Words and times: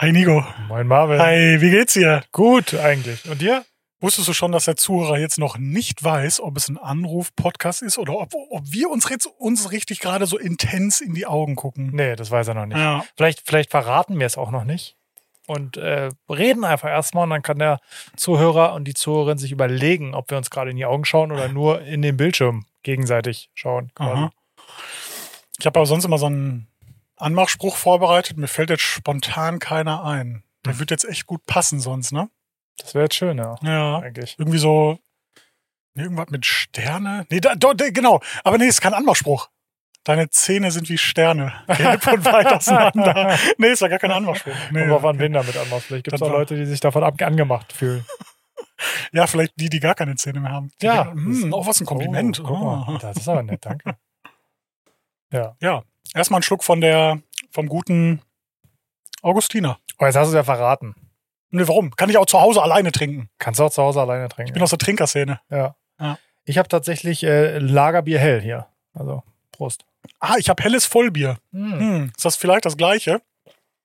Hi 0.00 0.12
Nico. 0.12 0.42
Moin 0.66 0.86
Marvin. 0.86 1.20
Hi, 1.20 1.60
wie 1.60 1.68
geht's 1.68 1.92
dir? 1.92 2.22
Gut 2.32 2.72
eigentlich. 2.72 3.28
Und 3.28 3.42
dir? 3.42 3.66
Wusstest 4.00 4.28
du 4.28 4.32
schon, 4.32 4.50
dass 4.50 4.64
der 4.64 4.76
Zuhörer 4.76 5.18
jetzt 5.18 5.38
noch 5.38 5.58
nicht 5.58 6.02
weiß, 6.02 6.40
ob 6.40 6.56
es 6.56 6.70
ein 6.70 6.78
Anruf-Podcast 6.78 7.82
ist 7.82 7.98
oder 7.98 8.14
ob, 8.14 8.32
ob 8.32 8.62
wir 8.72 8.88
uns 8.88 9.06
jetzt 9.10 9.26
uns 9.26 9.72
richtig 9.72 10.00
gerade 10.00 10.24
so 10.24 10.38
intens 10.38 11.02
in 11.02 11.12
die 11.12 11.26
Augen 11.26 11.54
gucken? 11.54 11.90
Nee, 11.92 12.16
das 12.16 12.30
weiß 12.30 12.48
er 12.48 12.54
noch 12.54 12.64
nicht. 12.64 12.78
Ja. 12.78 13.04
Vielleicht, 13.14 13.42
vielleicht 13.44 13.70
verraten 13.70 14.18
wir 14.18 14.26
es 14.26 14.38
auch 14.38 14.50
noch 14.50 14.64
nicht. 14.64 14.96
Und 15.46 15.76
äh, 15.76 16.08
reden 16.30 16.64
einfach 16.64 16.88
erstmal 16.88 17.24
und 17.24 17.30
dann 17.30 17.42
kann 17.42 17.58
der 17.58 17.78
Zuhörer 18.16 18.72
und 18.72 18.84
die 18.84 18.94
Zuhörerin 18.94 19.36
sich 19.36 19.52
überlegen, 19.52 20.14
ob 20.14 20.30
wir 20.30 20.38
uns 20.38 20.48
gerade 20.48 20.70
in 20.70 20.78
die 20.78 20.86
Augen 20.86 21.04
schauen 21.04 21.30
oder 21.30 21.48
nur 21.48 21.82
in 21.82 22.00
den 22.00 22.16
Bildschirm 22.16 22.64
gegenseitig 22.84 23.50
schauen. 23.52 23.92
Ich 25.58 25.66
habe 25.66 25.78
aber 25.78 25.84
sonst 25.84 26.06
immer 26.06 26.16
so 26.16 26.24
einen 26.24 26.69
Anmachspruch 27.20 27.76
vorbereitet. 27.76 28.36
Mir 28.36 28.48
fällt 28.48 28.70
jetzt 28.70 28.82
spontan 28.82 29.58
keiner 29.58 30.04
ein. 30.04 30.42
Der 30.66 30.78
wird 30.78 30.90
jetzt 30.90 31.04
echt 31.04 31.26
gut 31.26 31.44
passen 31.46 31.80
sonst, 31.80 32.12
ne? 32.12 32.28
Das 32.78 32.94
wäre 32.94 33.04
jetzt 33.04 33.14
schön, 33.16 33.38
ja. 33.38 33.56
Ja. 33.62 33.98
Eigentlich. 33.98 34.36
Irgendwie 34.38 34.58
so. 34.58 34.98
Nee, 35.94 36.04
irgendwas 36.04 36.28
mit 36.30 36.46
Sterne. 36.46 37.26
Nee, 37.30 37.40
da, 37.40 37.54
nee, 37.54 37.90
genau. 37.90 38.20
Aber 38.44 38.58
nee, 38.58 38.66
ist 38.66 38.80
kein 38.80 38.94
Anmachspruch. 38.94 39.48
Deine 40.04 40.30
Zähne 40.30 40.70
sind 40.70 40.88
wie 40.88 40.96
Sterne. 40.96 41.52
Gelb 41.66 42.06
und 42.06 42.24
weit 42.24 42.46
auseinander. 42.46 43.38
Nee, 43.58 43.68
ist 43.72 43.82
ja 43.82 43.88
gar 43.88 43.98
kein 43.98 44.12
Anmachspruch. 44.12 44.54
Nee, 44.70 44.84
Und 44.84 44.92
auf 44.92 45.04
an 45.04 45.18
wen 45.18 45.32
damit 45.34 45.56
anmacht. 45.56 45.82
Vielleicht 45.82 46.04
gibt 46.04 46.16
es 46.16 46.22
auch 46.22 46.30
Leute, 46.30 46.56
die 46.56 46.64
sich 46.64 46.80
davon 46.80 47.02
angemacht 47.02 47.72
fühlen. 47.72 48.04
Ja, 49.12 49.26
vielleicht 49.26 49.52
die, 49.56 49.68
die 49.68 49.78
gar 49.80 49.94
keine 49.94 50.14
Zähne 50.16 50.40
mehr 50.40 50.52
haben. 50.52 50.70
Die 50.80 50.86
Ja. 50.86 51.04
denken, 51.04 51.42
Hm, 51.42 51.54
auch 51.54 51.66
was 51.66 51.80
ein 51.80 51.86
Kompliment. 51.86 52.40
Oh, 52.40 52.44
guck 52.44 52.60
mal. 52.60 52.84
Oh. 52.88 52.98
Das 52.98 53.16
ist 53.16 53.28
aber 53.28 53.42
nett, 53.42 53.64
danke. 53.64 53.96
Ja. 55.32 55.54
Ja, 55.60 55.82
erstmal 56.14 56.38
einen 56.38 56.42
Schluck 56.42 56.64
von 56.64 56.80
der, 56.80 57.20
vom 57.50 57.68
guten 57.68 58.20
Augustiner. 59.22 59.78
Oh, 59.98 60.06
jetzt 60.06 60.16
hast 60.16 60.26
du 60.26 60.30
es 60.30 60.34
ja 60.34 60.44
verraten. 60.44 60.94
Nee, 61.50 61.66
warum? 61.66 61.94
Kann 61.96 62.08
ich 62.10 62.16
auch 62.16 62.26
zu 62.26 62.40
Hause 62.40 62.62
alleine 62.62 62.92
trinken. 62.92 63.28
Kannst 63.38 63.60
du 63.60 63.64
auch 63.64 63.70
zu 63.70 63.82
Hause 63.82 64.00
alleine 64.00 64.28
trinken. 64.28 64.48
Ich 64.50 64.54
bin 64.54 64.62
aus 64.62 64.70
der 64.70 64.78
Trinkerszene. 64.78 65.40
ja. 65.50 65.74
Ja. 66.00 66.18
Ich 66.46 66.56
habe 66.56 66.68
tatsächlich 66.68 67.22
äh, 67.22 67.58
Lagerbier 67.58 68.18
hell 68.18 68.40
hier. 68.40 68.66
Also, 68.94 69.22
Prost. 69.52 69.84
Ah, 70.18 70.36
ich 70.38 70.48
habe 70.48 70.62
helles 70.62 70.86
Vollbier. 70.86 71.36
Hm, 71.52 72.10
ist 72.16 72.24
das 72.24 72.36
vielleicht 72.36 72.64
das 72.64 72.78
gleiche? 72.78 73.20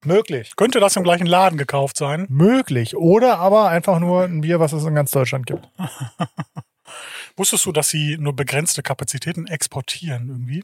Möglich. 0.05 0.55
Könnte 0.55 0.79
das 0.79 0.95
im 0.95 1.03
gleichen 1.03 1.27
Laden 1.27 1.57
gekauft 1.57 1.97
sein? 1.97 2.25
Möglich. 2.29 2.95
Oder 2.95 3.37
aber 3.39 3.67
einfach 3.69 3.99
nur 3.99 4.23
ein 4.23 4.41
Bier, 4.41 4.59
was 4.61 4.71
es 4.71 4.85
in 4.85 4.95
ganz 4.95 5.11
Deutschland 5.11 5.45
gibt. 5.45 5.67
Wusstest 7.35 7.65
du, 7.65 7.71
dass 7.73 7.89
sie 7.89 8.17
nur 8.17 8.33
begrenzte 8.35 8.81
Kapazitäten 8.81 9.47
exportieren 9.47 10.29
irgendwie? 10.29 10.63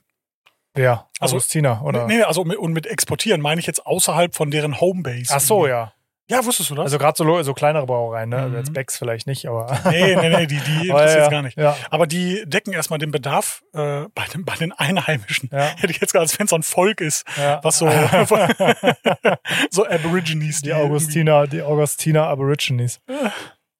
Ja. 0.77 1.07
Also- 1.19 1.35
Augustiner, 1.35 1.81
oder? 1.83 2.07
Nee, 2.07 2.17
nee, 2.17 2.23
also 2.23 2.43
mit, 2.45 2.57
und 2.57 2.73
mit 2.73 2.85
exportieren 2.87 3.41
meine 3.41 3.59
ich 3.59 3.67
jetzt 3.67 3.85
außerhalb 3.85 4.33
von 4.35 4.51
deren 4.51 4.79
Homebase. 4.79 5.33
Ach 5.33 5.39
so, 5.39 5.67
ja. 5.67 5.93
Ja, 6.29 6.45
wusstest 6.45 6.69
du 6.69 6.75
das? 6.75 6.83
Also 6.85 6.97
gerade 6.97 7.17
so, 7.17 7.43
so 7.43 7.53
kleinere 7.53 7.85
Brauereien, 7.85 8.29
ne? 8.29 8.37
Also 8.37 8.49
Mhm. 8.51 8.55
jetzt 8.55 8.73
Becks 8.73 8.97
vielleicht 8.97 9.27
nicht, 9.27 9.47
aber. 9.49 9.77
nee, 9.89 10.15
nee, 10.15 10.29
nee, 10.29 10.45
die, 10.47 10.59
die 10.59 10.87
interessiert 10.89 11.23
ja, 11.23 11.29
gar 11.29 11.41
nicht. 11.41 11.57
Ja. 11.57 11.75
Aber 11.89 12.07
die 12.07 12.43
decken 12.45 12.71
erstmal 12.71 12.99
den 12.99 13.11
Bedarf 13.11 13.63
äh, 13.73 14.03
bei, 14.15 14.23
den, 14.33 14.45
bei 14.45 14.55
den 14.55 14.71
Einheimischen. 14.71 15.49
Ja. 15.51 15.59
Hätte 15.77 15.91
ich 15.91 15.99
jetzt 15.99 16.13
gerade, 16.13 16.21
als 16.23 16.39
wenn 16.39 16.45
es 16.45 16.51
so 16.51 16.55
ein 16.55 16.63
Volk 16.63 17.01
ist, 17.01 17.25
was 17.63 17.79
so, 17.79 17.89
so 19.71 19.85
Aborigines. 19.85 20.61
Die 20.61 20.73
Augustiner, 20.73 21.47
die 21.47 21.61
Augustiner 21.61 22.27
Aborigines. 22.27 23.01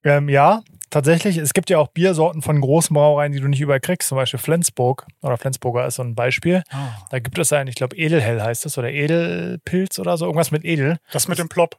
Ähm, 0.04 0.28
ja, 0.28 0.62
tatsächlich. 0.92 1.38
Es 1.38 1.54
gibt 1.54 1.70
ja 1.72 1.80
auch 1.80 1.88
Biersorten 1.88 2.42
von 2.44 2.62
großen 2.62 2.94
Brauereien, 2.94 3.32
die 3.32 3.40
du 3.40 3.48
nicht 3.48 3.62
überall 3.62 3.80
kriegst. 3.80 4.10
Zum 4.10 4.18
Beispiel 4.18 4.40
Flensburg 4.40 5.08
oder 5.24 5.38
Flensburger 5.38 5.88
ist 5.88 5.96
so 5.96 6.04
ein 6.04 6.14
Beispiel. 6.14 6.62
Ah, 6.70 6.90
Da 7.10 7.18
gibt 7.20 7.38
es 7.40 7.52
einen, 7.52 7.68
ich 7.70 7.76
glaube, 7.76 7.96
Edelhell 7.96 8.40
heißt 8.42 8.66
es 8.68 8.78
oder 8.78 8.92
Edelpilz 8.92 9.98
oder 9.98 10.18
so. 10.18 10.26
Irgendwas 10.26 10.52
mit 10.52 10.64
Edel. 10.66 10.98
das 11.12 11.28
mit 11.28 11.40
dem 11.40 11.50
Plop. 11.50 11.78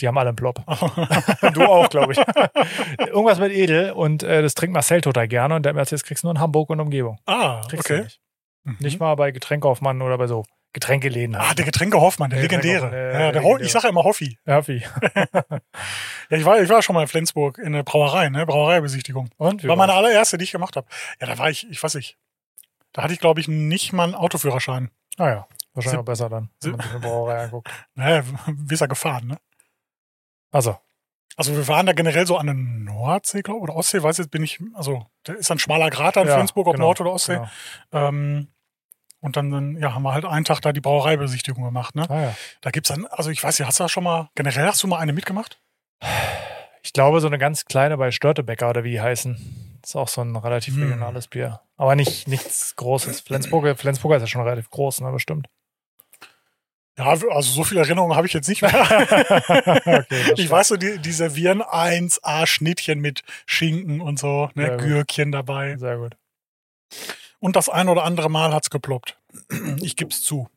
Die 0.00 0.08
haben 0.08 0.16
alle 0.18 0.28
einen 0.30 0.36
Plop. 0.36 0.62
du 1.54 1.62
auch, 1.62 1.88
glaube 1.90 2.12
ich. 2.12 2.18
Irgendwas 3.06 3.38
mit 3.38 3.52
Edel 3.52 3.92
und 3.92 4.22
äh, 4.22 4.40
das 4.42 4.54
trinkt 4.54 4.72
Marcel 4.74 5.00
total 5.02 5.28
gerne 5.28 5.54
und 5.54 5.62
der 5.64 5.70
hat 5.70 5.74
mir 5.74 5.80
erzählt, 5.80 6.00
das 6.00 6.06
kriegst 6.06 6.22
du 6.24 6.28
nur 6.28 6.34
in 6.34 6.40
Hamburg 6.40 6.70
und 6.70 6.80
Umgebung. 6.80 7.18
ah, 7.26 7.60
Kriegst 7.68 7.88
du 7.88 7.94
okay. 7.94 8.02
nicht. 8.04 8.20
Mhm. 8.64 8.76
Nicht 8.80 9.00
mal 9.00 9.14
bei 9.14 9.30
Getränkaufmann 9.30 10.00
oder 10.02 10.16
bei 10.18 10.26
so 10.26 10.44
Getränkeläden. 10.72 11.34
Ah, 11.34 11.48
halt. 11.48 11.58
der 11.58 11.64
Getränke 11.66 12.00
Hoffmann, 12.00 12.30
der 12.30 12.38
Der 12.40 12.48
legendäre. 12.48 12.86
Getränke- 12.86 12.96
ja, 12.96 13.18
der 13.18 13.32
der 13.32 13.42
legendäre. 13.42 13.66
ich 13.66 13.72
sage 13.72 13.84
ja 13.84 13.90
immer 13.90 14.04
Hoffi. 14.04 14.38
Ja, 14.46 14.66
wie? 14.68 14.84
Ja, 16.30 16.36
ich 16.38 16.44
war, 16.44 16.60
ich 16.62 16.68
war 16.68 16.80
schon 16.80 16.94
mal 16.94 17.02
in 17.02 17.08
Flensburg 17.08 17.58
in 17.58 17.72
der 17.72 17.82
Brauerei, 17.82 18.28
ne? 18.28 18.46
Brauereibesichtigung. 18.46 19.30
Und? 19.36 19.64
Wie 19.64 19.68
War 19.68 19.74
meine 19.74 19.94
allererste, 19.94 20.38
die 20.38 20.44
ich 20.44 20.52
gemacht 20.52 20.76
habe. 20.76 20.86
Ja, 21.20 21.26
da 21.26 21.36
war 21.38 21.50
ich, 21.50 21.68
ich 21.68 21.82
weiß 21.82 21.94
nicht. 21.96 22.18
Da 22.92 23.02
hatte 23.02 23.12
ich, 23.12 23.18
glaube 23.18 23.40
ich, 23.40 23.48
nicht 23.48 23.92
mal 23.92 24.04
einen 24.04 24.14
Autoführerschein. 24.14 24.90
Ah 25.18 25.28
ja, 25.28 25.48
wahrscheinlich 25.74 25.90
Sieb- 25.90 26.00
auch 26.00 26.04
besser 26.04 26.28
dann, 26.28 26.50
wenn 26.62 26.70
man 26.72 26.80
sich 26.82 26.90
eine 26.92 27.00
Brauerei 27.00 27.42
anguckt. 27.44 27.68
Naja, 27.96 28.22
wie 28.46 28.74
ist 28.74 28.80
er 28.80 28.86
gefahren, 28.88 29.26
ne? 29.26 29.38
Also, 30.52 30.78
Also 31.36 31.56
wir 31.56 31.66
waren 31.68 31.86
da 31.86 31.92
generell 31.94 32.26
so 32.28 32.36
an 32.36 32.46
der 32.46 32.54
Nordsee, 32.54 33.42
glaube 33.42 33.58
ich, 33.58 33.62
oder 33.64 33.74
Ostsee, 33.76 34.02
weiß 34.02 34.18
jetzt 34.18 34.30
bin 34.30 34.44
ich, 34.44 34.60
also 34.74 35.06
da 35.24 35.32
ist 35.32 35.50
ein 35.50 35.58
schmaler 35.58 35.90
Grat 35.90 36.14
da 36.16 36.22
in 36.22 36.28
Ja, 36.28 36.34
Flensburg, 36.34 36.68
ob 36.68 36.74
genau, 36.74 36.86
Nord- 36.86 37.00
oder 37.00 37.12
Ostsee. 37.12 37.40
genau. 37.90 38.08
Ähm, 38.08 38.48
und 39.20 39.36
dann, 39.36 39.76
ja, 39.76 39.94
haben 39.94 40.02
wir 40.02 40.12
halt 40.12 40.24
einen 40.24 40.44
Tag 40.44 40.60
da 40.60 40.72
die 40.72 40.80
Brauereibesichtigung 40.80 41.62
gemacht, 41.64 41.94
ne? 41.94 42.06
Ah 42.08 42.20
ja. 42.22 42.36
Da 42.60 42.70
gibt's 42.70 42.88
dann, 42.88 43.06
also 43.06 43.30
ich 43.30 43.42
weiß 43.42 43.58
nicht, 43.58 43.66
hast 43.68 43.78
du 43.80 43.84
da 43.84 43.88
schon 43.88 44.04
mal, 44.04 44.30
generell 44.34 44.66
hast 44.66 44.82
du 44.82 44.86
mal 44.86 44.98
eine 44.98 45.12
mitgemacht? 45.12 45.58
Ich 46.82 46.92
glaube, 46.92 47.20
so 47.20 47.26
eine 47.26 47.38
ganz 47.38 47.66
kleine 47.66 47.96
bei 47.98 48.10
Störtebecker 48.10 48.70
oder 48.70 48.84
wie 48.84 48.92
die 48.92 49.00
heißen. 49.00 49.80
Ist 49.84 49.96
auch 49.96 50.08
so 50.08 50.22
ein 50.22 50.34
relativ 50.36 50.74
Hm. 50.74 50.82
regionales 50.84 51.28
Bier. 51.28 51.60
Aber 51.76 51.94
nicht 51.96 52.26
nichts 52.28 52.74
Großes. 52.76 53.20
Flensburger, 53.20 53.76
Flensburger 53.76 54.16
ist 54.16 54.22
ja 54.22 54.26
schon 54.26 54.42
relativ 54.42 54.70
groß, 54.70 55.00
ne, 55.02 55.10
bestimmt. 55.12 55.46
Ja, 56.98 57.06
also 57.06 57.42
so 57.42 57.64
viele 57.64 57.80
Erinnerungen 57.80 58.14
habe 58.16 58.26
ich 58.26 58.32
jetzt 58.34 58.48
nicht 58.48 58.60
mehr. 58.60 58.72
okay, 59.86 60.32
ich 60.36 60.50
weiß 60.50 60.68
so, 60.68 60.76
die, 60.76 60.98
die 60.98 61.12
servieren 61.12 61.62
1A 61.62 62.46
Schnittchen 62.46 63.00
mit 63.00 63.22
Schinken 63.46 64.00
und 64.02 64.18
so, 64.18 64.50
ne, 64.54 64.66
Sehr 64.66 64.76
gut. 64.76 64.86
Gürkchen 64.86 65.32
dabei. 65.32 65.76
Sehr 65.78 65.96
gut. 65.96 66.16
Und 67.40 67.56
das 67.56 67.68
ein 67.68 67.88
oder 67.88 68.04
andere 68.04 68.28
Mal 68.30 68.52
hat's 68.52 68.70
geploppt. 68.70 69.16
Ich 69.80 69.96
geb's 69.96 70.22
zu. 70.22 70.48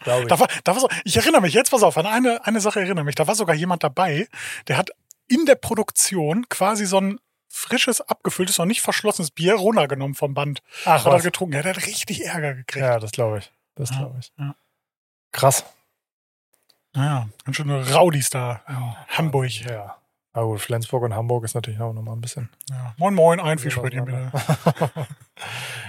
Glaube 0.00 0.22
ich. 0.22 0.28
Da 0.28 0.38
war, 0.38 0.48
da 0.64 0.72
war 0.72 0.80
so, 0.80 0.88
ich 1.04 1.16
erinnere 1.16 1.40
mich 1.40 1.54
jetzt, 1.54 1.70
pass 1.70 1.82
auf, 1.82 1.96
an 1.96 2.06
eine, 2.06 2.46
eine 2.46 2.60
Sache 2.60 2.80
erinnere 2.80 3.04
mich. 3.04 3.14
Da 3.14 3.26
war 3.26 3.34
sogar 3.34 3.54
jemand 3.54 3.82
dabei, 3.82 4.28
der 4.68 4.76
hat 4.76 4.90
in 5.28 5.46
der 5.46 5.54
Produktion 5.54 6.48
quasi 6.48 6.84
so 6.84 7.00
ein 7.00 7.18
frisches, 7.48 8.00
abgefülltes, 8.02 8.58
noch 8.58 8.66
nicht 8.66 8.82
verschlossenes 8.82 9.30
Bier 9.30 9.54
runtergenommen 9.54 10.14
vom 10.14 10.34
Band. 10.34 10.62
Ach, 10.84 11.04
Hat 11.04 11.12
er 11.12 11.20
getrunken. 11.20 11.54
Ja, 11.54 11.62
der 11.62 11.74
hat 11.74 11.86
richtig 11.86 12.24
Ärger 12.26 12.54
gekriegt. 12.54 12.84
Ja, 12.84 12.98
das 12.98 13.12
glaube 13.12 13.38
ich. 13.38 13.52
Das 13.76 13.90
Ja, 13.90 13.98
glaube 13.98 14.16
ich. 14.20 14.32
ja. 14.38 14.54
Krass. 15.32 15.64
Naja, 16.92 17.28
ganz 17.44 17.56
schöne 17.56 17.92
Rowdies 17.94 18.30
da. 18.30 18.62
in 18.68 19.16
Hamburg. 19.16 19.50
Ja. 19.50 19.96
Aber 20.36 20.46
gut, 20.48 20.60
Flensburg 20.60 21.04
und 21.04 21.14
Hamburg 21.14 21.44
ist 21.44 21.54
natürlich 21.54 21.80
auch 21.80 21.92
nochmal 21.92 22.16
ein 22.16 22.20
bisschen. 22.20 22.50
Ja. 22.68 22.92
Moin, 22.98 23.14
moin, 23.14 23.38
ein 23.40 23.56
Fischbrötchen 23.58 24.04
bitte. 24.04 24.32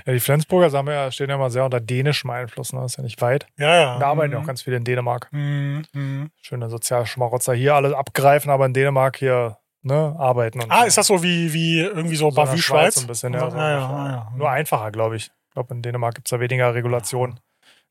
ja, 0.05 0.13
die 0.13 0.19
Flensburger 0.19 0.69
sagen 0.69 0.87
wir, 0.87 0.93
ja, 0.93 1.11
stehen 1.11 1.29
ja 1.29 1.35
immer 1.35 1.49
sehr 1.49 1.65
unter 1.65 1.79
dänischem 1.79 2.29
Einfluss. 2.29 2.71
Ne? 2.71 2.79
Das 2.81 2.91
ist 2.93 2.97
ja 2.97 3.03
nicht 3.03 3.19
weit. 3.21 3.47
Ja, 3.57 3.75
ja. 3.75 3.99
Da 3.99 4.07
arbeiten 4.07 4.31
ja 4.33 4.37
Mhm. 4.37 4.43
auch 4.43 4.47
ganz 4.47 4.61
viele 4.61 4.77
in 4.77 4.83
Dänemark. 4.83 5.29
Mhm, 5.31 5.83
mhm. 5.93 6.31
Schöne 6.41 6.69
Sozialschmarotzer 6.69 7.53
hier 7.53 7.73
alles 7.75 7.93
abgreifen, 7.93 8.51
aber 8.51 8.65
in 8.67 8.73
Dänemark 8.73 9.17
hier 9.17 9.57
ne, 9.81 10.15
arbeiten. 10.17 10.61
Ah, 10.69 10.81
so. 10.81 10.85
ist 10.87 10.97
das 10.99 11.07
so 11.07 11.23
wie, 11.23 11.51
wie 11.53 11.79
irgendwie 11.79 12.15
so, 12.15 12.29
So 12.29 12.35
Bavü 12.35 12.57
Schweiz 12.59 12.93
Schweiz? 12.95 12.97
ein 13.03 13.07
bisschen, 13.07 13.33
ja. 13.33 13.39
So 13.49 13.57
ja, 13.57 13.77
ungefähr. 13.77 13.79
ja, 13.79 14.07
ja. 14.11 14.31
Nur 14.37 14.49
einfacher, 14.51 14.91
glaube 14.91 15.15
ich. 15.15 15.25
Ich 15.47 15.53
glaube, 15.53 15.73
in 15.73 15.81
Dänemark 15.81 16.13
gibt 16.15 16.27
es 16.27 16.31
da 16.31 16.39
weniger 16.39 16.73
Regulation. 16.75 17.31
In 17.31 17.37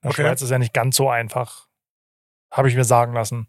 der 0.05 0.11
Okay. 0.13 0.23
Schweiz 0.23 0.41
ist 0.43 0.51
ja 0.51 0.59
nicht 0.59 0.73
ganz 0.75 0.95
so 0.97 1.11
einfach, 1.11 1.67
habe 2.53 2.69
ich 2.69 2.77
mir 2.77 2.85
sagen 2.85 3.13
lassen, 3.15 3.49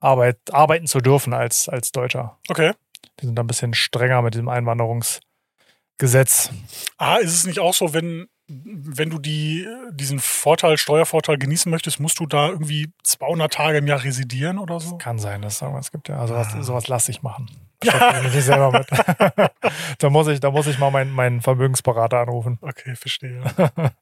Arbeit, 0.00 0.38
arbeiten 0.52 0.86
zu 0.86 1.00
dürfen 1.00 1.34
als, 1.34 1.68
als 1.68 1.92
Deutscher. 1.92 2.38
Okay. 2.48 2.72
Die 3.20 3.26
sind 3.26 3.36
da 3.36 3.42
ein 3.42 3.46
bisschen 3.46 3.74
strenger 3.74 4.22
mit 4.22 4.34
diesem 4.34 4.48
Einwanderungsgesetz. 4.48 6.50
Ah, 6.98 7.16
ist 7.16 7.34
es 7.34 7.46
nicht 7.46 7.58
auch 7.58 7.74
so, 7.74 7.92
wenn, 7.92 8.28
wenn 8.48 9.10
du 9.10 9.18
die, 9.18 9.66
diesen 9.92 10.18
Vorteil, 10.18 10.78
Steuervorteil 10.78 11.38
genießen 11.38 11.70
möchtest, 11.70 12.00
musst 12.00 12.18
du 12.18 12.26
da 12.26 12.48
irgendwie 12.48 12.92
200 13.04 13.52
Tage 13.52 13.78
im 13.78 13.86
Jahr 13.86 14.02
residieren 14.02 14.58
oder 14.58 14.80
so? 14.80 14.96
Kann 14.98 15.18
sein, 15.18 15.42
dass 15.42 15.56
es 15.56 15.62
irgendwas 15.62 15.92
gibt. 15.92 16.08
Ja, 16.08 16.18
also 16.18 16.34
was, 16.34 16.54
Ah. 16.54 16.62
sowas 16.62 16.88
lasse 16.88 17.10
ich 17.10 17.22
machen. 17.22 17.48
Mich 17.84 18.34
nicht 18.34 18.44
selber 18.44 18.72
mit. 18.72 18.86
da, 19.98 20.10
muss 20.10 20.26
ich, 20.28 20.40
da 20.40 20.50
muss 20.50 20.66
ich 20.66 20.78
mal 20.78 20.90
meinen, 20.90 21.12
meinen 21.12 21.40
Vermögensberater 21.40 22.18
anrufen. 22.18 22.58
Okay, 22.62 22.94
verstehe. 22.96 23.42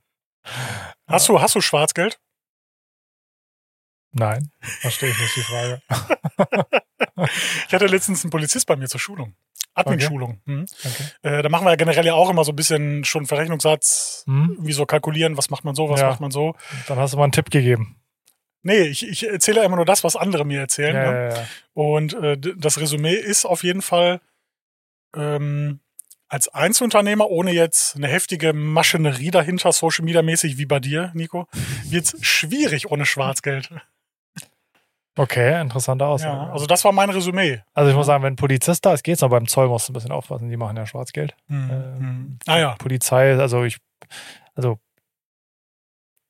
Hast 1.06 1.28
du, 1.28 1.40
hast 1.42 1.54
du 1.54 1.60
Schwarzgeld? 1.60 2.18
Nein, 4.12 4.50
verstehe 4.60 5.10
ich 5.10 5.18
nicht 5.20 5.36
die 5.36 5.42
Frage. 5.42 5.82
Ich 7.66 7.74
hatte 7.74 7.86
letztens 7.86 8.24
einen 8.24 8.30
Polizist 8.30 8.66
bei 8.66 8.76
mir 8.76 8.88
zur 8.88 9.00
Schulung. 9.00 9.34
Admin-Schulung. 9.74 10.40
Mhm. 10.44 10.66
Okay. 10.84 11.04
Äh, 11.38 11.42
da 11.42 11.48
machen 11.48 11.64
wir 11.66 11.70
ja 11.70 11.76
generell 11.76 12.06
ja 12.06 12.14
auch 12.14 12.30
immer 12.30 12.44
so 12.44 12.52
ein 12.52 12.56
bisschen 12.56 13.04
schon 13.04 13.26
Verrechnungssatz, 13.26 14.22
Hm? 14.26 14.56
wie 14.60 14.72
so 14.72 14.86
kalkulieren, 14.86 15.36
was 15.36 15.50
macht 15.50 15.64
man 15.64 15.74
so, 15.74 15.88
was 15.88 16.00
Ja. 16.00 16.08
macht 16.10 16.20
man 16.20 16.30
so. 16.30 16.54
Dann 16.86 16.98
hast 16.98 17.12
du 17.12 17.16
mal 17.16 17.24
einen 17.24 17.32
Tipp 17.32 17.50
gegeben. 17.50 17.96
Nee, 18.62 18.82
ich, 18.82 19.06
ich 19.06 19.28
erzähle 19.28 19.58
ja 19.60 19.64
immer 19.66 19.76
nur 19.76 19.84
das, 19.84 20.02
was 20.04 20.16
andere 20.16 20.44
mir 20.44 20.60
erzählen. 20.60 20.94
Ja, 20.96 21.10
ne? 21.12 21.34
ja. 21.34 21.46
Und 21.74 22.14
äh, 22.14 22.36
das 22.56 22.80
Resümee 22.80 23.14
ist 23.14 23.44
auf 23.44 23.62
jeden 23.62 23.82
Fall, 23.82 24.20
ähm, 25.16 25.80
als 26.28 26.48
Einzelunternehmer, 26.48 27.28
ohne 27.30 27.52
jetzt 27.52 27.96
eine 27.96 28.08
heftige 28.08 28.52
Maschinerie 28.52 29.30
dahinter, 29.30 29.72
Social 29.72 30.04
Media 30.04 30.22
mäßig 30.22 30.58
wie 30.58 30.66
bei 30.66 30.80
dir, 30.80 31.10
Nico, 31.14 31.46
wird's 31.84 32.16
schwierig 32.20 32.90
ohne 32.90 33.06
Schwarzgeld. 33.06 33.70
Okay, 35.18 35.60
interessante 35.60 36.06
Aussage. 36.06 36.36
Ja, 36.36 36.50
also 36.52 36.66
das 36.66 36.84
war 36.84 36.92
mein 36.92 37.10
Resümee. 37.10 37.60
Also 37.74 37.90
ich 37.90 37.96
muss 37.96 38.06
sagen, 38.06 38.22
wenn 38.22 38.34
ein 38.34 38.36
Polizist 38.36 38.86
da 38.86 38.92
ist, 38.94 39.02
geht's 39.02 39.20
noch. 39.20 39.30
Beim 39.30 39.48
Zoll 39.48 39.68
musst 39.68 39.88
du 39.88 39.92
ein 39.92 39.94
bisschen 39.94 40.12
aufpassen. 40.12 40.48
Die 40.48 40.56
machen 40.56 40.76
ja 40.76 40.86
Schwarzgeld. 40.86 41.34
Mhm. 41.48 41.70
Ähm, 41.70 41.98
Mhm. 41.98 42.38
Ah 42.46 42.58
ja. 42.58 42.74
Polizei, 42.78 43.34
also 43.36 43.64
ich, 43.64 43.78
also 44.54 44.78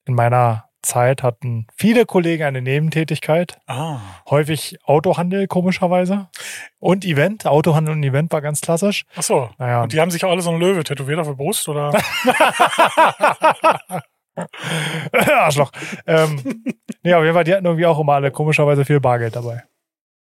in 0.06 0.14
meiner 0.14 0.64
Zeit 0.80 1.22
hatten 1.22 1.66
viele 1.76 2.06
Kollegen 2.06 2.44
eine 2.44 2.62
Nebentätigkeit. 2.62 3.58
Ah. 3.66 3.98
Häufig 4.30 4.78
Autohandel, 4.84 5.48
komischerweise. 5.48 6.28
Und 6.78 7.04
Event. 7.04 7.46
Autohandel 7.46 7.94
und 7.94 8.02
Event 8.04 8.32
war 8.32 8.40
ganz 8.40 8.62
klassisch. 8.62 9.04
Ach 9.16 9.22
so. 9.22 9.50
Naja, 9.58 9.82
Und 9.82 9.92
die 9.92 10.00
haben 10.00 10.10
sich 10.10 10.24
auch 10.24 10.30
alle 10.30 10.40
so 10.40 10.48
einen 10.50 10.60
Löwe 10.60 10.82
tätowiert 10.84 11.18
auf 11.18 11.26
der 11.26 11.34
Brust, 11.34 11.68
oder? 11.68 11.92
Arschloch. 15.12 15.70
ähm, 16.06 16.64
nee, 17.02 17.14
auf 17.14 17.22
jeden 17.22 17.34
Fall, 17.34 17.44
die 17.44 17.54
hatten 17.54 17.64
irgendwie 17.66 17.86
auch 17.86 17.98
immer 17.98 18.14
alle 18.14 18.30
komischerweise 18.30 18.84
viel 18.84 19.00
Bargeld 19.00 19.36
dabei. 19.36 19.64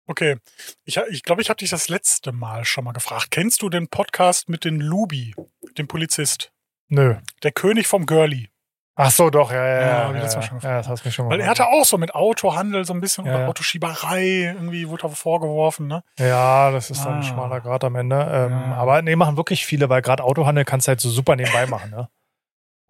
Okay. 0.06 0.36
Ich 0.84 0.94
glaube, 0.94 1.10
ich, 1.10 1.22
glaub, 1.22 1.38
ich 1.40 1.48
habe 1.48 1.58
dich 1.58 1.70
das 1.70 1.88
letzte 1.88 2.32
Mal 2.32 2.64
schon 2.64 2.84
mal 2.84 2.92
gefragt. 2.92 3.28
Kennst 3.30 3.62
du 3.62 3.68
den 3.68 3.88
Podcast 3.88 4.48
mit 4.48 4.64
den 4.64 4.80
Lubi, 4.80 5.34
dem 5.78 5.86
Polizist? 5.86 6.52
Nö. 6.88 7.14
Der 7.42 7.52
König 7.52 7.86
vom 7.86 8.04
Girlie. 8.06 8.48
Ach 8.94 9.10
so, 9.10 9.30
doch, 9.30 9.50
ja, 9.50 9.56
ja, 9.66 9.80
Ja, 9.80 10.12
ja. 10.12 10.26
ich 10.26 10.32
ja, 10.34 10.40
Mal 10.52 10.60
ja, 10.62 10.76
das 10.78 10.88
hast 10.88 11.02
du 11.04 11.08
mir 11.08 11.12
schon 11.12 11.30
Weil 11.30 11.40
er 11.40 11.48
hatte 11.48 11.66
auch 11.66 11.84
so 11.86 11.96
mit 11.96 12.14
Autohandel 12.14 12.84
so 12.84 12.92
ein 12.92 13.00
bisschen 13.00 13.24
Ja, 13.24 13.36
oder. 13.36 13.48
Autoschieberei 13.48 14.52
irgendwie 14.54 14.86
wurde 14.88 15.04
er 15.04 15.10
vorgeworfen, 15.10 15.86
ne? 15.86 16.02
Ja, 16.18 16.70
das 16.70 16.90
ist 16.90 17.02
dann 17.04 17.14
Ah. 17.14 17.16
ein 17.16 17.22
schmaler 17.22 17.60
Grad 17.62 17.84
am 17.84 17.96
Ende. 17.96 18.16
Ähm. 18.16 18.72
Aber 18.74 19.00
nee, 19.00 19.16
machen 19.16 19.38
wirklich 19.38 19.64
viele, 19.64 19.88
weil 19.88 20.02
gerade 20.02 20.22
Autohandel 20.22 20.66
kannst 20.66 20.88
du 20.88 20.90
halt 20.90 21.00
so 21.00 21.08
super 21.08 21.36
nebenbei 21.36 21.66
machen, 21.66 21.90
ne? 21.90 22.10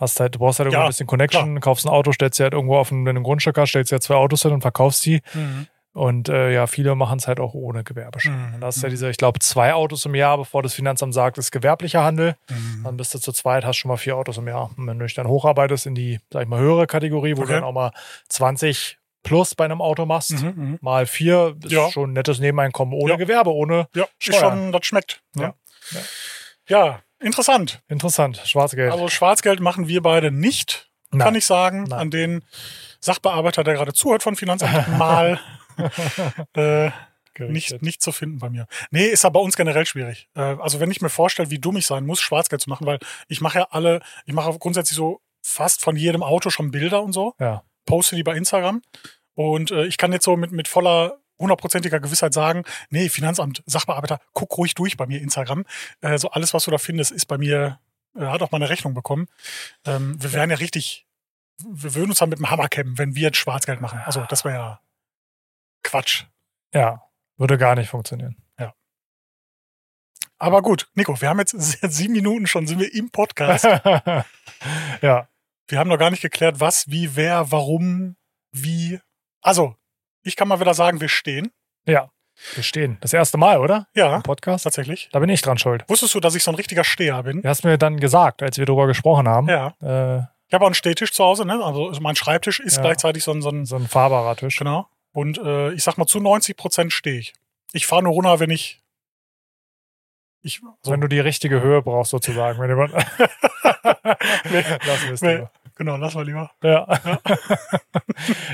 Hast 0.03 0.19
halt, 0.21 0.35
du 0.35 0.41
brauchst 0.41 0.59
halt 0.59 0.67
irgendwo 0.67 0.81
Ja, 0.81 0.87
ein 0.87 0.89
bisschen 0.91 1.07
Connection, 1.07 1.61
kaufst 1.61 1.87
ein 1.87 1.89
Auto, 1.91 2.11
stellst 2.13 2.39
dir 2.39 2.45
halt 2.45 2.55
irgendwo 2.55 2.77
auf 2.77 2.91
ein, 2.91 3.07
wenn 3.07 3.15
du 3.15 3.21
ein 3.21 3.25
Grundstück 3.25 3.57
hast, 3.57 3.69
stellst 3.69 3.93
dir 3.93 3.95
halt 3.97 4.03
zwei 4.03 4.17
Autos 4.17 4.43
hin 4.43 4.53
und 4.53 4.61
verkaufst 4.61 5.07
die. 5.07 5.21
Und 5.95 6.29
äh, 6.31 6.53
ja, 6.53 6.67
viele 6.67 6.95
machen 6.95 7.19
es 7.19 7.29
halt 7.29 7.39
auch 7.39 7.53
ohne 7.55 7.85
Gewerbeschein. 7.85 8.55
Mhm. 8.57 8.61
Da 8.63 8.69
ist 8.69 8.83
ja 8.83 8.89
diese, 8.89 9.11
ich 9.11 9.19
glaube, 9.19 9.39
zwei 9.41 9.75
Autos 9.75 10.05
im 10.07 10.15
Jahr, 10.15 10.39
bevor 10.39 10.63
das 10.63 10.73
Finanzamt 10.75 11.13
sagt, 11.13 11.37
ist 11.39 11.51
gewerblicher 11.53 12.03
Handel. 12.03 12.35
Mhm. 12.51 12.81
Dann 12.85 12.97
bist 12.97 13.13
du 13.15 13.19
zu 13.19 13.31
zweit, 13.31 13.65
hast 13.67 13.77
schon 13.77 13.91
mal 13.91 13.99
vier 13.99 14.17
Autos 14.17 14.39
im 14.39 14.49
Jahr. 14.49 14.71
Und 14.77 14.87
wenn 14.87 14.99
du 14.99 15.05
dich 15.05 15.15
dann 15.15 15.29
hocharbeitest 15.29 15.87
in 15.87 15.95
die, 15.95 16.19
sag 16.33 16.43
ich 16.45 16.49
mal, 16.49 16.59
höhere 16.61 16.87
Kategorie, 16.87 17.37
wo 17.37 17.43
Okay. 17.43 17.49
du 17.53 17.55
dann 17.61 17.65
auch 17.65 17.73
mal 17.73 17.93
20 18.31 18.99
plus 19.23 19.55
bei 19.55 19.67
einem 19.67 19.81
Auto 19.83 20.05
machst, 20.07 20.33
Mhm, 20.43 20.53
mhm. 20.57 20.79
mal 20.81 21.07
vier, 21.07 21.55
ist 21.63 21.71
Ja. 21.73 21.91
schon 21.91 22.11
ein 22.11 22.13
nettes 22.15 22.41
Nebeneinkommen 22.41 22.95
ohne 22.95 23.13
Ja. 23.13 23.17
Gewerbe, 23.17 23.53
ohne 23.53 23.87
Ja, 23.95 24.07
Steuern. 24.19 24.41
schon, 24.41 24.73
das 24.73 24.85
schmeckt. 24.87 25.21
Ne? 25.37 25.53
Ja. 25.93 26.01
Ja. 26.69 27.01
Interessant. 27.23 27.83
Interessant. 27.89 28.41
Schwarzgeld. 28.45 28.93
Also 28.93 29.09
Schwarzgeld 29.09 29.61
machen 29.61 29.89
wir 29.89 30.03
beide 30.03 30.31
nicht, 30.31 30.91
Nein. 31.11 31.21
kann 31.21 31.35
ich 31.35 31.47
sagen. 31.47 31.85
Nein. 31.85 31.99
An 31.99 32.11
den 32.11 32.45
Sachbearbeiter, 33.01 33.65
der 33.65 33.75
gerade 33.75 33.93
zuhört 33.93 34.23
von 34.23 34.37
Finanzamt, 34.37 34.89
mal 34.99 35.41
äh, 36.55 36.91
nicht, 37.39 37.81
nicht 37.83 38.03
zu 38.03 38.13
finden 38.13 38.39
bei 38.39 38.51
mir. 38.51 38.67
Nee, 38.91 39.07
ist 39.07 39.25
aber 39.25 39.41
bei 39.41 39.45
uns 39.45 39.57
generell 39.57 39.87
schwierig. 39.87 40.29
Äh, 40.35 40.41
also 40.41 40.81
wenn 40.81 40.91
ich 40.91 41.01
mir 41.01 41.09
vorstelle, 41.09 41.51
wie 41.51 41.59
dumm 41.59 41.77
ich 41.77 41.87
sein 41.87 42.05
muss, 42.07 42.21
Schwarzgeld 42.21 42.61
zu 42.63 42.71
machen, 42.71 42.87
weil 42.87 42.99
ich 43.29 43.41
mache 43.41 43.61
ja 43.61 43.69
alle, 43.71 44.01
ich 44.27 44.35
mache 44.35 44.57
grundsätzlich 44.59 44.97
so 44.97 45.21
fast 45.43 45.81
von 45.81 45.97
jedem 45.97 46.23
Auto 46.23 46.51
schon 46.51 46.71
Bilder 46.71 47.03
und 47.03 47.13
so, 47.13 47.35
Ja. 47.41 47.63
poste 47.87 48.17
die 48.17 48.23
bei 48.23 48.37
Instagram. 48.37 48.83
Und 49.35 49.71
äh, 49.71 49.87
ich 49.87 49.97
kann 49.97 50.13
jetzt 50.13 50.25
so 50.25 50.37
mit, 50.37 50.53
mit 50.53 50.69
voller 50.69 51.19
hundertprozentiger 51.39 52.01
Gewissheit 52.01 52.35
sagen, 52.35 52.65
nee, 52.91 53.09
Finanzamt, 53.09 53.63
Sachbearbeiter, 53.67 54.21
guck 54.33 54.57
ruhig 54.59 54.75
durch 54.75 54.97
bei 54.97 55.07
mir 55.07 55.21
Instagram. 55.21 55.65
Äh, 56.01 56.19
so 56.19 56.31
alles, 56.31 56.55
was 56.55 56.65
du 56.65 56.71
da 56.71 56.79
findest, 56.79 57.13
ist 57.13 57.27
bei 57.27 57.39
mir, 57.39 57.79
äh, 58.17 58.25
hat 58.25 58.43
auch 58.43 58.51
mal 58.51 58.57
eine 58.57 58.69
Rechnung 58.69 58.95
bekommen. 58.95 59.29
Ähm, 59.85 60.23
wir 60.23 60.33
wären 60.33 60.51
ja 60.51 60.57
richtig, 60.57 61.07
wir 61.59 61.95
würden 61.95 62.11
uns 62.11 62.19
dann 62.19 62.29
mit 62.29 62.39
dem 62.39 62.51
Hammer 62.51 62.69
kämmen, 62.69 62.99
wenn 62.99 63.15
wir 63.15 63.23
jetzt 63.23 63.39
Schwarzgeld 63.39 63.81
machen. 63.81 64.01
Also 64.05 64.25
das 64.29 64.45
wäre 64.45 64.55
ja 64.55 64.81
Quatsch. 65.83 66.25
Ja. 66.73 67.03
Würde 67.39 67.59
gar 67.59 67.75
nicht 67.75 67.89
funktionieren. 67.89 68.37
Aber 70.43 70.61
gut, 70.61 70.89
Nico, 70.95 71.21
wir 71.21 71.29
haben 71.29 71.39
jetzt 71.39 71.55
sieben 71.83 72.15
Minuten 72.15 72.49
schon, 72.49 72.67
sind 72.67 72.81
wir 72.81 72.93
im 72.93 73.11
Podcast. 73.11 73.65
ja. 75.01 75.29
Wir 75.69 75.79
haben 75.79 75.89
noch 75.89 75.99
gar 75.99 76.11
nicht 76.11 76.21
geklärt, 76.21 76.59
was, 76.59 76.91
wie, 76.91 77.15
wer, 77.15 77.53
warum, 77.53 78.17
wie. 78.51 78.99
Also, 79.41 79.77
ich 80.23 80.37
kann 80.37 80.49
mal 80.49 80.61
wieder 80.61 80.75
sagen, 80.75 81.01
wir 81.01 81.09
stehen. 81.09 81.51
Ja. 81.87 82.11
Wir 82.55 82.63
stehen. 82.63 82.97
Das 83.01 83.13
erste 83.13 83.37
Mal, 83.39 83.59
oder? 83.59 83.87
Ja, 83.95 84.17
Im 84.17 84.23
Podcast. 84.23 84.65
tatsächlich. 84.65 85.09
Da 85.13 85.19
bin 85.19 85.29
ich 85.29 85.43
dran 85.43 85.59
schuld. 85.59 85.85
Wusstest 85.89 86.15
du, 86.15 86.21
dass 86.21 86.35
ich 86.35 86.43
so 86.43 86.51
ein 86.51 86.55
richtiger 86.55 86.83
Steher 86.83 87.23
bin? 87.23 87.43
Du 87.43 87.49
hast 87.49 87.63
mir 87.63 87.77
dann 87.79 88.01
gesagt, 88.01 88.43
als 88.43 88.57
wir 88.59 88.65
darüber 88.67 88.87
gesprochen 88.87 89.29
haben, 89.29 89.49
Ja. 89.49 89.75
äh, 89.83 90.23
Ich 90.49 90.55
habe 90.55 90.65
auch 90.65 90.69
einen 90.69 90.75
Stehtisch 90.75 91.13
zu 91.13 91.23
Hause, 91.25 91.45
ne? 91.47 91.63
Also 91.65 91.93
mein 92.01 92.17
Schreibtisch 92.17 92.59
ist 92.61 92.77
Ja. 92.77 92.83
gleichzeitig 92.83 93.23
so 93.25 93.33
ein, 93.33 93.43
so 93.43 93.51
ein 93.51 93.65
so 93.67 93.77
ein 93.77 93.87
fahrbarer 93.87 94.35
Tisch. 94.37 94.57
genau. 94.57 94.89
Und 95.13 95.39
äh, 95.39 95.73
ich 95.73 95.83
sag 95.85 95.99
mal, 95.99 96.07
zu 96.07 96.21
90 96.21 96.57
Prozent 96.57 96.93
stehe 96.93 97.19
ich. 97.19 97.35
Ich 97.73 97.87
fahre 97.87 98.03
nur 98.03 98.13
runter, 98.13 98.41
wenn 98.41 98.51
ich. 98.51 98.81
Ich, 100.45 100.61
so, 100.83 100.91
Wenn 100.91 101.01
du 101.01 101.07
die 101.09 101.21
richtige 101.21 101.61
Höhe 101.61 101.83
brauchst, 101.83 102.11
sozusagen. 102.11 102.59
Wenn 102.59 102.71
jemand 102.71 102.93
Lass 104.53 105.05
es 105.13 105.23
Nee. 105.23 105.47
Genau, 105.77 105.97
lass 105.97 106.15
mal 106.15 106.25
lieber. 106.27 106.51
Ja. 106.63 106.87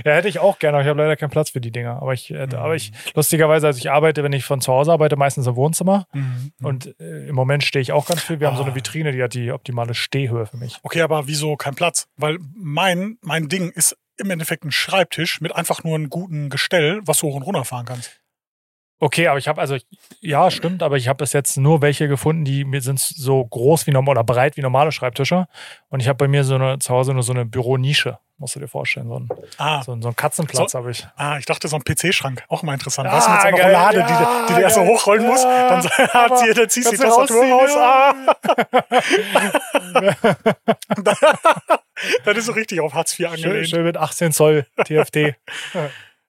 ja, 0.04 0.12
hätte 0.12 0.28
ich 0.28 0.38
auch 0.38 0.58
gerne, 0.58 0.76
aber 0.78 0.82
ich 0.84 0.88
habe 0.88 1.00
leider 1.02 1.16
keinen 1.16 1.30
Platz 1.30 1.50
für 1.50 1.60
die 1.60 1.70
Dinger. 1.70 2.00
Aber 2.02 2.12
ich, 2.12 2.30
Mhm. 2.30 2.54
aber 2.54 2.74
ich, 2.74 2.92
lustigerweise, 3.14 3.66
also 3.66 3.78
ich 3.78 3.90
arbeite, 3.90 4.22
wenn 4.22 4.32
ich 4.32 4.44
von 4.44 4.60
zu 4.60 4.72
Hause 4.72 4.92
arbeite, 4.92 5.16
meistens 5.16 5.46
im 5.46 5.56
Wohnzimmer. 5.56 6.06
Mhm. 6.12 6.52
Und 6.62 6.94
äh, 7.00 7.28
im 7.28 7.34
Moment 7.34 7.64
stehe 7.64 7.80
ich 7.82 7.92
auch 7.92 8.06
ganz 8.06 8.22
viel. 8.22 8.40
Wir 8.40 8.46
haben 8.48 8.56
so 8.56 8.62
Ah. 8.62 8.66
eine 8.66 8.74
Vitrine, 8.74 9.12
die 9.12 9.22
hat 9.22 9.34
die 9.34 9.52
optimale 9.52 9.94
Stehhöhe 9.94 10.46
für 10.46 10.56
mich. 10.56 10.78
Okay, 10.82 11.02
aber 11.02 11.26
wieso 11.26 11.56
kein 11.56 11.74
Platz? 11.74 12.08
Weil 12.16 12.38
mein, 12.54 13.18
mein 13.22 13.48
Ding 13.48 13.70
ist 13.70 13.96
im 14.16 14.30
Endeffekt 14.30 14.64
ein 14.64 14.72
Schreibtisch 14.72 15.40
mit 15.40 15.54
einfach 15.54 15.84
nur 15.84 15.94
einem 15.94 16.10
guten 16.10 16.50
Gestell, 16.50 17.00
was 17.04 17.18
du 17.18 17.28
hoch 17.28 17.36
und 17.36 17.42
runter 17.42 17.64
fahren 17.64 17.86
kannst. 17.86 18.20
Okay, 19.00 19.28
aber 19.28 19.38
ich 19.38 19.46
habe 19.46 19.60
also, 19.60 19.76
ja, 20.20 20.50
stimmt, 20.50 20.82
aber 20.82 20.96
ich 20.96 21.06
habe 21.06 21.18
bis 21.18 21.32
jetzt 21.32 21.56
nur 21.56 21.82
welche 21.82 22.08
gefunden, 22.08 22.44
die 22.44 22.64
mir 22.64 22.80
sind 22.80 22.98
so 22.98 23.44
groß 23.44 23.86
wie 23.86 23.92
normal 23.92 24.14
oder 24.14 24.24
breit 24.24 24.56
wie 24.56 24.60
normale 24.60 24.90
Schreibtische. 24.90 25.46
Und 25.88 26.00
ich 26.00 26.08
habe 26.08 26.16
bei 26.16 26.26
mir 26.26 26.42
so 26.42 26.56
eine 26.56 26.78
zu 26.80 26.92
Hause 26.92 27.14
nur 27.14 27.22
so 27.22 27.32
eine 27.32 27.44
Büronische, 27.44 28.18
musst 28.38 28.56
du 28.56 28.60
dir 28.60 28.66
vorstellen. 28.66 29.06
So 29.08 29.20
ein, 29.20 29.28
Ah, 29.56 29.82
so 29.84 29.92
ein, 29.92 30.02
so 30.02 30.08
ein 30.08 30.16
Katzenplatz 30.16 30.74
habe 30.74 30.90
ich. 30.90 31.06
ah 31.16 31.38
ich 31.38 31.46
dachte, 31.46 31.68
so 31.68 31.76
ein 31.76 31.82
PC-Schrank. 31.84 32.42
Auch 32.48 32.64
mal 32.64 32.74
interessant. 32.74 33.08
Ah, 33.08 33.20
du, 33.20 33.30
mit 33.32 33.40
so 33.40 33.46
einer 33.46 33.56
geil. 33.56 33.66
Rollade, 33.66 33.96
die, 34.04 34.12
Ja, 34.12 34.46
die 34.48 34.54
du 34.54 34.60
erst 34.62 34.74
so 34.74 34.82
hochrollen 34.84 35.26
musst, 35.26 35.44
Ja, 35.44 35.68
dann, 35.80 35.86
aber 36.12 36.28
dann, 36.40 36.54
dann 36.54 36.68
ziehst 36.68 36.86
du 36.88 36.96
die 36.96 37.02
Tastatur 37.02 37.44
raus. 37.44 37.70
rausziehen, 37.70 37.80
Ah. 37.80 38.14
das 42.24 42.36
ist 42.36 42.46
so 42.46 42.52
richtig 42.52 42.80
auf 42.80 42.94
Hartz 42.94 43.12
IV 43.12 43.28
Schön, 43.28 43.44
angelehnt. 43.44 43.68
schön 43.68 43.84
mit 43.84 43.96
18 43.96 44.32
Zoll 44.32 44.66
TFT. 44.84 45.34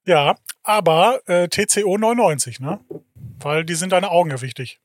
Ja, 0.09 0.35
aber 0.63 1.21
äh, 1.27 1.47
TCO 1.47 1.97
99, 1.97 2.59
ne? 2.59 2.79
Weil 3.39 3.63
die 3.63 3.75
sind 3.75 3.91
deine 3.91 4.09
Augen 4.09 4.31
ja 4.31 4.41
wichtig. 4.41 4.79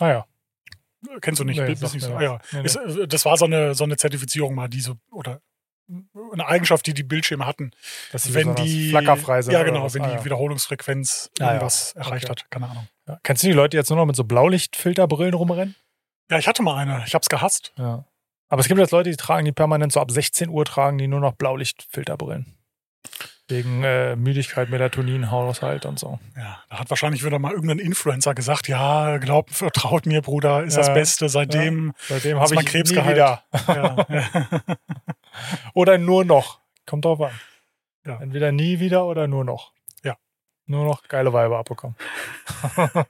Naja. 0.00 0.26
Kennst 1.20 1.40
du 1.40 1.44
nicht? 1.44 1.58
Nee, 1.60 1.74
sagt 1.74 1.94
nicht 1.94 2.02
so. 2.02 2.12
Ah, 2.14 2.22
ja. 2.22 2.40
Nee, 2.52 2.58
nee. 2.60 2.66
Ist, 2.66 2.76
äh, 2.76 3.06
das 3.06 3.24
war 3.24 3.36
so 3.36 3.44
eine, 3.44 3.74
so 3.76 3.84
eine 3.84 3.96
Zertifizierung 3.96 4.54
mal, 4.56 4.68
die 4.68 4.80
so, 4.80 4.94
oder 5.12 5.40
eine 6.32 6.46
Eigenschaft, 6.46 6.86
die 6.86 6.92
die 6.92 7.02
Bildschirme 7.04 7.46
hatten. 7.46 7.70
Dass 8.12 8.24
sie 8.24 8.34
wenn 8.34 8.54
die 8.56 8.90
flackerfrei 8.90 9.42
sind. 9.42 9.52
Ja, 9.54 9.62
genau, 9.62 9.92
wenn 9.94 10.02
Ah, 10.02 10.08
die 10.08 10.14
ja. 10.16 10.24
Wiederholungsfrequenz 10.24 11.30
Ah, 11.38 11.44
ja. 11.44 11.48
irgendwas 11.52 11.92
erreicht 11.92 12.24
Okay. 12.28 12.42
hat. 12.42 12.50
Keine 12.50 12.68
Ahnung. 12.68 12.88
Ja. 13.06 13.18
Kennst 13.22 13.42
du 13.42 13.46
die 13.46 13.52
Leute, 13.54 13.70
die 13.70 13.76
jetzt 13.78 13.88
nur 13.90 13.96
noch 13.96 14.06
mit 14.06 14.16
so 14.16 14.24
Blaulichtfilterbrillen 14.24 15.34
rumrennen? 15.34 15.76
Ja, 16.30 16.38
ich 16.38 16.46
hatte 16.48 16.62
mal 16.62 16.76
eine. 16.76 17.04
Ich 17.06 17.14
hab's 17.14 17.28
gehasst. 17.28 17.72
Ja. 17.78 18.04
Aber 18.48 18.60
es 18.60 18.66
gibt 18.68 18.78
jetzt 18.80 18.90
Leute, 18.90 19.08
die 19.10 19.16
tragen 19.16 19.44
die 19.44 19.52
permanent 19.52 19.92
so 19.92 20.00
ab 20.00 20.10
16 20.10 20.48
Uhr 20.50 20.64
tragen 20.64 20.98
die 20.98 21.06
nur 21.06 21.20
noch 21.20 21.32
Blaulichtfilterbrillen. 21.34 22.54
Wegen 23.50 23.82
äh, 23.82 24.14
Müdigkeit, 24.14 24.68
Melatonin, 24.68 25.30
Haushalt 25.30 25.86
und 25.86 25.98
so. 25.98 26.18
Ja, 26.36 26.62
da 26.68 26.78
hat 26.80 26.90
wahrscheinlich 26.90 27.24
wieder 27.24 27.38
mal 27.38 27.52
irgendein 27.52 27.78
Influencer 27.78 28.34
gesagt, 28.34 28.68
ja, 28.68 29.16
glaubt, 29.16 29.50
vertraut 29.54 30.04
mir, 30.04 30.20
Bruder, 30.20 30.64
ist 30.64 30.74
Ja. 30.76 30.82
das 30.82 30.92
Beste. 30.92 31.28
Seitdem, 31.30 31.94
Seitdem 32.08 32.38
Hast 32.38 32.52
habe 32.52 32.62
ich 32.62 32.68
Krebs 32.68 32.90
nie 32.90 32.96
wieder. 32.98 33.42
ja, 33.66 34.06
ja. 34.08 34.50
Oder 35.74 35.96
nur 35.98 36.24
noch. 36.26 36.60
Kommt 36.84 37.04
drauf 37.06 37.20
an. 37.22 37.30
Ja. 38.06 38.20
Entweder 38.20 38.52
nie 38.52 38.80
wieder 38.80 39.04
oder 39.06 39.26
nur 39.28 39.44
noch. 39.44 39.72
Ja. 40.02 40.16
Nur 40.66 40.84
noch 40.86 41.02
geile 41.08 41.32
Weiber 41.32 41.58
abbekommen. 41.58 41.96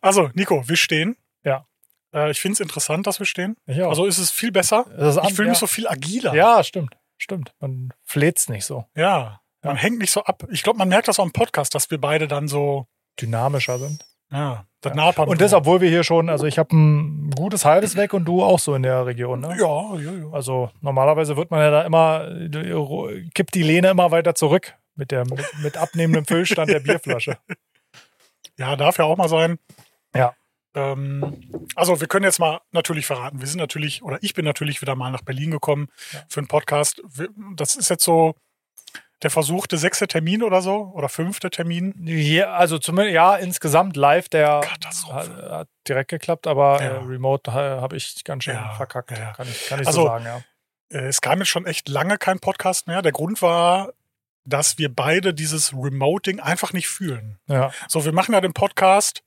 Also, 0.00 0.30
Nico, 0.34 0.68
wir 0.68 0.76
stehen. 0.76 1.16
Ja. 1.42 1.66
Äh, 2.14 2.30
ich 2.30 2.40
finde 2.40 2.54
es 2.54 2.60
interessant, 2.60 3.06
dass 3.06 3.18
wir 3.18 3.26
stehen. 3.26 3.56
Ich 3.66 3.82
auch. 3.82 3.88
Also 3.88 4.06
ist 4.06 4.18
es 4.18 4.30
viel 4.30 4.52
besser. 4.52 4.86
Ich 5.26 5.34
fühle 5.34 5.48
ja. 5.48 5.50
mich 5.50 5.58
so 5.58 5.66
viel 5.66 5.88
agiler. 5.88 6.34
Ja, 6.34 6.62
stimmt. 6.62 6.96
Stimmt. 7.18 7.52
Man 7.60 7.92
fläht's 8.04 8.48
nicht 8.48 8.64
so. 8.64 8.84
Ja. 8.94 9.40
Man 9.62 9.76
Ja. 9.76 9.82
hängt 9.82 9.98
nicht 9.98 10.10
so 10.12 10.22
ab. 10.22 10.44
Ich 10.50 10.62
glaube, 10.62 10.78
man 10.78 10.88
merkt 10.88 11.08
das 11.08 11.18
auch 11.18 11.24
im 11.24 11.32
Podcast, 11.32 11.74
dass 11.74 11.90
wir 11.90 12.00
beide 12.00 12.28
dann 12.28 12.46
so, 12.48 12.86
Dynamischer 13.20 13.78
sind. 13.78 14.04
ja, 14.30 14.66
das 14.82 14.90
Ja. 14.90 14.96
Napalm. 14.96 15.28
Und 15.30 15.40
das, 15.40 15.52
obwohl 15.54 15.80
wir 15.80 15.88
hier 15.88 16.04
schon, 16.04 16.28
also 16.28 16.46
ich 16.46 16.58
habe 16.58 16.76
ein 16.76 17.30
gutes 17.30 17.64
halbes 17.64 17.96
weg 17.96 18.12
und 18.12 18.24
du 18.26 18.42
auch 18.42 18.58
so 18.58 18.74
in 18.74 18.82
der 18.82 19.06
Region, 19.06 19.40
ne? 19.40 19.56
Ja, 19.58 19.94
ja, 19.96 20.12
ja. 20.12 20.30
Also 20.32 20.70
normalerweise 20.80 21.36
wird 21.36 21.50
man 21.50 21.60
ja 21.60 21.70
da 21.70 21.82
immer, 21.82 22.28
kippt 23.34 23.54
die 23.54 23.62
Lehne 23.62 23.88
immer 23.88 24.10
weiter 24.10 24.34
zurück 24.34 24.74
mit, 24.96 25.10
der, 25.12 25.24
mit, 25.26 25.44
mit 25.62 25.76
abnehmendem 25.76 26.26
Füllstand 26.26 26.70
der 26.70 26.80
Bierflasche. 26.80 27.38
Ja, 28.58 28.76
darf 28.76 28.98
ja 28.98 29.04
auch 29.04 29.16
mal 29.16 29.28
sein. 29.28 29.58
Ja. 30.14 30.34
Ähm, 30.76 31.42
also 31.74 32.00
wir 32.00 32.06
können 32.06 32.24
jetzt 32.24 32.38
mal 32.38 32.60
natürlich 32.70 33.06
verraten, 33.06 33.40
wir 33.40 33.46
sind 33.48 33.58
natürlich, 33.58 34.02
oder 34.02 34.18
ich 34.20 34.34
bin 34.34 34.44
natürlich 34.44 34.82
wieder 34.82 34.94
mal 34.94 35.10
nach 35.10 35.22
Berlin 35.22 35.50
gekommen 35.50 35.88
Ja. 36.12 36.20
für 36.28 36.40
einen 36.40 36.48
Podcast. 36.48 37.02
Das 37.56 37.74
ist 37.76 37.88
jetzt 37.88 38.04
so, 38.04 38.34
der 39.22 39.30
versuchte 39.30 39.78
sechste 39.78 40.06
Termin 40.06 40.42
oder 40.42 40.60
so 40.60 40.92
oder 40.94 41.08
fünfte 41.08 41.48
Termin. 41.48 41.94
Ja, 42.04 42.52
also 42.52 42.78
zumindest, 42.78 43.14
ja, 43.14 43.36
insgesamt 43.36 43.96
live, 43.96 44.28
der 44.28 44.60
hat, 44.60 44.84
hat 45.50 45.68
direkt 45.88 46.10
geklappt, 46.10 46.46
aber 46.46 46.82
Ja. 46.82 46.88
äh, 46.88 46.96
remote 46.98 47.50
äh, 47.50 47.54
habe 47.54 47.96
ich 47.96 48.22
ganz 48.24 48.44
schön 48.44 48.54
Ja, 48.54 48.74
verkackt. 48.74 49.08
Kann 49.08 49.48
ich, 49.48 49.66
kann 49.68 49.80
ich 49.80 49.86
Also, 49.86 50.02
so 50.02 50.06
sagen, 50.08 50.24
ja. 50.26 50.42
Äh, 50.90 51.06
Es 51.06 51.22
kam 51.22 51.38
jetzt 51.38 51.48
schon 51.48 51.64
echt 51.66 51.88
lange 51.88 52.18
kein 52.18 52.38
Podcast 52.38 52.86
mehr. 52.86 53.00
Der 53.00 53.12
Grund 53.12 53.40
war, 53.40 53.94
dass 54.44 54.76
wir 54.78 54.94
beide 54.94 55.32
dieses 55.32 55.72
Remoting 55.72 56.38
einfach 56.38 56.74
nicht 56.74 56.88
fühlen. 56.88 57.38
ja. 57.48 57.72
So, 57.88 58.04
wir 58.04 58.12
machen 58.12 58.34
ja 58.34 58.40
den 58.42 58.52
Podcast 58.52 59.22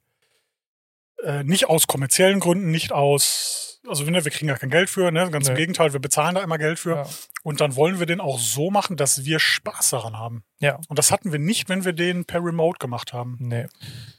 äh, 1.24 1.44
nicht 1.44 1.68
aus 1.70 1.88
kommerziellen 1.88 2.40
Gründen, 2.40 2.72
nicht 2.72 2.92
aus, 2.92 3.82
also 3.88 4.06
wir, 4.06 4.14
wir 4.26 4.32
kriegen 4.32 4.48
ja 4.50 4.58
kein 4.58 4.70
Geld 4.70 4.90
für, 4.90 5.12
ne? 5.12 5.30
ganz 5.32 5.48
im 5.48 5.54
Nee. 5.54 5.62
Gegenteil, 5.62 5.94
wir 5.94 6.00
bezahlen 6.00 6.36
da 6.36 6.42
immer 6.42 6.58
Geld 6.58 6.80
für. 6.80 6.96
Ja. 6.96 7.06
Und 7.44 7.62
dann 7.62 7.76
wollen 7.76 8.00
wir 8.00 8.06
den 8.06 8.20
auch 8.22 8.38
so 8.40 8.70
machen, 8.72 8.98
dass 8.98 9.24
wir 9.26 9.40
Spaß 9.40 9.92
daran 9.92 10.18
haben. 10.18 10.44
Ja. 10.60 10.80
Und 10.90 11.00
das 11.00 11.12
hatten 11.12 11.32
wir 11.32 11.40
nicht, 11.40 11.70
wenn 11.70 11.86
wir 11.86 11.94
den 11.94 12.26
per 12.26 12.44
Remote 12.44 12.78
gemacht 12.80 13.14
haben. 13.14 13.38
Nee. 13.40 13.68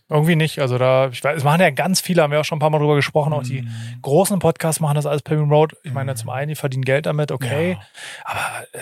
Irgendwie 0.09 0.35
nicht. 0.37 0.59
Also 0.59 0.78
da, 0.78 1.09
ich 1.11 1.23
weiß, 1.23 1.37
es 1.37 1.45
machen 1.45 1.61
ja 1.61 1.71
ganz 1.71 2.00
viele, 2.00 2.23
haben 2.23 2.33
wir 2.33 2.40
auch 2.40 2.45
schon 2.45 2.57
ein 2.57 2.61
paar 2.61 2.71
Mal 2.71 2.78
drüber 2.78 2.97
gesprochen. 2.97 3.33
Auch 3.33 3.42
die 3.42 3.62
Mhm. 3.62 3.99
großen 4.02 4.38
Podcasts 4.40 4.80
machen 4.80 4.95
das 4.97 5.07
alles 5.07 5.23
per 5.23 5.38
Remote. 5.38 5.76
Ich 5.85 5.92
meine, 5.92 6.12
Mhm. 6.12 6.16
zum 6.16 6.30
einen, 6.30 6.49
die 6.49 6.54
verdienen 6.57 6.85
Geld 6.85 7.07
damit, 7.07 7.30
okay. 7.30 7.73
Ja. 7.73 7.80
Aber 8.25 8.66
äh, 8.73 8.78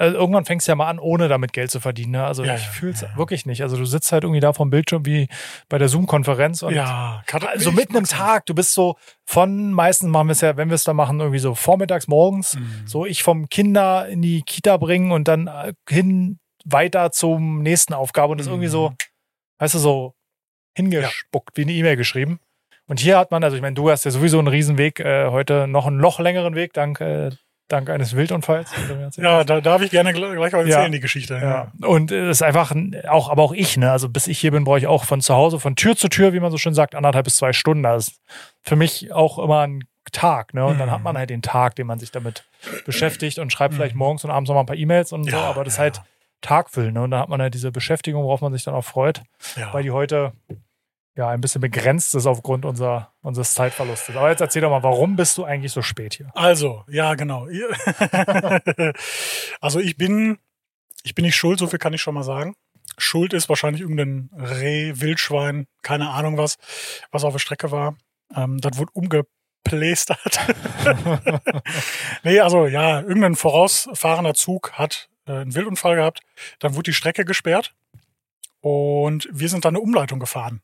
also 0.00 0.16
irgendwann 0.16 0.44
fängst 0.44 0.66
du 0.66 0.72
ja 0.72 0.76
mal 0.76 0.88
an, 0.88 0.98
ohne 0.98 1.28
damit 1.28 1.52
Geld 1.52 1.70
zu 1.70 1.78
verdienen. 1.78 2.12
Ne? 2.12 2.24
Also 2.24 2.42
Ja, 2.44 2.54
ich 2.56 2.64
ja, 2.64 2.70
fühle 2.70 2.92
es 2.92 3.02
ja. 3.02 3.16
wirklich 3.16 3.44
nicht. 3.46 3.62
Also 3.62 3.76
du 3.76 3.84
sitzt 3.84 4.10
halt 4.12 4.24
irgendwie 4.24 4.40
da 4.40 4.52
vom 4.52 4.70
Bildschirm 4.70 5.04
wie 5.06 5.28
bei 5.68 5.78
der 5.78 5.88
Zoom-Konferenz 5.88 6.62
und 6.62 6.74
Ja, 6.74 7.22
Kat- 7.26 7.46
also 7.46 7.70
mitten 7.72 7.96
im 7.96 8.04
Tag, 8.04 8.46
du 8.46 8.54
bist 8.54 8.72
so 8.74 8.96
von, 9.26 9.72
meistens 9.72 10.08
machen 10.08 10.28
wir 10.28 10.32
es 10.32 10.40
ja, 10.40 10.56
wenn 10.56 10.68
wir 10.70 10.74
es 10.74 10.84
da 10.84 10.94
machen, 10.94 11.20
irgendwie 11.20 11.38
so 11.38 11.54
vormittags, 11.54 12.08
morgens. 12.08 12.56
Mhm. 12.56 12.82
so 12.86 13.04
ich 13.06 13.22
vom 13.22 13.48
Kinder 13.48 14.08
in 14.08 14.22
die 14.22 14.42
Kita 14.42 14.76
bringen 14.78 15.12
und 15.12 15.28
dann 15.28 15.46
äh, 15.48 15.72
hin 15.88 16.38
weiter 16.64 17.10
zum 17.12 17.62
nächsten 17.62 17.94
Aufgabe 17.94 18.32
und 18.32 18.38
das 18.38 18.46
Mhm. 18.46 18.52
irgendwie 18.54 18.68
so, 18.68 18.92
weißt 19.58 19.74
du, 19.74 19.78
so 19.78 20.14
hingespuckt, 20.76 21.56
wie 21.56 21.62
eine 21.62 21.72
E-Mail 21.72 21.96
geschrieben. 21.96 22.40
Und 22.86 23.00
hier 23.00 23.18
hat 23.18 23.30
man, 23.30 23.44
also 23.44 23.54
ich 23.56 23.62
meine, 23.62 23.74
du 23.74 23.90
hast 23.90 24.04
ja 24.04 24.10
sowieso 24.10 24.38
einen 24.38 24.48
Riesenweg, 24.48 24.98
äh, 25.00 25.28
heute 25.28 25.66
noch 25.68 25.86
einen 25.86 25.98
noch 25.98 26.18
längeren 26.20 26.54
Weg, 26.54 26.72
dank, 26.72 27.00
äh, 27.00 27.30
dank 27.72 27.88
eines 27.90 28.14
Wildunfalls. 28.16 28.70
Ja, 29.16 29.44
da 29.44 29.60
darf 29.60 29.82
ich 29.82 29.90
gerne 29.90 30.10
gl- 30.10 30.34
gleich 30.34 30.52
mal 30.52 30.66
Ja. 30.68 30.76
erzählen, 30.76 30.92
die 30.92 31.00
Geschichte. 31.00 31.34
Ja. 31.42 31.72
Und 31.86 32.10
es 32.12 32.38
ist 32.38 32.42
einfach 32.42 32.70
ein- 32.72 33.00
auch, 33.08 33.28
aber 33.30 33.42
auch 33.42 33.52
ich, 33.52 33.76
ne? 33.76 33.90
Also 33.90 34.08
bis 34.08 34.26
ich 34.26 34.38
hier 34.38 34.50
bin, 34.50 34.64
brauche 34.64 34.78
ich 34.78 34.86
auch 34.86 35.04
von 35.04 35.20
zu 35.20 35.34
Hause, 35.34 35.58
von 35.60 35.76
Tür 35.76 35.96
zu 35.96 36.08
Tür, 36.08 36.32
wie 36.32 36.40
man 36.40 36.50
so 36.50 36.58
schön 36.58 36.74
sagt, 36.74 36.94
anderthalb 36.94 37.24
bis 37.24 37.36
zwei 37.36 37.52
Stunden. 37.52 37.82
Das 37.82 38.08
ist 38.08 38.20
für 38.62 38.76
mich 38.76 39.12
auch 39.12 39.38
immer 39.38 39.60
ein 39.60 39.84
Tag, 40.12 40.54
ne? 40.54 40.64
Und 40.66 40.78
dann 40.78 40.88
Mhm. 40.88 40.92
hat 40.92 41.02
man 41.02 41.16
halt 41.16 41.30
den 41.30 41.42
Tag, 41.42 41.76
den 41.76 41.86
man 41.86 41.98
sich 41.98 42.10
damit 42.10 42.44
beschäftigt 42.84 43.38
und 43.38 43.52
schreibt 43.52 43.74
Mhm. 43.74 43.78
vielleicht 43.78 43.94
morgens 43.94 44.24
und 44.24 44.30
abends 44.30 44.48
noch 44.48 44.54
mal 44.54 44.60
ein 44.62 44.66
paar 44.66 44.76
E-Mails 44.76 45.12
und 45.12 45.24
so, 45.24 45.30
Ja, 45.30 45.42
aber 45.44 45.64
das 45.64 45.74
ist 45.74 45.78
ja. 45.78 45.82
halt 45.84 46.00
Tagfüllen, 46.40 46.94
ne? 46.94 47.02
Und 47.02 47.10
dann 47.10 47.20
hat 47.20 47.28
man 47.28 47.40
halt 47.40 47.54
diese 47.54 47.70
Beschäftigung, 47.70 48.24
worauf 48.24 48.40
man 48.40 48.52
sich 48.52 48.64
dann 48.64 48.74
auch 48.74 48.84
freut, 48.84 49.22
Ja. 49.56 49.72
weil 49.74 49.82
die 49.82 49.90
heute 49.90 50.32
ja 51.16 51.28
ein 51.28 51.40
bisschen 51.40 51.60
begrenzt 51.60 52.14
ist 52.14 52.26
aufgrund 52.26 52.64
unserer, 52.64 53.12
unseres 53.22 53.54
Zeitverlustes. 53.54 54.16
Aber 54.16 54.30
jetzt 54.30 54.40
erzähl 54.40 54.62
doch 54.62 54.70
mal, 54.70 54.82
warum 54.82 55.16
bist 55.16 55.36
du 55.38 55.44
eigentlich 55.44 55.72
so 55.72 55.82
spät 55.82 56.14
hier? 56.14 56.30
Also, 56.34 56.84
ja, 56.88 57.14
genau. 57.14 57.46
Also 59.60 59.80
ich 59.80 59.96
bin, 59.96 60.38
ich 61.02 61.14
bin 61.14 61.24
nicht 61.24 61.36
schuld, 61.36 61.58
so 61.58 61.66
viel 61.66 61.78
kann 61.78 61.92
ich 61.92 62.00
schon 62.00 62.14
mal 62.14 62.22
sagen. 62.22 62.54
Schuld 62.98 63.32
ist 63.32 63.48
wahrscheinlich 63.48 63.82
irgendein 63.82 64.30
Reh, 64.36 64.92
Wildschwein, 64.96 65.66
keine 65.82 66.10
Ahnung 66.10 66.36
was, 66.36 66.56
was 67.10 67.24
auf 67.24 67.32
der 67.32 67.38
Strecke 67.38 67.70
war. 67.70 67.96
Ähm, 68.34 68.58
das 68.60 68.78
wurde 68.78 68.92
umgeplästert. 68.92 70.40
nee, 72.24 72.40
also 72.40 72.66
ja, 72.66 73.00
irgendein 73.00 73.36
vorausfahrender 73.36 74.34
Zug 74.34 74.72
hat 74.72 75.08
äh, 75.26 75.32
einen 75.32 75.54
Wildunfall 75.54 75.96
gehabt. 75.96 76.20
Dann 76.58 76.74
wurde 76.74 76.90
die 76.90 76.94
Strecke 76.94 77.24
gesperrt 77.24 77.74
und 78.60 79.28
wir 79.32 79.48
sind 79.48 79.64
dann 79.64 79.76
eine 79.76 79.82
Umleitung 79.82 80.18
gefahren. 80.18 80.62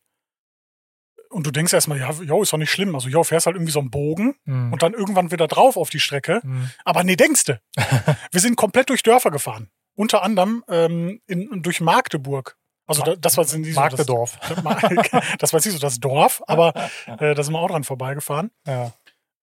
Und 1.37 1.47
du 1.47 1.51
denkst 1.51 1.73
erstmal, 1.75 1.99
ja, 1.99 2.11
jo, 2.13 2.43
ist 2.43 2.53
doch 2.53 2.59
nicht 2.59 2.71
schlimm. 2.71 2.95
Also, 2.95 3.09
jo, 3.09 3.23
fährst 3.23 3.45
halt 3.47 3.57
irgendwie 3.57 3.73
so 3.73 3.81
einen 3.81 3.91
Bogen 3.91 4.37
Hm. 4.47 4.73
und 4.73 4.83
dann 4.83 4.95
irgendwann 4.95 5.31
wieder 5.31 5.47
drauf 5.47 5.77
auf 5.77 5.91
die 5.91 6.01
Strecke. 6.01 6.41
Hm. 6.43 6.71
Aber 6.85 7.05
nee, 7.05 7.15
denkste. 7.17 7.61
Wir 8.33 8.41
sind 8.41 8.57
komplett 8.57 8.89
durch 8.89 9.03
Dörfer 9.03 9.31
gefahren. 9.31 9.69
Unter 9.95 10.23
anderem 10.23 10.65
ähm, 10.69 11.21
in, 11.27 11.63
durch 11.63 11.81
Magdeburg. 11.81 12.57
Also 12.87 13.03
da, 13.03 13.17
das 13.17 13.37
war 13.37 13.45
jetzt 13.45 13.55
nicht 13.57 13.75
so 13.75 13.81
das, 13.81 13.91
Magdedorf. 13.91 14.39
das 15.39 15.53
war 15.53 15.59
jetzt 15.59 15.67
nicht 15.67 15.75
so 15.75 15.79
das 15.79 16.01
Dorf, 16.01 16.43
aber 16.47 16.73
äh, 17.19 17.35
da 17.35 17.43
sind 17.43 17.53
wir 17.53 17.59
auch 17.61 17.69
dran 17.71 17.85
vorbeigefahren. 17.85 18.51
Ja. 18.67 18.93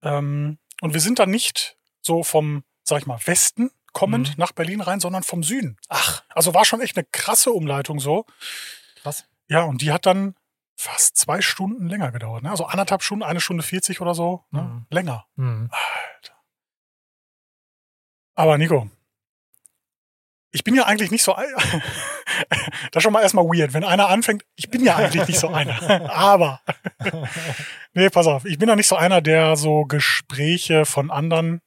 Ähm, 0.02 0.58
und 0.80 0.94
wir 0.94 1.00
sind 1.00 1.18
dann 1.18 1.30
nicht 1.30 1.76
so 2.02 2.22
vom, 2.24 2.64
sag 2.82 2.98
ich 3.00 3.06
mal, 3.06 3.18
Westen 3.24 3.70
kommend 3.92 4.30
Mhm. 4.30 4.34
nach 4.38 4.52
Berlin 4.52 4.80
rein, 4.80 4.98
sondern 5.00 5.22
vom 5.22 5.42
Süden. 5.44 5.76
Ach, 5.88 6.22
Also 6.30 6.54
war 6.54 6.64
schon 6.64 6.80
echt 6.80 6.96
eine 6.96 7.06
krasse 7.12 7.52
Umleitung 7.52 8.00
so. 8.00 8.24
krass. 9.02 9.24
Ja, 9.48 9.62
und 9.62 9.80
die 9.82 9.92
hat 9.92 10.06
dann 10.06 10.34
fast 10.76 11.16
zwei 11.16 11.40
Stunden 11.40 11.88
länger 11.88 12.10
gedauert. 12.12 12.42
Ne? 12.42 12.50
Also 12.50 12.66
anderthalb 12.66 13.02
Stunden, 13.02 13.22
eine 13.24 13.40
Stunde 13.40 13.62
40 13.62 14.00
oder 14.00 14.14
so. 14.14 14.44
Ne? 14.50 14.62
Mhm. 14.62 14.86
Länger. 14.90 15.26
Hm. 15.36 15.70
Aber 18.34 18.58
Nico, 18.58 18.90
ich 20.50 20.64
bin 20.64 20.74
ja 20.74 20.84
eigentlich 20.86 21.10
nicht 21.10 21.22
so. 21.22 21.34
das 22.48 22.96
ist 22.96 23.02
schon 23.02 23.12
mal 23.12 23.22
erstmal 23.22 23.44
weird, 23.44 23.72
wenn 23.74 23.84
einer 23.84 24.08
anfängt. 24.08 24.44
Ich 24.56 24.70
bin 24.70 24.84
ja 24.84 24.96
eigentlich 24.96 25.26
nicht 25.26 25.38
so 25.38 25.48
einer. 25.48 26.10
Aber. 26.10 26.60
nee, 27.92 28.08
pass 28.10 28.26
auf. 28.26 28.44
Ich 28.44 28.58
bin 28.58 28.68
ja 28.68 28.76
nicht 28.76 28.88
so 28.88 28.96
einer, 28.96 29.20
der 29.20 29.56
so 29.56 29.84
Gespräche 29.84 30.84
von 30.84 31.10
anderen 31.10 31.60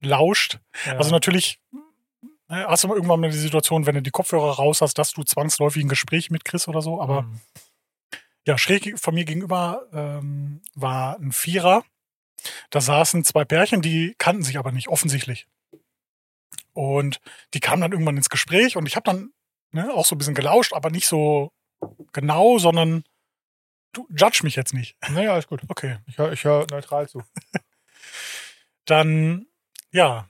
lauscht. 0.00 0.58
Ja. 0.86 0.96
Also 0.96 1.10
natürlich 1.10 1.60
ne, 2.48 2.66
hast 2.68 2.84
du 2.84 2.88
mal 2.88 2.94
irgendwann 2.94 3.20
mal 3.20 3.30
die 3.30 3.36
Situation, 3.36 3.86
wenn 3.86 3.94
du 3.94 4.02
die 4.02 4.10
Kopfhörer 4.10 4.54
raus 4.56 4.80
hast, 4.80 4.98
dass 4.98 5.12
du 5.12 5.22
zwangsläufig 5.22 5.84
ein 5.84 5.88
Gespräch 5.88 6.30
mitkriegst 6.30 6.68
oder 6.68 6.82
so. 6.82 7.00
Aber 7.00 7.22
Hm. 7.22 7.40
Ja, 8.46 8.58
schräg 8.58 8.98
von 8.98 9.14
mir 9.14 9.24
gegenüber 9.24 9.86
ähm, 9.92 10.62
war 10.74 11.18
ein 11.18 11.32
Vierer. 11.32 11.84
Da 12.70 12.80
saßen 12.80 13.24
zwei 13.24 13.44
Pärchen, 13.44 13.80
die 13.80 14.14
kannten 14.18 14.42
sich 14.42 14.58
aber 14.58 14.72
nicht, 14.72 14.88
offensichtlich. 14.88 15.46
Und 16.72 17.20
die 17.54 17.60
kamen 17.60 17.80
dann 17.80 17.92
irgendwann 17.92 18.16
ins 18.16 18.28
Gespräch 18.28 18.76
und 18.76 18.86
ich 18.86 18.96
habe 18.96 19.04
dann 19.04 19.32
ne, 19.70 19.92
auch 19.92 20.04
so 20.04 20.14
ein 20.14 20.18
bisschen 20.18 20.34
gelauscht, 20.34 20.72
aber 20.72 20.90
nicht 20.90 21.06
so 21.06 21.52
genau, 22.12 22.58
sondern 22.58 23.04
du 23.92 24.06
judge 24.10 24.40
mich 24.42 24.56
jetzt 24.56 24.74
nicht. 24.74 24.96
Naja, 25.08 25.38
ist 25.38 25.48
gut. 25.48 25.62
Okay. 25.68 25.98
Ich 26.06 26.18
höre 26.18 26.32
ich 26.32 26.44
hör 26.44 26.66
neutral 26.70 27.08
zu. 27.08 27.22
Dann, 28.84 29.46
ja, 29.90 30.28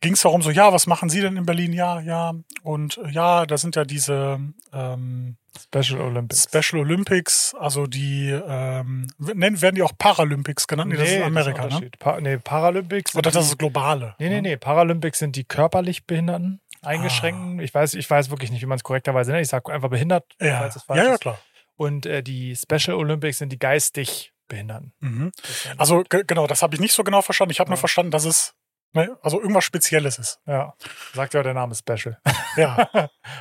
ging 0.00 0.14
es 0.14 0.22
darum, 0.22 0.42
so, 0.42 0.50
ja, 0.50 0.72
was 0.72 0.86
machen 0.86 1.08
Sie 1.10 1.20
denn 1.20 1.36
in 1.36 1.46
Berlin? 1.46 1.72
Ja, 1.72 2.00
ja. 2.00 2.32
Und 2.62 2.98
äh, 2.98 3.10
ja, 3.10 3.46
da 3.46 3.58
sind 3.58 3.76
ja 3.76 3.84
diese 3.84 4.40
ähm, 4.72 5.36
Special 5.58 6.00
Olympics. 6.00 6.44
Special 6.44 6.80
Olympics, 6.82 7.54
also 7.58 7.86
die 7.86 8.28
ähm, 8.30 9.08
werden 9.18 9.74
die 9.74 9.82
auch 9.82 9.92
Paralympics 9.98 10.66
genannt? 10.66 10.90
Nee, 10.92 10.96
das 10.96 11.10
ist 11.10 11.22
Amerika, 11.22 11.62
ein 11.62 11.68
ne? 11.68 11.74
Unterschied. 11.74 11.98
Pa 11.98 12.20
nee, 12.20 12.38
Paralympics. 12.38 13.14
Oder 13.16 13.30
das 13.30 13.46
ist 13.46 13.58
globale. 13.58 14.14
Nee, 14.18 14.28
nee, 14.28 14.34
ne? 14.36 14.42
nee. 14.42 14.56
Paralympics 14.56 15.18
sind 15.18 15.36
die 15.36 15.44
körperlich 15.44 16.06
Behinderten, 16.06 16.60
Eingeschränkten. 16.82 17.60
Ich, 17.60 17.74
weiß, 17.74 17.94
ich 17.94 18.08
weiß 18.08 18.30
wirklich 18.30 18.50
nicht, 18.50 18.62
wie 18.62 18.66
man 18.66 18.76
es 18.76 18.84
korrekterweise 18.84 19.32
nennt. 19.32 19.42
Ich 19.42 19.48
sage 19.50 19.72
einfach 19.72 19.90
behindert, 19.90 20.24
Ja, 20.40 20.58
falls 20.60 20.76
es 20.76 20.82
falsch 20.84 20.98
ja, 20.98 21.04
ja, 21.08 21.14
ist. 21.14 21.20
klar. 21.20 21.38
Und 21.76 22.06
äh, 22.06 22.22
die 22.22 22.56
Special 22.56 22.96
Olympics 22.96 23.38
sind 23.38 23.50
die 23.52 23.58
geistig 23.58 24.32
Behinderten. 24.48 24.92
Mhm. 25.00 25.32
Das 25.42 25.78
Also 25.78 26.02
ge- 26.08 26.24
genau, 26.26 26.46
das 26.46 26.62
habe 26.62 26.74
ich 26.74 26.80
nicht 26.80 26.92
so 26.92 27.04
genau 27.04 27.22
verstanden. 27.22 27.52
Ich 27.52 27.60
habe 27.60 27.70
nur 27.70 27.76
Ja. 27.76 27.80
verstanden, 27.80 28.10
dass 28.10 28.24
es 28.24 28.54
ne, 28.92 29.16
also 29.22 29.40
irgendwas 29.40 29.64
Spezielles 29.64 30.18
ist. 30.18 30.40
ja, 30.46 30.74
sagt 31.14 31.34
ja 31.34 31.42
der 31.42 31.54
Name 31.54 31.74
Special. 31.74 32.18
Ja, 32.56 32.88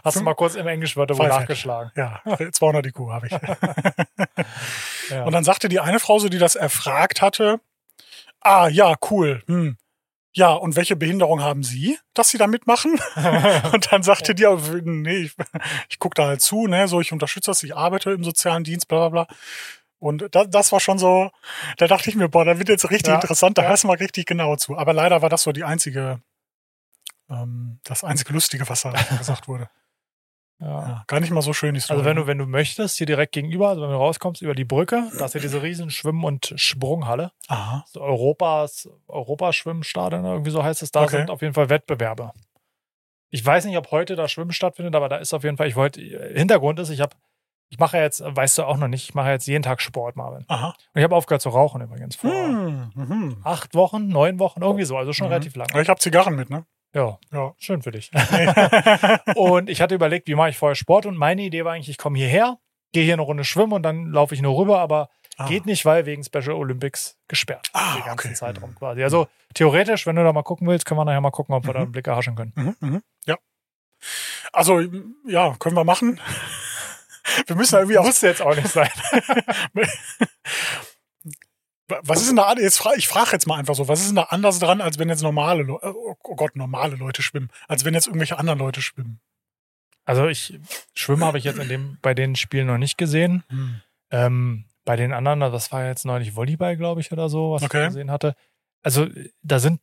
Hast 0.04 0.18
du 0.18 0.22
mal 0.22 0.36
kurz 0.36 0.54
im 0.54 0.68
Englischwörterbuch 0.68 1.28
nachgeschlagen. 1.28 1.92
ja, 1.96 2.22
200 2.52 2.86
IQ 2.86 2.98
habe 3.10 3.28
ich. 3.28 3.34
Ja. 5.10 5.24
Und 5.24 5.32
dann 5.32 5.44
sagte 5.44 5.70
die 5.70 5.80
eine 5.80 6.00
Frau, 6.00 6.20
so 6.20 6.30
die 6.30 6.38
das 6.38 6.54
erfragt 6.54 7.24
hatte, 7.24 7.60
ah 8.42 8.68
ja, 8.68 8.94
cool. 9.10 9.42
Hm. 9.48 9.76
Ja, 10.34 10.54
und 10.54 10.76
welche 10.76 10.96
Behinderung 10.96 11.42
haben 11.42 11.64
Sie, 11.64 11.98
dass 12.14 12.30
Sie 12.30 12.38
da 12.38 12.46
mitmachen? 12.46 13.00
und 13.74 13.92
dann 13.92 14.04
sagte 14.04 14.36
die, 14.36 14.46
nee, 14.84 15.22
ich, 15.22 15.34
ich 15.90 15.98
gucke 15.98 16.14
da 16.14 16.28
halt 16.28 16.42
zu, 16.42 16.68
ne, 16.68 16.88
so 16.88 17.02
ich 17.02 17.12
unterstütze 17.12 17.50
das, 17.50 17.64
ich 17.64 17.76
arbeite 17.76 18.12
im 18.12 18.24
sozialen 18.24 18.64
Dienst, 18.64 18.88
bla 18.88 19.10
bla 19.10 19.26
bla. 19.26 19.36
Und 20.00 20.34
das, 20.34 20.50
das 20.50 20.72
war 20.72 20.80
schon 20.80 20.98
so, 20.98 21.30
da 21.78 21.88
dachte 21.88 22.10
ich 22.10 22.16
mir, 22.16 22.30
boah, 22.30 22.46
da 22.46 22.58
wird 22.58 22.70
jetzt 22.70 22.90
richtig 22.90 23.10
Ja, 23.10 23.16
interessant, 23.16 23.58
da 23.58 23.64
ja. 23.64 23.70
hörst 23.70 23.84
du 23.84 23.88
mal 23.88 23.98
richtig 23.98 24.26
genau 24.26 24.56
zu. 24.56 24.78
Aber 24.78 24.94
leider 24.94 25.22
war 25.22 25.30
das 25.30 25.44
so 25.44 25.52
die 25.52 25.64
einzige, 25.66 26.22
ähm, 27.30 27.80
das 27.84 28.04
einzige 28.04 28.34
Lustige, 28.34 28.68
was 28.70 28.82
da 28.84 28.92
gesagt 29.18 29.48
wurde. 29.48 29.70
ja. 30.62 30.68
Ja, 30.88 31.04
gar 31.08 31.20
nicht 31.20 31.32
mal 31.32 31.42
so 31.42 31.54
schön 31.54 31.74
die 31.74 31.80
Story. 31.82 32.00
Also 32.00 32.06
wenn 32.10 32.16
du, 32.18 32.28
wenn 32.28 32.38
du 32.38 32.46
möchtest, 32.46 32.98
hier 32.98 33.08
direkt 33.08 33.34
gegenüber, 33.34 33.70
also 33.70 33.82
wenn 33.82 33.90
du 33.92 33.96
rauskommst 33.98 34.42
über 34.42 34.56
die 34.56 34.66
Brücke, 34.66 35.10
da 35.18 35.26
ist 35.26 35.34
ja 35.36 35.40
diese 35.42 35.62
riesen 35.62 35.90
Schwimm- 35.90 36.24
und 36.24 36.54
Sprunghalle. 36.56 37.32
Aha. 37.48 37.86
So 37.88 38.02
Europas, 38.02 38.90
Europaschwimmstadion, 39.08 40.26
irgendwie 40.26 40.52
so 40.52 40.64
heißt 40.64 40.82
es. 40.82 40.92
Da 40.92 41.04
Okay. 41.04 41.18
sind 41.18 41.30
auf 41.30 41.42
jeden 41.42 41.54
Fall 41.54 41.70
Wettbewerbe. 41.70 42.32
Ich 43.32 43.46
weiß 43.46 43.66
nicht, 43.66 43.78
ob 43.78 43.92
heute 43.92 44.16
da 44.16 44.28
Schwimmen 44.28 44.52
stattfindet, 44.54 44.96
aber 44.96 45.08
da 45.08 45.18
ist 45.18 45.34
auf 45.34 45.44
jeden 45.44 45.56
Fall, 45.58 45.68
ich 45.68 45.76
wollte, 45.76 46.02
Hintergrund 46.02 46.80
ist, 46.80 46.90
ich 46.90 47.00
habe, 47.00 47.16
ich 47.70 47.78
mache 47.80 47.98
jetzt, 47.98 48.24
weißt 48.26 48.58
du 48.58 48.64
auch 48.64 48.78
noch 48.78 48.88
nicht, 48.88 49.04
ich 49.10 49.14
mache 49.16 49.30
jetzt 49.30 49.48
jeden 49.48 49.64
Tag 49.64 49.82
Sport, 49.82 50.16
Marvin. 50.16 50.44
Aha. 50.48 50.70
Und 50.70 50.76
ich 51.00 51.04
habe 51.04 51.16
aufgehört 51.16 51.42
zu 51.42 51.50
rauchen 51.50 51.82
übrigens 51.82 52.16
vor 52.16 52.32
Hm, 52.32 52.92
mhm. 52.96 53.38
acht 53.44 53.76
Wochen, 53.76 54.08
neun 54.08 54.40
Wochen, 54.40 54.62
irgendwie 54.62 54.86
so, 54.86 54.98
also 54.98 55.14
schon 55.14 55.28
Mhm. 55.28 55.34
relativ 55.34 55.56
lang. 55.56 55.68
Aber 55.72 55.82
ich 55.82 55.90
habe 55.90 56.00
Zigarren 56.00 56.36
mit, 56.36 56.50
ne? 56.50 56.66
Ja, 56.94 57.20
Ja. 57.32 57.54
schön 57.60 57.82
für 57.84 57.92
dich. 57.92 58.10
und 59.36 59.70
ich 59.70 59.82
hatte 59.82 59.94
überlegt, 59.96 60.28
wie 60.28 60.36
mache 60.36 60.50
ich 60.50 60.58
vorher 60.58 60.76
Sport 60.76 61.06
und 61.06 61.16
meine 61.18 61.42
Idee 61.44 61.64
war 61.66 61.74
eigentlich, 61.74 61.90
ich 61.90 61.98
komme 61.98 62.18
hierher, 62.18 62.58
gehe 62.92 63.04
hier 63.04 63.14
eine 63.14 63.22
Runde 63.22 63.44
schwimmen 63.44 63.74
und 63.74 63.84
dann 63.84 64.08
laufe 64.08 64.34
ich 64.34 64.42
nur 64.42 64.58
rüber, 64.58 64.80
aber 64.80 65.10
Ah. 65.38 65.48
geht 65.48 65.66
nicht, 65.66 65.86
weil 65.86 66.06
wegen 66.06 66.22
Special 66.22 66.52
Olympics 66.52 67.18
gesperrt. 67.30 67.70
Ah, 67.72 67.94
den 67.96 68.04
ganzen 68.04 68.28
okay. 68.28 68.36
Zeitraum 68.36 68.76
quasi. 68.76 69.04
Also 69.04 69.28
theoretisch, 69.54 70.06
wenn 70.06 70.18
du 70.18 70.24
da 70.26 70.34
mal 70.34 70.44
gucken 70.44 70.68
willst, 70.68 70.86
können 70.86 71.00
wir 71.00 71.06
nachher 71.06 71.22
mal 71.22 71.32
gucken, 71.32 71.56
ob 71.56 71.66
wir 71.66 71.72
da 71.74 71.80
einen 71.80 71.94
Blick 71.94 72.08
erhaschen 72.08 72.36
können. 72.36 72.52
Mhm, 72.58 72.76
mhm, 72.82 73.02
ja. 73.26 73.38
Also, 74.52 74.82
ja, 75.28 75.56
können 75.60 75.76
wir 75.76 75.86
machen. 75.86 76.20
Wir 77.48 77.56
müssen 77.56 77.76
irgendwie 77.76 77.98
auch. 77.98 78.06
Muss 78.06 78.22
jetzt 78.22 78.42
auch 78.42 78.56
nicht 78.56 78.70
sein. 78.70 78.90
Was 82.04 82.22
ist 82.22 82.30
denn 82.30 82.36
da 82.36 82.54
jetzt 82.54 82.78
fra 82.78 82.94
ich 82.96 83.08
frage 83.08 83.32
jetzt 83.32 83.48
mal 83.48 83.58
einfach 83.58 83.74
so, 83.74 83.88
was 83.88 84.02
ist 84.02 84.10
denn 84.10 84.16
da 84.18 84.24
anders 84.24 84.60
dran, 84.60 84.80
als 84.80 85.00
wenn 85.00 85.10
jetzt 85.10 85.24
normale 85.24 85.64
Leute, 85.64 85.92
oh 85.98 86.16
Gott, 86.36 86.56
normale 86.56 86.96
Leute 86.96 87.24
schwimmen, 87.24 87.50
als 87.68 87.84
wenn 87.84 87.96
jetzt 87.96 88.06
irgendwelche 88.06 88.38
anderen 88.38 88.60
Leute 88.60 88.80
schwimmen? 88.84 89.20
Also 90.06 90.28
ich 90.28 90.60
Schwimmen 90.94 91.24
habe 91.24 91.40
ich 91.40 91.46
jetzt 91.46 91.58
in 91.58 91.68
dem, 91.68 91.98
bei 92.04 92.14
den 92.14 92.36
Spielen 92.36 92.68
noch 92.68 92.78
nicht 92.78 93.00
gesehen. 93.00 93.44
Ähm, 94.12 94.66
bei 94.86 94.98
den 94.98 95.14
anderen, 95.14 95.40
das 95.40 95.72
war 95.72 95.86
jetzt 95.86 96.06
neulich 96.06 96.36
Volleyball, 96.36 96.78
glaube 96.78 97.02
ich, 97.02 97.12
oder 97.12 97.28
so, 97.28 97.52
was 97.52 97.64
Okay. 97.64 97.82
ich 97.82 97.88
gesehen 97.88 98.12
hatte. 98.12 98.36
Also 98.84 99.08
da 99.42 99.58
sind, 99.58 99.82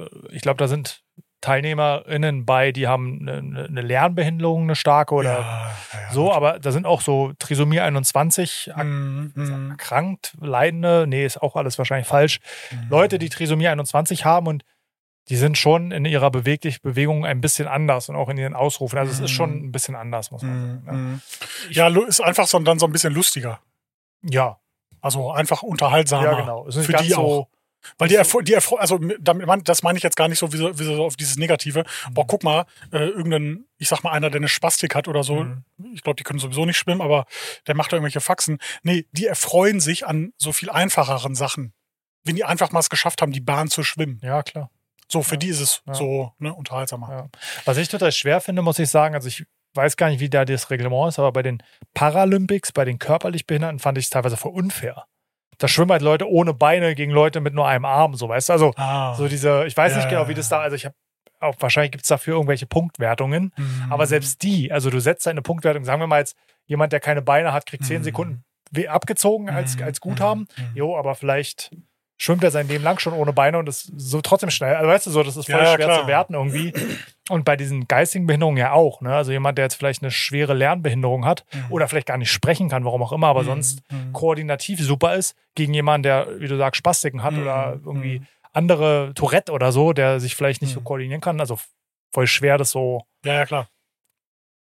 äh, 0.00 0.04
ich 0.30 0.42
glaube, 0.42 0.58
da 0.58 0.66
sind 0.66 1.01
TeilnehmerInnen 1.42 2.46
bei, 2.46 2.72
die 2.72 2.88
haben 2.88 3.28
eine, 3.28 3.64
eine 3.68 3.80
Lernbehinderung, 3.82 4.62
eine 4.62 4.76
starke 4.76 5.14
oder 5.14 5.32
ja, 5.32 5.40
ja, 5.40 6.00
ja, 6.06 6.12
so, 6.12 6.24
gut. 6.26 6.32
aber 6.34 6.58
da 6.58 6.72
sind 6.72 6.86
auch 6.86 7.02
so 7.02 7.32
Trisomie 7.38 7.80
21 7.80 8.72
ak- 8.74 8.84
Mhm, 8.86 9.32
mhm, 9.34 9.70
erkrankt, 9.72 10.34
Leidende, 10.40 11.04
nee, 11.06 11.26
ist 11.26 11.42
auch 11.42 11.54
alles 11.56 11.76
wahrscheinlich 11.78 12.06
falsch. 12.08 12.40
mhm. 12.70 12.86
Leute, 12.88 13.18
die 13.18 13.28
Trisomie 13.28 13.68
21 13.68 14.24
haben 14.24 14.46
und 14.46 14.64
die 15.28 15.36
sind 15.36 15.56
schon 15.56 15.92
in 15.92 16.04
ihrer 16.04 16.30
Beweglich 16.30 16.82
Bewegung 16.82 17.24
ein 17.24 17.40
bisschen 17.40 17.68
anders 17.68 18.08
und 18.08 18.16
auch 18.16 18.28
in 18.28 18.38
ihren 18.38 18.54
Ausrufen. 18.54 18.98
Also 18.98 19.12
es 19.12 19.20
ist 19.20 19.30
schon 19.30 19.66
ein 19.66 19.70
bisschen 19.72 19.94
anders, 19.94 20.30
muss 20.32 20.42
man 20.42 20.52
Mhm, 20.80 20.84
sagen. 20.84 20.84
Ne? 20.84 20.92
mhm. 20.98 21.20
Ja, 21.70 21.86
lu- 21.88 22.04
ist 22.04 22.20
einfach 22.20 22.46
so, 22.48 22.58
dann 22.58 22.78
so 22.80 22.86
ein 22.86 22.92
bisschen 22.92 23.12
lustiger. 23.14 23.60
Ja, 24.22 24.58
Also 25.00 25.30
einfach 25.32 25.62
unterhaltsamer. 25.62 26.24
ja, 26.24 26.40
genau. 26.40 26.66
Es 26.66 26.76
ist 26.76 26.88
nicht 26.88 26.96
Für 26.98 27.04
die 27.04 27.10
so, 27.10 27.20
auch. 27.20 27.48
Weil 27.98 28.08
die, 28.08 28.14
Erfol 28.16 28.42
die 28.44 28.54
Erfol 28.54 28.78
also 28.78 28.98
damit, 29.20 29.68
das 29.68 29.82
meine 29.82 29.96
ich 29.98 30.04
jetzt 30.04 30.16
gar 30.16 30.28
nicht 30.28 30.38
so 30.38 30.52
wie 30.52 30.56
so, 30.56 30.78
wie 30.78 30.84
so 30.84 31.04
auf 31.04 31.16
dieses 31.16 31.36
Negative. 31.36 31.84
Mhm. 32.08 32.14
Boah, 32.14 32.26
guck 32.26 32.42
mal, 32.42 32.66
äh, 32.92 32.98
irgendein, 33.06 33.64
ich 33.78 33.88
sag 33.88 34.02
mal, 34.04 34.12
einer, 34.12 34.30
der 34.30 34.40
eine 34.40 34.48
Spastik 34.48 34.94
hat 34.94 35.08
oder 35.08 35.22
so. 35.24 35.44
Mhm. 35.44 35.64
Ich 35.94 36.02
glaube, 36.02 36.16
die 36.16 36.22
können 36.22 36.38
sowieso 36.38 36.64
nicht 36.64 36.76
schwimmen, 36.78 37.00
aber 37.00 37.26
der 37.66 37.74
macht 37.74 37.92
da 37.92 37.96
irgendwelche 37.96 38.20
Faxen. 38.20 38.58
Nee, 38.82 39.06
die 39.12 39.26
erfreuen 39.26 39.80
sich 39.80 40.06
an 40.06 40.32
so 40.38 40.52
viel 40.52 40.70
einfacheren 40.70 41.34
Sachen. 41.34 41.72
Wenn 42.24 42.36
die 42.36 42.44
einfach 42.44 42.70
mal 42.70 42.80
es 42.80 42.90
geschafft 42.90 43.20
haben, 43.22 43.32
die 43.32 43.40
Bahn 43.40 43.68
zu 43.68 43.82
schwimmen. 43.82 44.20
Ja, 44.22 44.42
klar. 44.42 44.70
So, 45.08 45.22
für 45.22 45.34
Ja. 45.34 45.38
die 45.38 45.48
ist 45.48 45.60
es 45.60 45.82
Ja. 45.86 45.94
so 45.94 46.32
ne, 46.38 46.54
unterhaltsamer. 46.54 47.10
Ja. 47.10 47.28
Was 47.64 47.76
ich 47.76 47.88
total 47.88 48.12
schwer 48.12 48.40
finde, 48.40 48.62
muss 48.62 48.78
ich 48.78 48.88
sagen, 48.88 49.14
also 49.14 49.28
ich 49.28 49.44
weiß 49.74 49.96
gar 49.96 50.08
nicht, 50.10 50.20
wie 50.20 50.30
da 50.30 50.44
das 50.44 50.70
Reglement 50.70 51.08
ist, 51.08 51.18
aber 51.18 51.32
bei 51.32 51.42
den 51.42 51.62
Paralympics, 51.94 52.72
bei 52.72 52.84
den 52.84 52.98
körperlich 52.98 53.46
Behinderten, 53.46 53.78
fand 53.78 53.98
ich 53.98 54.04
es 54.04 54.10
teilweise 54.10 54.36
für 54.36 54.48
unfair. 54.48 55.06
Da 55.58 55.68
schwimmen 55.68 55.92
halt 55.92 56.02
Leute 56.02 56.28
ohne 56.28 56.54
Beine 56.54 56.94
gegen 56.94 57.12
Leute 57.12 57.40
mit 57.40 57.54
nur 57.54 57.66
einem 57.68 57.84
Arm, 57.84 58.14
so 58.14 58.28
weißt 58.28 58.48
du. 58.48 58.52
Also 58.52 58.72
Ah. 58.76 59.14
so 59.14 59.28
diese, 59.28 59.64
ich 59.66 59.76
weiß 59.76 59.92
Ja, 59.92 59.98
nicht 59.98 60.08
genau, 60.08 60.28
wie 60.28 60.34
das 60.34 60.48
da, 60.48 60.60
also 60.60 60.74
ich 60.76 60.84
habe 60.84 60.94
auch 61.40 61.54
wahrscheinlich 61.58 61.90
gibt 61.92 62.04
es 62.04 62.08
dafür 62.08 62.34
irgendwelche 62.34 62.66
Punktwertungen, 62.66 63.52
Mhm. 63.56 63.86
aber 63.90 64.06
selbst 64.06 64.42
die, 64.42 64.70
also 64.72 64.90
du 64.90 65.00
setzt 65.00 65.26
eine 65.26 65.42
Punktwertung, 65.42 65.84
sagen 65.84 66.00
wir 66.00 66.06
mal 66.06 66.18
jetzt, 66.20 66.36
jemand, 66.66 66.92
der 66.92 67.00
keine 67.00 67.20
Beine 67.22 67.52
hat, 67.52 67.66
kriegt 67.66 67.84
zehn 67.84 67.98
Mhm. 68.00 68.04
Sekunden 68.04 68.44
we- 68.70 68.88
abgezogen 68.88 69.50
als, 69.50 69.76
Mhm. 69.76 69.82
als 69.82 70.00
Guthaben. 70.00 70.46
Mhm. 70.56 70.70
Jo, 70.76 70.96
aber 70.96 71.14
vielleicht 71.14 71.70
schwimmt 72.22 72.44
er 72.44 72.52
sein 72.52 72.68
Leben 72.68 72.84
lang 72.84 73.00
schon 73.00 73.14
ohne 73.14 73.32
Beine 73.32 73.58
und 73.58 73.68
ist 73.68 73.90
so 73.96 74.20
trotzdem 74.20 74.50
schnell. 74.50 74.76
Also 74.76 74.88
weißt 74.88 75.06
du 75.06 75.10
so, 75.10 75.22
das 75.24 75.36
ist 75.36 75.50
voll 75.50 75.58
Ja, 75.60 75.74
schwer 75.74 75.86
klar. 75.86 76.00
zu 76.02 76.06
werten 76.06 76.34
irgendwie. 76.34 76.72
Und 77.28 77.44
bei 77.44 77.56
diesen 77.56 77.88
geistigen 77.88 78.26
Behinderungen 78.28 78.58
ja 78.58 78.72
auch. 78.72 79.00
Ne? 79.00 79.12
Also 79.12 79.32
jemand, 79.32 79.58
der 79.58 79.64
jetzt 79.64 79.74
vielleicht 79.74 80.02
eine 80.02 80.12
schwere 80.12 80.54
Lernbehinderung 80.54 81.24
hat 81.24 81.44
Mhm. 81.52 81.64
oder 81.70 81.88
vielleicht 81.88 82.06
gar 82.06 82.18
nicht 82.18 82.30
sprechen 82.30 82.68
kann, 82.68 82.84
warum 82.84 83.02
auch 83.02 83.10
immer, 83.12 83.26
aber 83.26 83.40
Mhm. 83.42 83.46
sonst 83.46 83.82
Mhm. 83.90 84.12
koordinativ 84.12 84.80
super 84.80 85.16
ist, 85.16 85.34
gegen 85.56 85.74
jemanden, 85.74 86.04
der, 86.04 86.28
wie 86.38 86.46
du 86.46 86.56
sagst, 86.56 86.78
Spastiken 86.78 87.24
hat 87.24 87.34
Mhm. 87.34 87.42
oder 87.42 87.72
irgendwie 87.84 88.20
Mhm. 88.20 88.26
andere 88.52 89.12
Tourette 89.14 89.50
oder 89.50 89.72
so, 89.72 89.92
der 89.92 90.20
sich 90.20 90.36
vielleicht 90.36 90.62
nicht 90.62 90.72
so 90.74 90.80
Mhm. 90.80 90.84
koordinieren 90.84 91.20
kann. 91.20 91.40
Also 91.40 91.58
voll 92.12 92.26
schwer, 92.28 92.56
das 92.56 92.70
so 92.70 93.02
Ja, 93.24 93.34
ja, 93.34 93.46
klar. 93.46 93.68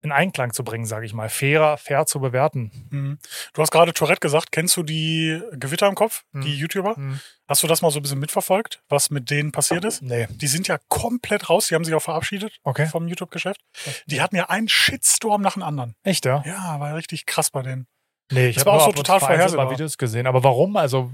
In 0.02 0.12
Einklang 0.12 0.52
zu 0.52 0.64
bringen, 0.64 0.86
sage 0.86 1.04
ich 1.06 1.12
mal. 1.12 1.28
Fairer, 1.28 1.76
fair 1.76 2.06
zu 2.06 2.20
bewerten. 2.20 2.70
Mhm. 2.90 3.18
Du 3.52 3.62
hast 3.62 3.70
gerade 3.70 3.92
Tourette 3.92 4.20
gesagt. 4.20 4.50
Kennst 4.52 4.76
du 4.76 4.82
die 4.82 5.40
Gewitter 5.52 5.86
im 5.88 5.94
Kopf, 5.94 6.24
Mhm. 6.32 6.40
die 6.42 6.54
YouTuber? 6.56 6.96
Hm. 6.96 7.20
Hast 7.48 7.62
du 7.62 7.66
das 7.66 7.82
mal 7.82 7.90
so 7.90 7.98
ein 7.98 8.02
bisschen 8.02 8.18
mitverfolgt, 8.20 8.80
was 8.88 9.10
mit 9.10 9.28
denen 9.30 9.52
passiert 9.52 9.84
ist? 9.84 10.02
Nee. 10.02 10.26
Die 10.30 10.46
sind 10.46 10.68
ja 10.68 10.78
komplett 10.88 11.50
raus. 11.50 11.66
Die 11.68 11.74
haben 11.74 11.84
sich 11.84 11.94
auch 11.94 12.02
verabschiedet 12.02 12.58
Okay. 12.62 12.86
vom 12.86 13.08
YouTube-Geschäft. 13.08 13.60
Die 14.06 14.22
hatten 14.22 14.36
ja 14.36 14.48
einen 14.48 14.68
Shitstorm 14.68 15.42
nach 15.42 15.54
dem 15.54 15.64
anderen. 15.64 15.94
Echt, 16.04 16.24
ja? 16.24 16.42
Ja, 16.46 16.78
war 16.80 16.94
richtig 16.94 17.26
krass 17.26 17.50
bei 17.50 17.62
denen. 17.62 17.86
Nee, 18.32 18.48
ich 18.50 18.54
Das 18.56 18.64
habe 18.64 18.76
war 18.76 18.82
auch 18.82 18.86
so 18.86 18.92
total 18.92 19.18
vorhersehbar. 19.20 19.70
Videos 19.70 19.98
gesehen. 19.98 20.26
Aber 20.28 20.44
warum? 20.44 20.76
Also, 20.76 21.10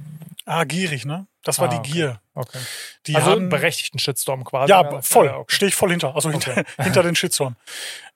Ah, 0.46 0.64
gierig, 0.64 1.04
ne? 1.04 1.26
Das 1.42 1.58
war 1.58 1.70
Ah, 1.70 1.78
die. 1.78 1.90
Gier. 1.90 2.20
okay. 2.34 2.58
Die 3.06 3.14
also 3.16 3.30
haben, 3.32 3.40
einen 3.42 3.48
berechtigten 3.50 3.98
Shitstorm 3.98 4.44
quasi. 4.44 4.70
ja, 4.70 5.02
voll. 5.02 5.26
Ja, 5.26 5.36
okay. 5.38 5.54
Stehe 5.54 5.68
ich 5.68 5.74
voll 5.74 5.90
hinter. 5.90 6.14
Also 6.14 6.30
hinter, 6.30 6.52
Okay. 6.52 6.64
hinter 6.82 7.02
den 7.02 7.14
Shitstorm. 7.16 7.56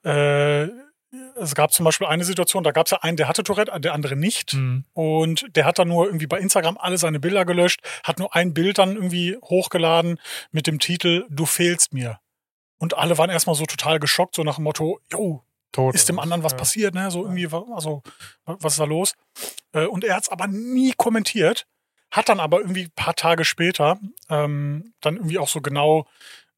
Äh, 0.03 0.67
es 1.35 1.55
gab 1.55 1.73
zum 1.73 1.83
Beispiel 1.83 2.07
eine 2.07 2.23
Situation, 2.23 2.63
da 2.63 2.71
gab 2.71 2.85
es 2.87 2.91
ja 2.91 2.99
einen, 3.01 3.17
der 3.17 3.27
hatte 3.27 3.43
Tourette, 3.43 3.77
der 3.81 3.93
andere 3.93 4.15
nicht. 4.15 4.53
Hm. 4.53 4.85
Und 4.93 5.45
der 5.55 5.65
hat 5.65 5.77
dann 5.77 5.89
nur 5.89 6.05
irgendwie 6.05 6.27
bei 6.27 6.39
Instagram 6.39 6.77
alle 6.77 6.97
seine 6.97 7.19
Bilder 7.19 7.43
gelöscht, 7.43 7.81
hat 8.03 8.17
nur 8.17 8.33
ein 8.33 8.53
Bild 8.53 8.77
dann 8.77 8.95
irgendwie 8.95 9.37
hochgeladen 9.43 10.19
mit 10.51 10.67
dem 10.67 10.79
Titel 10.79 11.25
Du 11.29 11.45
fehlst 11.45 11.93
mir. 11.93 12.19
Und 12.77 12.97
alle 12.97 13.17
waren 13.17 13.29
erstmal 13.29 13.55
so 13.55 13.65
total 13.65 13.99
geschockt, 13.99 14.35
so 14.35 14.43
nach 14.43 14.55
dem 14.55 14.63
Motto, 14.63 14.99
jo, 15.11 15.43
Tot. 15.73 15.93
ist 15.95 16.07
dem 16.09 16.17
anderen 16.19 16.43
was 16.43 16.53
ja. 16.53 16.57
passiert, 16.57 16.95
ne? 16.95 17.11
So 17.11 17.23
irgendwie, 17.23 17.45
also, 17.45 18.01
wa- 18.45 18.57
was 18.61 18.73
ist 18.73 18.79
da 18.79 18.85
los? 18.85 19.13
Äh, 19.73 19.85
Und 19.85 20.03
er 20.05 20.15
hat 20.15 20.23
es 20.23 20.29
aber 20.29 20.47
nie 20.47 20.93
kommentiert, 20.95 21.67
hat 22.11 22.29
dann 22.29 22.39
aber 22.39 22.59
irgendwie 22.59 22.83
ein 22.85 22.91
paar 22.95 23.15
Tage 23.15 23.45
später 23.45 23.97
ähm, 24.29 24.93
dann 25.01 25.15
irgendwie 25.15 25.39
auch 25.39 25.47
so 25.47 25.61
genau, 25.61 26.05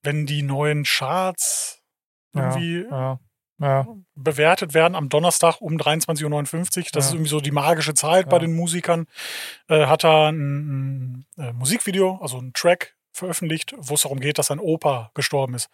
wenn 0.02 0.26
die 0.26 0.42
neuen 0.44 0.84
Charts 0.84 1.82
irgendwie 2.34 2.86
Ja, 2.90 3.20
ja. 3.60 3.88
bewertet 4.16 4.74
werden 4.74 4.96
am 4.96 5.10
Donnerstag 5.10 5.62
um 5.62 5.78
23.59 5.78 6.26
Uhr. 6.26 6.84
Das 6.92 7.06
Ja. 7.06 7.10
ist 7.10 7.14
irgendwie 7.14 7.30
so 7.30 7.40
die 7.40 7.52
magische 7.52 7.94
Zeit 7.94 8.28
bei 8.30 8.38
Ja. 8.38 8.40
den 8.40 8.56
Musikern. 8.56 9.06
Äh, 9.68 9.86
hat 9.86 10.04
er 10.04 10.32
ein, 10.32 11.18
ein 11.20 11.26
äh, 11.38 11.54
Musikvideo, 11.54 12.18
also 12.22 12.40
ein 12.40 12.52
Track 12.54 12.96
veröffentlicht, 13.12 13.76
wo 13.78 13.94
es 13.94 14.02
darum 14.02 14.20
geht, 14.20 14.40
dass 14.40 14.48
sein 14.48 14.60
Opa 14.60 15.12
gestorben 15.14 15.54
ist. 15.54 15.70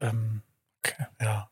Ähm, 0.00 0.42
Okay. 0.86 1.06
Ja. 1.22 1.48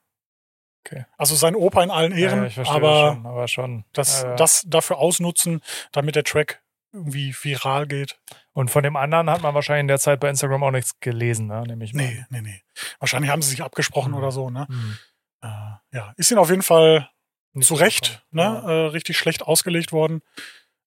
Okay. 0.84 1.06
Also 1.16 1.36
sein 1.36 1.54
Opa 1.54 1.82
in 1.82 1.90
allen 1.90 2.12
Ehren, 2.12 2.50
ja, 2.50 2.64
aber 2.66 3.12
schon, 3.14 3.26
aber 3.26 3.48
schon. 3.48 3.84
das, 3.94 4.24
Äh, 4.24 4.36
das 4.36 4.64
dafür 4.66 4.98
ausnutzen, 4.98 5.62
damit 5.92 6.16
der 6.16 6.24
Track 6.24 6.61
irgendwie 6.92 7.34
viral 7.34 7.86
geht. 7.86 8.18
Und 8.52 8.70
von 8.70 8.82
dem 8.82 8.96
anderen 8.96 9.30
hat 9.30 9.42
man 9.42 9.54
wahrscheinlich 9.54 9.82
in 9.82 9.88
der 9.88 9.98
Zeit 9.98 10.20
bei 10.20 10.28
Instagram 10.28 10.62
auch 10.62 10.70
nichts 10.70 10.98
gelesen, 11.00 11.46
ne? 11.46 11.62
Nehme 11.66 11.84
ich 11.84 11.94
mal. 11.94 12.02
Nee, 12.02 12.24
nee, 12.30 12.40
nee. 12.42 12.62
Wahrscheinlich 12.98 13.30
haben 13.30 13.42
sie 13.42 13.50
sich 13.50 13.62
abgesprochen 13.62 14.12
Mhm. 14.12 14.18
oder 14.18 14.30
so, 14.32 14.50
ne? 14.50 14.66
Hm. 14.68 14.98
Äh, 15.42 15.96
ja, 15.96 16.12
ist 16.16 16.30
ihnen 16.30 16.38
auf 16.38 16.50
jeden 16.50 16.62
Fall 16.62 17.08
Nicht 17.54 17.66
zu 17.66 17.74
Recht, 17.74 18.24
ne? 18.30 18.42
Ja. 18.42 18.68
Äh, 18.70 18.86
richtig 18.88 19.16
schlecht 19.18 19.42
ausgelegt 19.42 19.92
worden. 19.92 20.22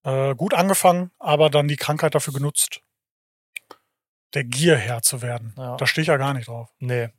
Äh, 0.04 0.36
gut 0.36 0.54
angefangen, 0.54 1.12
aber 1.20 1.50
dann 1.50 1.68
die 1.68 1.76
Krankheit 1.78 2.14
dafür 2.16 2.34
genutzt, 2.34 2.82
der 4.34 4.44
Gier 4.44 4.78
Herr 4.78 5.02
zu 5.02 5.22
werden. 5.22 5.54
Ja. 5.58 5.78
Da 5.78 5.88
stehe 5.88 6.04
ich 6.04 6.08
ja 6.08 6.18
gar 6.18 6.34
nicht 6.34 6.48
drauf. 6.48 6.70
Nee. 6.80 7.10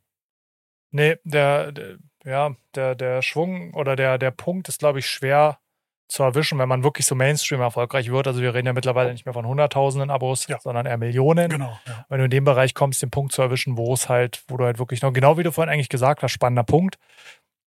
Nee, 0.90 1.16
der, 1.24 1.72
der 1.72 1.98
ja, 2.24 2.54
der, 2.74 2.94
der 2.96 3.22
Schwung 3.22 3.72
oder 3.74 3.94
der, 3.96 4.18
der 4.18 4.30
Punkt 4.32 4.68
ist, 4.68 4.78
glaube 4.80 4.98
ich, 4.98 5.08
schwer 5.08 5.60
zu 6.08 6.22
erwischen, 6.22 6.58
wenn 6.58 6.68
man 6.68 6.84
wirklich 6.84 7.04
so 7.06 7.14
Mainstream 7.14 7.60
erfolgreich 7.60 8.10
wird. 8.10 8.26
Also 8.28 8.40
wir 8.40 8.54
reden 8.54 8.66
ja 8.68 8.72
mittlerweile 8.72 9.10
nicht 9.12 9.24
mehr 9.26 9.34
von 9.34 9.46
Hunderttausenden 9.46 10.10
Abos, 10.10 10.46
Ja. 10.46 10.60
sondern 10.60 10.86
eher 10.86 10.98
Millionen. 10.98 11.48
Genau. 11.48 11.78
Ja. 11.86 12.06
Wenn 12.08 12.18
du 12.18 12.24
in 12.24 12.30
dem 12.30 12.44
Bereich 12.44 12.74
kommst, 12.74 13.02
den 13.02 13.10
Punkt 13.10 13.32
zu 13.32 13.42
erwischen, 13.42 13.76
wo 13.76 13.92
es 13.92 14.08
halt, 14.08 14.42
wo 14.48 14.56
du 14.56 14.64
halt 14.64 14.78
wirklich 14.78 15.02
noch, 15.02 15.12
genau 15.12 15.36
wie 15.36 15.42
du 15.42 15.50
vorhin 15.52 15.72
eigentlich 15.72 15.88
gesagt 15.88 16.22
hast, 16.22 16.30
spannender 16.32 16.62
Punkt. 16.64 16.96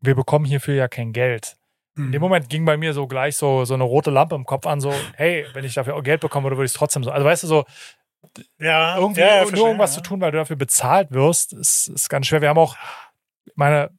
Wir 0.02 0.16
bekommen 0.16 0.46
hierfür 0.46 0.76
ja 0.76 0.88
kein 0.88 1.12
Geld. 1.12 1.58
In 1.98 2.06
Mhm. 2.08 2.12
dem 2.14 2.22
Moment 2.22 2.50
ging 2.50 2.64
bei 2.64 2.78
mir 2.78 2.94
so 2.94 3.08
gleich 3.08 3.36
so, 3.36 3.66
so 3.66 3.74
eine 3.74 3.84
rote 3.84 4.10
Lampe 4.12 4.36
im 4.36 4.46
Kopf 4.46 4.66
an, 4.68 4.80
so, 4.80 4.94
hey, 5.16 5.46
wenn 5.54 5.66
ich 5.66 5.74
dafür 5.74 6.02
Geld 6.02 6.22
bekomme, 6.22 6.50
würde 6.50 6.64
ich 6.64 6.72
es 6.72 6.74
trotzdem 6.74 7.04
so. 7.04 7.12
Also 7.12 7.26
weißt 7.26 7.44
du, 7.44 7.48
so, 7.48 7.66
ja, 8.60 8.98
irgendwie 8.98 9.22
ja, 9.22 9.44
nur 9.46 9.68
irgendwas 9.68 9.94
zu 9.94 10.02
tun, 10.02 10.22
weil 10.22 10.32
du 10.32 10.38
dafür 10.38 10.56
bezahlt 10.56 11.12
wirst, 11.12 11.52
ist, 11.54 11.88
ist 11.90 12.10
ganz 12.10 12.28
schwer. 12.28 12.42
Wir 12.42 12.50
haben 12.50 12.58
auch, 12.58 12.78
meine, 13.56 13.90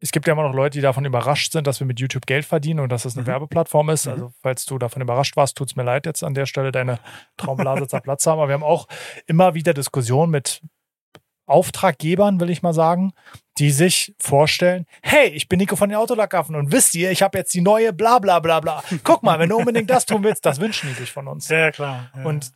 es 0.00 0.12
gibt 0.12 0.26
ja 0.26 0.34
immer 0.34 0.42
noch 0.42 0.54
Leute, 0.54 0.78
die 0.78 0.82
davon 0.82 1.04
überrascht 1.04 1.52
sind, 1.52 1.66
dass 1.66 1.80
wir 1.80 1.86
mit 1.86 1.98
YouTube 2.00 2.26
Geld 2.26 2.44
verdienen 2.44 2.80
und 2.80 2.90
dass 2.90 3.04
es 3.06 3.14
eine 3.16 3.22
Mhm. 3.22 3.26
Werbeplattform 3.28 3.88
ist. 3.90 4.06
Mhm. 4.06 4.12
Also, 4.12 4.32
falls 4.42 4.66
du 4.66 4.78
davon 4.78 5.00
überrascht 5.02 5.36
warst, 5.36 5.56
tut 5.56 5.70
es 5.70 5.76
mir 5.76 5.84
leid 5.84 6.04
jetzt 6.06 6.22
an 6.22 6.34
der 6.34 6.46
Stelle, 6.46 6.70
deine 6.72 6.98
Traumblase 7.36 7.86
zerplatzt 7.88 8.26
haben. 8.26 8.38
Aber 8.38 8.48
wir 8.48 8.54
haben 8.54 8.62
auch 8.62 8.86
immer 9.26 9.54
wieder 9.54 9.72
Diskussionen 9.74 10.30
mit 10.30 10.60
Auftraggebern, 11.48 12.40
will 12.40 12.50
ich 12.50 12.62
mal 12.62 12.72
sagen, 12.72 13.12
die 13.58 13.70
sich 13.70 14.14
vorstellen, 14.18 14.84
hey, 15.02 15.28
ich 15.28 15.48
bin 15.48 15.58
Nico 15.58 15.76
von 15.76 15.88
den 15.88 15.96
Autolackaffen 15.96 16.56
und 16.56 16.72
wisst 16.72 16.94
ihr, 16.96 17.12
ich 17.12 17.22
habe 17.22 17.38
jetzt 17.38 17.54
die 17.54 17.60
neue 17.60 17.92
bla 17.92 18.18
bla 18.18 18.40
bla 18.40 18.58
bla. 18.60 18.82
Guck 19.04 19.22
mal, 19.22 19.38
wenn 19.38 19.48
du 19.48 19.56
unbedingt 19.56 19.88
das 19.88 20.06
tun 20.06 20.24
willst, 20.24 20.44
das 20.44 20.58
wünschen 20.60 20.88
die 20.88 20.94
sich 20.94 21.12
von 21.12 21.28
uns. 21.28 21.48
Ja, 21.48 21.70
klar. 21.70 22.10
Ja. 22.16 22.24
Und 22.24 22.50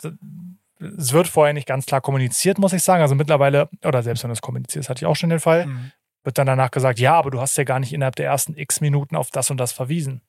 es 0.98 1.12
wird 1.12 1.28
vorher 1.28 1.54
nicht 1.54 1.68
ganz 1.68 1.86
klar 1.86 2.00
kommuniziert, 2.00 2.58
muss 2.58 2.72
ich 2.72 2.82
sagen. 2.82 3.00
Also 3.00 3.14
mittlerweile, 3.14 3.68
oder 3.84 4.02
selbst 4.02 4.24
wenn 4.24 4.30
es 4.32 4.42
kommuniziert 4.42 4.84
ist, 4.84 4.88
hatte 4.90 5.04
ich 5.04 5.06
auch 5.06 5.16
schon 5.16 5.30
den 5.30 5.40
Fall, 5.40 5.66
Mhm. 5.66 5.92
Wird 6.24 6.38
dann 6.38 6.46
danach 6.46 6.70
gesagt, 6.70 6.98
ja, 6.98 7.14
aber 7.14 7.30
du 7.30 7.40
hast 7.40 7.56
ja 7.56 7.64
gar 7.64 7.78
nicht 7.80 7.92
innerhalb 7.92 8.16
der 8.16 8.26
ersten 8.26 8.56
x 8.56 8.80
Minuten 8.80 9.16
auf 9.16 9.30
das 9.30 9.50
und 9.50 9.56
das 9.58 9.72
verwiesen. 9.72 10.22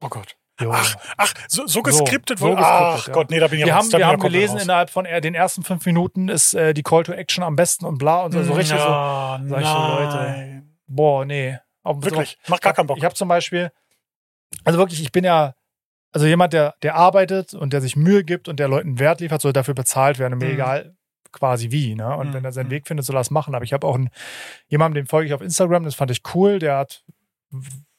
Oh 0.00 0.08
Gott. 0.08 0.36
Jo. 0.60 0.72
Ach, 0.72 0.96
ach, 1.16 1.32
so, 1.46 1.66
so 1.68 1.82
geskriptet 1.82 2.40
so 2.40 2.46
wohl. 2.46 2.56
geskriptet, 2.56 2.74
Ach 3.00 3.06
ja. 3.06 3.12
Gott, 3.12 3.30
nee, 3.30 3.38
da 3.38 3.46
bin 3.46 3.60
ich 3.60 3.64
wir 3.66 3.74
haben, 3.76 3.92
wir 3.92 4.06
haben 4.06 4.18
gelesen, 4.20 4.54
raus. 4.54 4.64
innerhalb 4.64 4.90
von 4.90 5.04
den 5.04 5.34
ersten 5.34 5.62
fünf 5.62 5.86
Minuten 5.86 6.28
ist 6.28 6.52
äh, 6.54 6.74
die 6.74 6.82
Call 6.82 7.04
to 7.04 7.12
Action 7.12 7.44
am 7.44 7.54
besten 7.54 7.84
und 7.86 7.98
bla 7.98 8.22
und 8.24 8.32
so, 8.32 8.42
so 8.42 8.52
richtig 8.54 8.76
so. 8.78 8.84
ja, 8.84 9.40
sag 9.46 9.60
ich 9.60 9.66
so, 9.68 9.74
Leute. 9.76 10.62
Boah, 10.88 11.24
nee. 11.24 11.58
Auf- 11.84 12.02
Wirklich, 12.02 12.38
macht 12.48 12.62
gar 12.62 12.72
keinen 12.72 12.88
Bock. 12.88 12.98
Ich 12.98 13.04
habe 13.04 13.14
zum 13.14 13.28
Beispiel, 13.28 13.70
also 14.64 14.78
wirklich, 14.80 15.00
ich 15.00 15.12
bin 15.12 15.22
ja, 15.24 15.54
also 16.12 16.26
jemand, 16.26 16.52
der, 16.54 16.74
der 16.82 16.96
arbeitet 16.96 17.54
und 17.54 17.72
der 17.72 17.80
sich 17.80 17.94
Mühe 17.94 18.24
gibt 18.24 18.48
und 18.48 18.58
der 18.58 18.66
Leuten 18.66 18.98
Wert 18.98 19.20
liefert, 19.20 19.40
soll 19.40 19.52
dafür 19.52 19.74
bezahlt 19.74 20.18
werden. 20.18 20.38
Mir 20.38 20.46
Mhm. 20.46 20.52
egal 20.54 20.96
quasi 21.32 21.70
wie. 21.70 21.94
Ne? 21.94 22.16
Und 22.16 22.28
Mhm. 22.28 22.34
wenn 22.34 22.44
er 22.44 22.52
seinen 22.52 22.66
Mhm. 22.66 22.70
Weg 22.72 22.86
findet, 22.86 23.06
soll 23.06 23.16
er 23.16 23.20
das 23.20 23.30
machen. 23.30 23.54
Aber 23.54 23.64
ich 23.64 23.72
habe 23.72 23.86
auch 23.86 23.94
einen, 23.94 24.10
jemanden, 24.68 24.96
dem 24.96 25.06
folge 25.06 25.26
ich 25.28 25.34
auf 25.34 25.40
Instagram, 25.40 25.84
das 25.84 25.94
fand 25.94 26.10
ich 26.10 26.22
cool. 26.34 26.58
Der 26.58 26.76
hat, 26.78 27.04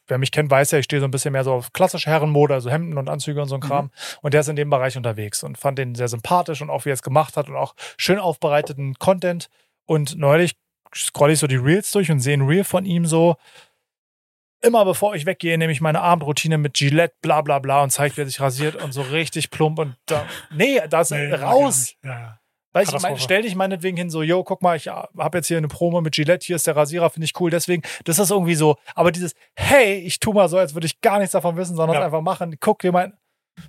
wer 0.08 0.18
mich 0.18 0.32
kennt, 0.32 0.50
weiß 0.50 0.72
ja, 0.72 0.80
ich 0.80 0.86
stehe 0.86 1.00
so 1.00 1.08
ein 1.08 1.12
bisschen 1.12 1.32
mehr 1.32 1.44
so 1.44 1.54
auf 1.54 1.72
klassische 1.74 2.10
Herrenmode, 2.10 2.54
also 2.54 2.70
Hemden 2.70 2.98
und 2.98 3.10
Anzüge 3.10 3.42
und 3.42 3.48
so 3.48 3.56
ein 3.56 3.62
Kram. 3.62 3.86
Mhm. 3.86 3.92
Und 4.22 4.34
der 4.34 4.42
ist 4.42 4.50
in 4.50 4.56
dem 4.56 4.70
Bereich 4.70 4.98
unterwegs 4.98 5.44
und 5.44 5.58
fand 5.58 5.78
den 5.78 5.96
sehr 5.96 6.08
sympathisch 6.08 6.62
und 6.62 6.70
auch 6.70 6.86
wie 6.86 6.89
er 6.89 6.94
es 6.94 7.04
gemacht 7.04 7.38
hat 7.38 7.50
und 7.50 7.56
auch 7.56 7.76
schön 7.98 8.20
aufbereiteten 8.20 8.96
Content. 8.96 9.50
Und 9.86 10.18
neulich 10.18 10.56
scrolle 10.96 11.34
ich 11.34 11.39
so 11.39 11.48
die 11.48 11.56
Reels 11.56 11.92
durch 11.92 12.10
und 12.10 12.20
sehe 12.20 12.34
ein 12.36 12.42
Reel 12.48 12.63
von 12.63 12.86
ihm 12.86 13.06
so, 13.06 13.36
immer 14.62 14.84
bevor 14.84 15.15
ich 15.15 15.26
weggehe, 15.26 15.58
nehme 15.58 15.72
ich 15.72 15.80
meine 15.82 16.02
Abendroutine 16.02 16.58
mit 16.58 16.74
Gillette, 16.74 17.15
bla 17.22 17.42
bla 17.42 17.60
bla 17.60 17.82
und 17.84 17.92
zeigt, 17.92 18.18
wie 18.18 18.22
er 18.22 18.26
sich 18.26 18.42
rasiert 18.42 18.76
und 18.76 18.92
so 18.92 19.02
richtig 19.04 19.52
plump 19.52 19.80
und 19.80 19.96
da, 20.06 20.26
nee, 20.52 20.82
das 20.89 21.12
Nee, 21.12 21.32
raus. 21.34 21.94
Ja, 22.04 22.10
ja. 22.20 22.38
Weil 22.71 22.84
ich 22.84 23.01
mein, 23.01 23.17
stell 23.17 23.41
dich 23.41 23.55
meinetwegen 23.55 23.97
hin, 23.97 24.10
so, 24.12 24.21
yo, 24.21 24.43
guck 24.43 24.62
mal, 24.62 24.77
ich 24.77 24.88
habe 24.88 25.38
jetzt 25.38 25.47
hier 25.47 25.58
eine 25.58 25.67
Promo 25.67 26.01
mit 26.01 26.13
Gillette, 26.13 26.45
hier 26.45 26.55
ist 26.55 26.67
der 26.67 26.75
Rasierer, 26.75 27.10
finde 27.10 27.25
ich 27.25 27.39
cool. 27.39 27.49
Deswegen, 27.49 27.82
das 28.03 28.19
ist 28.19 28.29
irgendwie 28.29 28.53
so, 28.55 28.77
aber 28.93 29.12
dieses, 29.12 29.34
hey, 29.55 29.95
ich 29.95 30.19
tu 30.19 30.34
mal 30.34 30.47
so, 30.49 30.58
als 30.58 30.75
würde 30.75 30.86
ich 30.86 31.01
gar 31.01 31.17
nichts 31.17 31.32
davon 31.32 31.58
wissen, 31.58 31.75
sondern 31.75 31.97
Ja. 31.97 32.05
einfach 32.05 32.21
machen. 32.21 32.55
Guck, 32.60 32.84
wie 32.84 32.91
mein. 32.91 33.13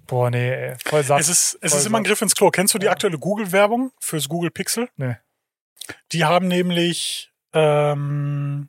Boah, 0.07 0.31
nee, 0.31 0.51
ey, 0.53 0.77
voll 0.85 1.03
satt. 1.03 1.21
Es 1.21 1.29
ist, 1.29 1.59
es 1.63 1.75
ist 1.75 1.87
immer 1.87 1.99
ein 1.99 2.05
satt. 2.05 2.09
Griff 2.11 2.23
ins 2.23 2.35
Klo. 2.37 2.51
Kennst 2.51 2.75
du 2.75 2.79
die 2.79 2.89
aktuelle 2.89 3.19
Google-Werbung 3.19 3.91
fürs 4.01 4.29
Google 4.29 4.51
Pixel? 4.51 4.89
Nee. 4.97 5.17
Die 6.13 6.25
haben 6.25 6.47
nämlich 6.47 7.33
ähm, 7.55 8.69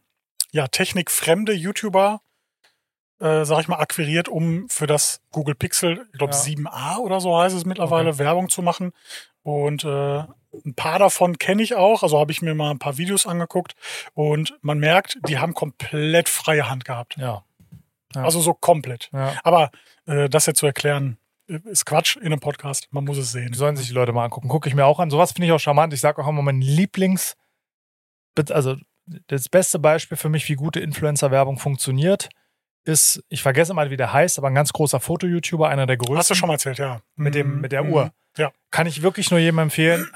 ja, 0.51 0.67
technikfremde 0.67 1.53
YouTuber, 1.53 2.21
äh, 3.19 3.45
sag 3.45 3.59
ich 3.59 3.67
mal, 3.67 3.77
akquiriert, 3.79 4.29
um 4.29 4.67
für 4.69 4.87
das 4.87 5.21
Google 5.31 5.53
Pixel, 5.55 6.07
ich 6.11 6.17
glaube 6.17 6.33
Ja. 6.33 6.39
7a 6.39 6.97
oder 6.97 7.19
so 7.21 7.37
heißt 7.37 7.55
es 7.55 7.65
mittlerweile, 7.65 8.17
Werbung 8.17 8.49
zu 8.49 8.61
machen. 8.63 8.91
Und 9.43 9.83
äh, 9.83 10.19
ein 10.65 10.75
paar 10.75 10.99
davon 10.99 11.37
kenne 11.37 11.63
ich 11.63 11.75
auch, 11.75 12.03
also 12.03 12.19
habe 12.19 12.31
ich 12.31 12.41
mir 12.41 12.53
mal 12.55 12.71
ein 12.71 12.79
paar 12.79 12.97
Videos 12.97 13.25
angeguckt 13.25 13.73
und 14.13 14.57
man 14.61 14.79
merkt, 14.79 15.17
die 15.27 15.39
haben 15.39 15.53
komplett 15.53 16.27
freie 16.29 16.69
Hand 16.69 16.85
gehabt. 16.85 17.17
ja. 17.17 17.43
Ja. 18.13 18.23
Also 18.23 18.41
so 18.41 18.53
komplett. 18.53 19.09
ja. 19.13 19.33
Aber 19.45 19.71
äh, 20.05 20.27
das 20.27 20.45
jetzt 20.45 20.59
zu 20.59 20.65
erklären, 20.65 21.17
äh, 21.47 21.59
ist 21.69 21.85
Quatsch 21.85 22.17
in 22.17 22.25
einem 22.25 22.41
Podcast. 22.41 22.89
Man 22.91 23.05
muss 23.05 23.17
es 23.17 23.31
sehen. 23.31 23.53
Die 23.53 23.57
sollen 23.57 23.77
sich 23.77 23.87
die 23.87 23.93
Leute 23.93 24.11
mal 24.11 24.25
angucken. 24.25 24.49
Gucke 24.49 24.67
ich 24.67 24.75
mir 24.75 24.85
auch 24.85 24.99
an. 24.99 25.09
Sowas 25.09 25.31
finde 25.31 25.45
ich 25.47 25.53
auch 25.53 25.61
charmant. 25.61 25.93
Ich 25.93 26.01
sage 26.01 26.21
auch 26.21 26.27
immer, 26.27 26.41
mein 26.41 26.59
Lieblings, 26.59 27.37
also 28.49 28.75
das 29.27 29.47
beste 29.47 29.79
Beispiel 29.79 30.17
für 30.17 30.27
mich, 30.27 30.49
wie 30.49 30.55
gute 30.55 30.81
Influencer-Werbung 30.81 31.57
funktioniert, 31.57 32.27
ist, 32.83 33.23
ich 33.29 33.41
vergesse 33.41 33.73
mal, 33.73 33.91
wie 33.91 33.97
der 33.97 34.11
heißt, 34.11 34.37
aber 34.37 34.49
ein 34.49 34.55
ganz 34.55 34.73
großer 34.73 34.99
Foto-YouTuber, 34.99 35.69
einer 35.69 35.85
der 35.85 35.95
größten. 35.95 36.17
Hast 36.17 36.29
du 36.31 36.35
schon 36.35 36.47
mal 36.47 36.55
erzählt, 36.55 36.79
ja. 36.79 37.01
mit, 37.15 37.33
dem, 37.33 37.55
Mhm. 37.55 37.61
mit 37.61 37.71
der 37.71 37.83
Mhm. 37.83 37.93
Uhr. 37.93 38.11
Ja. 38.37 38.51
Kann 38.71 38.87
ich 38.87 39.01
wirklich 39.01 39.31
nur 39.31 39.39
jedem 39.39 39.59
empfehlen. 39.59 40.09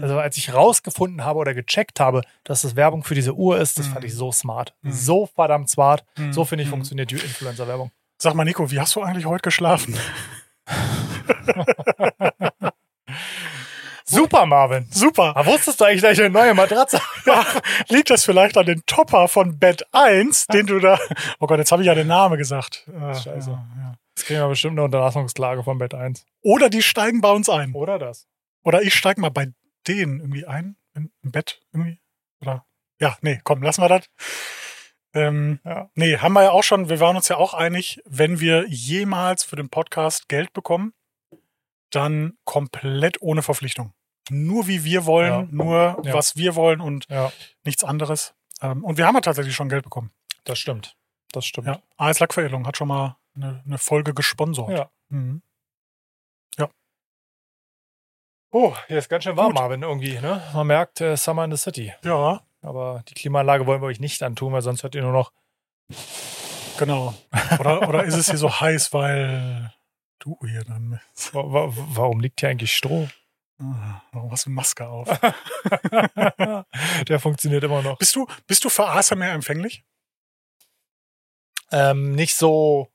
Also 0.00 0.18
als 0.18 0.36
ich 0.36 0.54
rausgefunden 0.54 1.24
habe 1.24 1.38
oder 1.40 1.52
gecheckt 1.52 1.98
habe, 2.00 2.22
dass 2.44 2.62
das 2.62 2.76
Werbung 2.76 3.02
für 3.02 3.14
diese 3.16 3.34
Uhr 3.34 3.58
ist, 3.58 3.78
das 3.78 3.88
Mhm. 3.88 3.92
fand 3.92 4.04
ich 4.04 4.14
so 4.14 4.30
smart. 4.32 4.72
Mhm. 4.82 4.92
So 4.92 5.26
verdammt 5.26 5.68
smart. 5.68 6.04
Mhm. 6.16 6.32
So 6.32 6.44
finde 6.44 6.62
ich 6.62 6.68
Mhm. 6.68 6.74
funktioniert 6.74 7.10
die 7.10 7.16
Influencer-Werbung. 7.16 7.90
Sag 8.18 8.34
mal, 8.34 8.44
Nico, 8.44 8.70
wie 8.70 8.78
hast 8.78 8.94
du 8.96 9.02
eigentlich 9.02 9.26
heute 9.26 9.42
geschlafen? 9.42 9.96
Super, 14.04 14.46
Marvin. 14.46 14.88
Super. 14.90 15.36
Aber 15.36 15.46
wusstest 15.52 15.80
du 15.80 15.84
eigentlich, 15.84 16.02
dass 16.02 16.12
ich 16.12 16.20
eine 16.20 16.30
neue 16.30 16.54
Matratze 16.54 17.00
habe? 17.26 17.60
Liegt 17.88 18.10
das 18.10 18.24
vielleicht 18.24 18.56
an 18.56 18.66
den 18.66 18.82
Topper 18.86 19.28
von 19.28 19.58
Bett 19.58 19.84
1, 19.92 20.46
den 20.48 20.66
du 20.66 20.80
da. 20.80 20.98
Oh 21.38 21.46
Gott, 21.46 21.58
jetzt 21.58 21.70
habe 21.70 21.82
ich 21.82 21.86
ja 21.86 21.94
den 21.94 22.08
Namen 22.08 22.36
gesagt. 22.36 22.88
Äh, 22.88 23.14
Scheiße. 23.14 23.50
Ja, 23.50 23.64
ja. 23.76 23.94
Jetzt 24.20 24.26
kriegen 24.26 24.40
wir 24.40 24.48
bestimmt 24.48 24.72
eine 24.74 24.84
Unterlassungsklage 24.84 25.62
von 25.64 25.78
Bett 25.78 25.94
1. 25.94 26.26
Oder 26.42 26.68
die 26.68 26.82
steigen 26.82 27.22
bei 27.22 27.30
uns 27.30 27.48
ein. 27.48 27.72
Oder 27.72 27.98
das? 27.98 28.28
Oder 28.62 28.82
ich 28.82 28.94
steige 28.94 29.18
mal 29.18 29.30
bei 29.30 29.50
denen 29.88 30.20
irgendwie 30.20 30.44
ein. 30.44 30.76
Im, 30.92 31.10
Bett 31.22 31.62
irgendwie. 31.72 31.98
Oder. 32.42 32.66
Ja, 33.00 33.16
nee, 33.22 33.40
komm, 33.44 33.62
lassen 33.62 33.80
wir 33.82 33.88
das. 33.88 34.10
Ähm, 35.14 35.58
Ja. 35.64 35.88
Nee, 35.94 36.18
haben 36.18 36.34
wir 36.34 36.42
ja 36.42 36.50
auch 36.50 36.62
schon, 36.64 36.90
wir 36.90 37.00
waren 37.00 37.16
uns 37.16 37.28
ja 37.28 37.38
auch 37.38 37.54
einig, 37.54 38.02
wenn 38.04 38.40
wir 38.40 38.66
jemals 38.68 39.42
für 39.42 39.56
den 39.56 39.70
Podcast 39.70 40.28
Geld 40.28 40.52
bekommen, 40.52 40.92
dann 41.88 42.36
komplett 42.44 43.22
ohne 43.22 43.40
Verpflichtung. 43.42 43.94
Nur 44.28 44.66
wie 44.68 44.84
wir 44.84 45.06
wollen, 45.06 45.32
Ja. 45.32 45.48
nur 45.50 46.02
Ja. 46.04 46.12
was 46.12 46.36
wir 46.36 46.54
wollen 46.56 46.82
und 46.82 47.06
nichts 47.64 47.84
anderes. 47.84 48.34
Ähm, 48.60 48.84
und 48.84 48.98
wir 48.98 49.06
haben 49.06 49.14
ja 49.14 49.22
tatsächlich 49.22 49.54
schon 49.56 49.70
Geld 49.70 49.84
bekommen. 49.84 50.10
das 50.44 50.58
stimmt. 50.58 50.94
Das 51.32 51.46
stimmt. 51.46 51.68
Ja. 51.68 51.80
AS 51.96 52.18
Lackveredelung 52.18 52.66
hat 52.66 52.76
schon 52.76 52.88
mal 52.88 53.16
eine, 53.36 53.62
eine 53.64 53.78
Folge 53.78 54.14
gesponsert. 54.14 54.68
Ja. 54.70 54.90
Mhm. 55.08 55.42
Oh, 58.52 58.74
hier 58.88 58.98
ist 58.98 59.08
ganz 59.08 59.22
schön 59.22 59.36
warm, 59.36 59.52
Gut. 59.52 59.54
Marvin, 59.60 59.82
irgendwie. 59.82 60.18
Ne? 60.18 60.42
Man 60.52 60.66
merkt, 60.66 61.00
äh, 61.00 61.16
Summer 61.16 61.44
in 61.44 61.52
the 61.52 61.56
City. 61.56 61.94
ja, 62.02 62.42
Aber 62.62 63.04
die 63.06 63.14
Klimaanlage 63.14 63.64
wollen 63.64 63.80
wir 63.80 63.86
euch 63.86 64.00
nicht 64.00 64.20
antun, 64.24 64.52
weil 64.52 64.60
sonst 64.62 64.82
hört 64.82 64.96
ihr 64.96 65.02
nur 65.02 65.12
noch. 65.12 65.32
genau. 66.76 67.14
Oder, 67.60 67.88
oder 67.88 68.02
ist 68.02 68.16
es 68.16 68.26
hier 68.28 68.38
so 68.38 68.50
heiß, 68.60 68.92
weil 68.92 69.72
du 70.18 70.36
hier 70.44 70.64
dann. 70.64 71.00
Wa- 71.30 71.44
wa- 71.52 71.72
Warum 71.72 72.18
liegt 72.18 72.40
hier 72.40 72.48
eigentlich 72.48 72.74
Stroh? 72.74 73.08
Ah, 73.62 74.02
Warum 74.10 74.32
hast 74.32 74.46
du 74.46 74.50
Maske 74.50 74.88
auf? 74.88 75.06
Der 77.06 77.20
funktioniert 77.20 77.62
immer 77.62 77.82
noch. 77.82 77.98
bist, 77.98 78.16
du, 78.16 78.26
bist 78.48 78.64
du 78.64 78.68
für 78.68 78.88
ASMR 78.88 79.30
empfänglich? 79.30 79.84
Ähm, 81.70 82.16
nicht 82.16 82.34
so. 82.34 82.88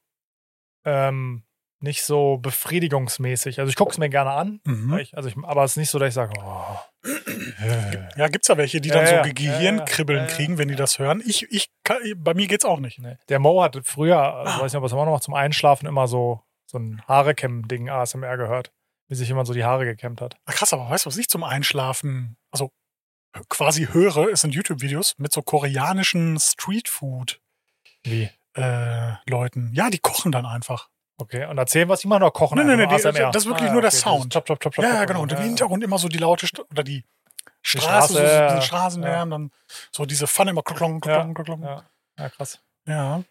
Ähm, 0.85 1.43
nicht 1.79 2.03
so 2.03 2.37
befriedigungsmäßig. 2.37 3.59
Also 3.59 3.69
ich 3.69 3.75
gucke 3.75 3.91
es 3.91 3.97
mir 3.97 4.09
gerne 4.09 4.31
an, 4.31 4.59
weil 4.65 5.01
ich, 5.01 5.15
also 5.15 5.29
ich, 5.29 5.35
aber 5.43 5.63
es 5.63 5.71
ist 5.71 5.77
nicht 5.77 5.89
so, 5.89 5.99
dass 5.99 6.09
ich 6.09 6.13
sage, 6.13 6.33
oh, 6.39 6.77
Ja, 8.17 8.27
gibt's 8.27 8.47
ja 8.47 8.57
welche, 8.57 8.81
die 8.81 8.89
dann 8.89 9.05
Ja, 9.05 9.23
so 9.23 9.33
Gehirnkribbeln 9.33 10.23
ja, 10.23 10.25
ja, 10.25 10.35
kriegen, 10.35 10.57
wenn 10.57 10.67
die 10.67 10.75
das 10.75 10.99
hören. 10.99 11.21
Ich, 11.25 11.43
ich, 11.51 11.69
kann, 11.83 11.97
bei 12.17 12.33
mir 12.33 12.47
geht's 12.47 12.65
auch 12.65 12.79
nicht. 12.79 12.99
nee. 12.99 13.17
Der 13.29 13.39
Mo 13.39 13.61
hatte 13.61 13.83
früher, 13.83 14.17
also 14.17 14.61
weiß 14.61 14.73
nicht, 14.73 14.77
ob 14.77 14.83
er 14.83 14.87
es 14.87 14.91
immer 14.93 15.05
noch 15.05 15.11
macht, 15.11 15.23
zum 15.23 15.33
Einschlafen 15.33 15.85
immer 15.85 16.07
so, 16.07 16.41
so 16.65 16.79
ein 16.79 17.01
Haarekämm-Ding 17.07 17.89
ASMR 17.89 18.37
gehört, 18.37 18.71
wie 19.07 19.15
sich 19.15 19.27
jemand 19.27 19.47
so 19.47 19.53
die 19.53 19.63
Haare 19.63 19.85
gekämmt 19.85 20.21
hat. 20.21 20.37
Ach, 20.45 20.53
krass, 20.53 20.73
aber 20.73 20.89
weißt 20.89 21.05
du, 21.05 21.09
was 21.09 21.17
ich 21.17 21.29
zum 21.29 21.43
Einschlafen, 21.43 22.37
also 22.51 22.71
quasi 23.49 23.87
höre, 23.91 24.29
es 24.31 24.41
sind 24.41 24.55
YouTube-Videos 24.55 25.15
mit 25.17 25.31
so 25.31 25.41
koreanischen 25.41 26.39
Streetfood-Leuten. 26.39 27.41
Wie? 28.03 28.29
Ja, 28.57 29.89
die 29.89 29.99
kochen 29.99 30.31
dann 30.31 30.45
einfach. 30.45 30.89
Okay, 31.17 31.45
und 31.45 31.57
erzählen, 31.57 31.87
was 31.87 32.01
die 32.01 32.07
machen, 32.07 32.23
oder 32.23 32.31
kochen? 32.31 32.57
Nein, 32.57 32.67
nein, 32.67 32.77
nein, 32.77 32.89
die- 32.89 33.01
das 33.03 33.35
ist 33.35 33.45
wirklich 33.45 33.69
Ah, 33.69 33.73
nur 33.73 33.81
der 33.81 33.89
okay, 33.89 33.97
Sound. 33.97 34.25
dieses 34.25 34.33
Chop, 34.33 34.45
chop, 34.47 34.59
chop, 34.59 34.75
chop, 34.75 34.83
Ja, 34.83 34.93
ja, 34.95 35.05
genau. 35.05 35.21
Und 35.21 35.31
im 35.31 35.37
ja. 35.37 35.43
Hintergrund 35.45 35.83
immer 35.83 35.97
so 35.97 36.09
die 36.09 36.17
laute 36.17 36.45
St 36.47 36.59
oder 36.71 36.83
die 36.83 37.05
Straße, 37.61 37.87
Straße, 37.87 38.13
so, 38.13 38.19
ja, 38.19 38.55
ja. 38.55 38.61
Straßenlärm, 38.61 39.29
dann 39.29 39.51
so 39.91 40.05
diese 40.05 40.27
Pfanne 40.27 40.51
immer 40.51 40.61
klong, 40.61 40.99
klong, 40.99 41.33
klong. 41.33 41.63
Ja. 41.63 41.69
Ja, 41.69 41.83
ja, 42.23 42.29
krass. 42.29 42.59
ja. 42.87 43.23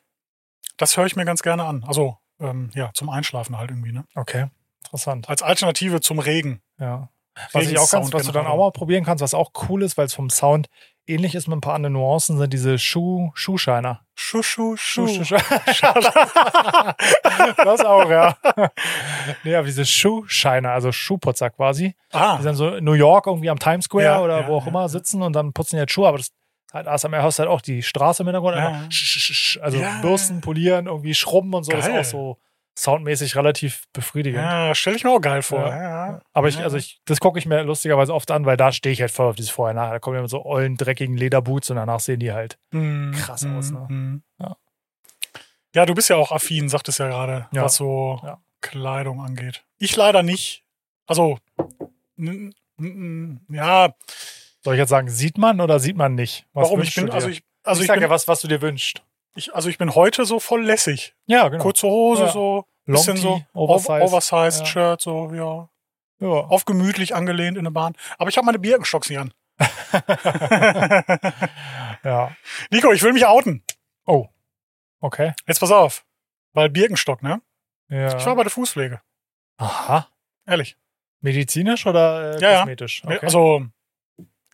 Das 0.77 0.97
höre 0.97 1.07
ich 1.07 1.15
mir 1.15 1.25
ganz 1.25 1.43
gerne 1.43 1.65
an. 1.65 1.85
Also, 1.87 2.19
ähm, 2.41 2.71
ja, 2.75 2.91
zum 2.95 3.09
Einschlafen 3.11 3.57
halt 3.59 3.71
irgendwie, 3.71 3.93
ne? 3.93 4.05
Okay, 4.17 4.47
interessant. 4.85 5.29
Als 5.29 5.43
Alternative 5.43 6.01
zum 6.01 6.19
Regen. 6.19 6.63
Ja. 6.81 7.11
Was 7.53 7.67
ich 7.67 7.79
auch 7.79 7.91
ganz, 7.91 8.13
was 8.13 8.25
du 8.27 8.33
dann 8.33 8.47
auch 8.47 8.57
mal 8.57 8.73
probieren 8.73 9.05
kannst, 9.05 9.23
was 9.23 9.35
auch 9.35 9.51
cool 9.69 9.83
ist, 9.83 9.97
weil 9.99 10.07
es 10.07 10.15
vom 10.15 10.31
Sound 10.31 10.69
ähnlich 11.07 11.35
ist 11.35 11.49
mit 11.49 11.59
ein 11.59 11.61
paar 11.61 11.75
anderen 11.75 11.95
Nuancen, 11.95 12.39
sind 12.39 12.53
diese 12.53 12.79
Schuh, 12.79 13.31
Schuhscheiner. 13.35 14.01
Schuh, 14.15 14.43
Schuh, 14.43 14.77
Schuh. 14.77 15.07
Schuh, 15.09 15.25
Schuh, 15.25 15.37
das 17.65 17.85
auch, 17.85 18.09
ja. 18.11 18.37
Nee, 19.43 19.55
aber 19.57 19.67
diese 19.67 19.85
Schuhscheiner, 19.85 20.71
also 20.71 20.93
Schuhputzer 20.93 21.51
quasi, 21.51 21.95
Ah, 22.13 22.39
die 22.39 22.45
dann 22.45 22.55
so 22.55 22.77
in 22.77 22.85
New 22.85 22.93
York 22.93 23.27
irgendwie 23.27 23.51
am 23.51 23.59
Times 23.59 23.87
Square 23.87 24.05
Ja, 24.05 24.21
oder 24.21 24.43
ja, 24.43 24.49
wo 24.49 24.57
auch 24.57 24.65
ja, 24.65 24.69
immer 24.71 24.89
sitzen 24.89 25.23
und 25.23 25.35
dann 25.35 25.53
putzen 25.53 25.77
die 25.77 25.81
jetzt 25.81 25.93
Schuhe, 25.93 26.09
aber 26.09 26.19
das 26.19 26.31
halt 26.73 26.87
ASMR 26.89 27.23
hörst 27.23 27.39
du 27.39 27.43
halt 27.43 27.51
auch 27.51 27.61
die 27.61 27.83
Straße 27.83 28.23
im 28.23 28.27
Hintergrund, 28.29 28.57
Ja, 28.57 28.69
sch- 28.89 29.19
sch- 29.19 29.33
sch- 29.33 29.61
also. 29.61 29.79
Bürsten, 30.03 30.41
polieren, 30.41 30.87
irgendwie 30.87 31.15
schrubben 31.15 31.55
und 31.55 31.65
so, 31.65 31.73
das 31.73 31.87
Geil. 31.87 32.01
ist 32.01 32.09
auch 32.09 32.11
so 32.11 32.39
soundmäßig 32.77 33.37
relativ 33.37 33.85
befriedigend. 33.93 34.43
ja, 34.43 34.75
stelle 34.75 34.97
ich 34.97 35.05
mir 35.05 35.11
auch 35.11 35.21
geil 35.21 35.43
vor. 35.43 35.69
Ja. 35.69 35.83
Ja. 36.09 36.21
Aber 36.33 36.49
ich, 36.49 36.59
also 36.59 36.77
ich, 36.77 37.01
das 37.05 37.21
gucke 37.21 37.39
ich 37.39 37.47
mir 37.47 37.63
lustigerweise 37.63 38.13
oft 38.15 38.31
an, 38.31 38.45
weil 38.47 38.57
da 38.57 38.73
stehe 38.73 38.93
ich 38.93 39.01
halt 39.01 39.11
voll 39.13 39.27
auf 39.29 39.37
dieses 39.37 39.51
Vorher 39.51 39.75
nachher. 39.75 39.93
Da 39.93 39.99
kommen 40.01 40.17
ja 40.17 40.23
mit 40.23 40.31
so 40.31 40.45
ollen, 40.45 40.77
dreckigen 40.77 41.17
Lederboots 41.17 41.71
und 41.71 41.77
danach 41.77 42.01
sehen 42.01 42.21
die 42.21 42.33
halt. 42.33 42.59
Mm, 42.73 43.13
Krass 43.13 43.47
aus, 43.47 43.71
ne? 43.71 43.81
mm. 43.89 44.23
Ja. 44.41 44.57
Ja, 45.75 45.87
du 45.87 45.95
bist 45.95 46.09
ja 46.11 46.17
auch 46.17 46.31
affin, 46.33 46.69
sagtest 46.69 46.99
ja 47.01 47.09
gerade, 47.09 47.49
Ja. 47.53 47.63
was 47.65 47.77
so. 47.77 48.21
Kleidung 48.61 49.21
angeht. 49.21 49.65
Ich 49.79 49.95
leider 49.97 50.23
nicht. 50.23 50.65
Also, 51.07 51.39
Mm, 52.17 52.51
mm, 52.77 53.41
Ja, 53.51 53.93
Soll 54.63 54.75
ich 54.75 54.79
jetzt 54.79 54.89
sagen, 54.91 55.09
sieht 55.11 55.37
man 55.37 55.61
oder 55.61 55.79
sieht 55.81 55.97
man 55.97 56.15
nicht? 56.15 56.47
Was 56.55 56.65
warum 56.67 56.81
ich 56.81 56.95
bin, 56.95 57.07
dir? 57.07 57.13
also 57.13 57.29
ich, 57.29 57.43
also 57.65 57.81
ich 57.81 57.85
ich, 57.85 57.89
sag 57.89 57.97
bin, 57.97 58.03
ja 58.05 58.11
was, 58.11 58.27
was 58.29 58.41
du 58.41 58.49
dir 58.49 58.63
wünschst. 58.63 59.03
Ich, 59.35 59.55
also 59.55 59.69
ich 59.69 59.79
bin 59.79 59.95
heute 59.95 60.25
so 60.25 60.41
voll 60.41 60.65
lässig. 60.65 61.15
Ja, 61.27 61.49
genau. 61.49 61.63
Kurze 61.63 61.87
Hose, 61.87 62.25
Ja. 62.25 62.33
so, 62.33 62.65
bisschen 62.87 63.17
so, 63.17 63.43
Oversized, 63.53 64.03
Oversize. 64.03 64.05
Oversized 64.05 64.61
Ja. 64.61 64.67
Shirt, 64.67 65.01
so, 65.01 65.33
ja. 65.33 65.69
Ja. 66.21 66.29
Auf 66.29 66.65
gemütlich 66.65 67.15
angelehnt 67.15 67.59
in 67.59 67.65
der 67.65 67.71
Bahn. 67.73 67.95
Aber 68.19 68.31
ich 68.31 68.37
habe 68.37 68.47
meine 68.47 68.59
Birkenstocks 68.59 69.11
nicht 69.11 69.19
an. 69.19 69.33
ja. 72.05 72.37
Nico, 72.71 72.93
ich 72.93 73.03
will 73.03 73.13
mich 73.13 73.27
outen. 73.27 73.63
Oh. 74.07 74.29
Okay. 75.01 75.33
Jetzt 75.47 75.61
pass 75.61 75.71
auf. 75.71 76.05
Weil 76.53 76.71
Birkenstock, 76.71 77.23
ne? 77.23 77.43
Ja. 77.89 78.17
Ich 78.17 78.25
war 78.27 78.37
bei 78.37 78.43
der 78.45 78.51
Fußpflege. 78.51 79.01
Aha. 79.59 80.09
Ehrlich. 80.47 80.77
Medizinisch 81.21 81.87
oder 81.87 82.37
äh, 82.37 82.41
Ja, 82.41 82.51
ja. 82.51 82.59
kosmetisch? 82.61 83.03
Okay. 83.05 83.19
Also, 83.23 83.67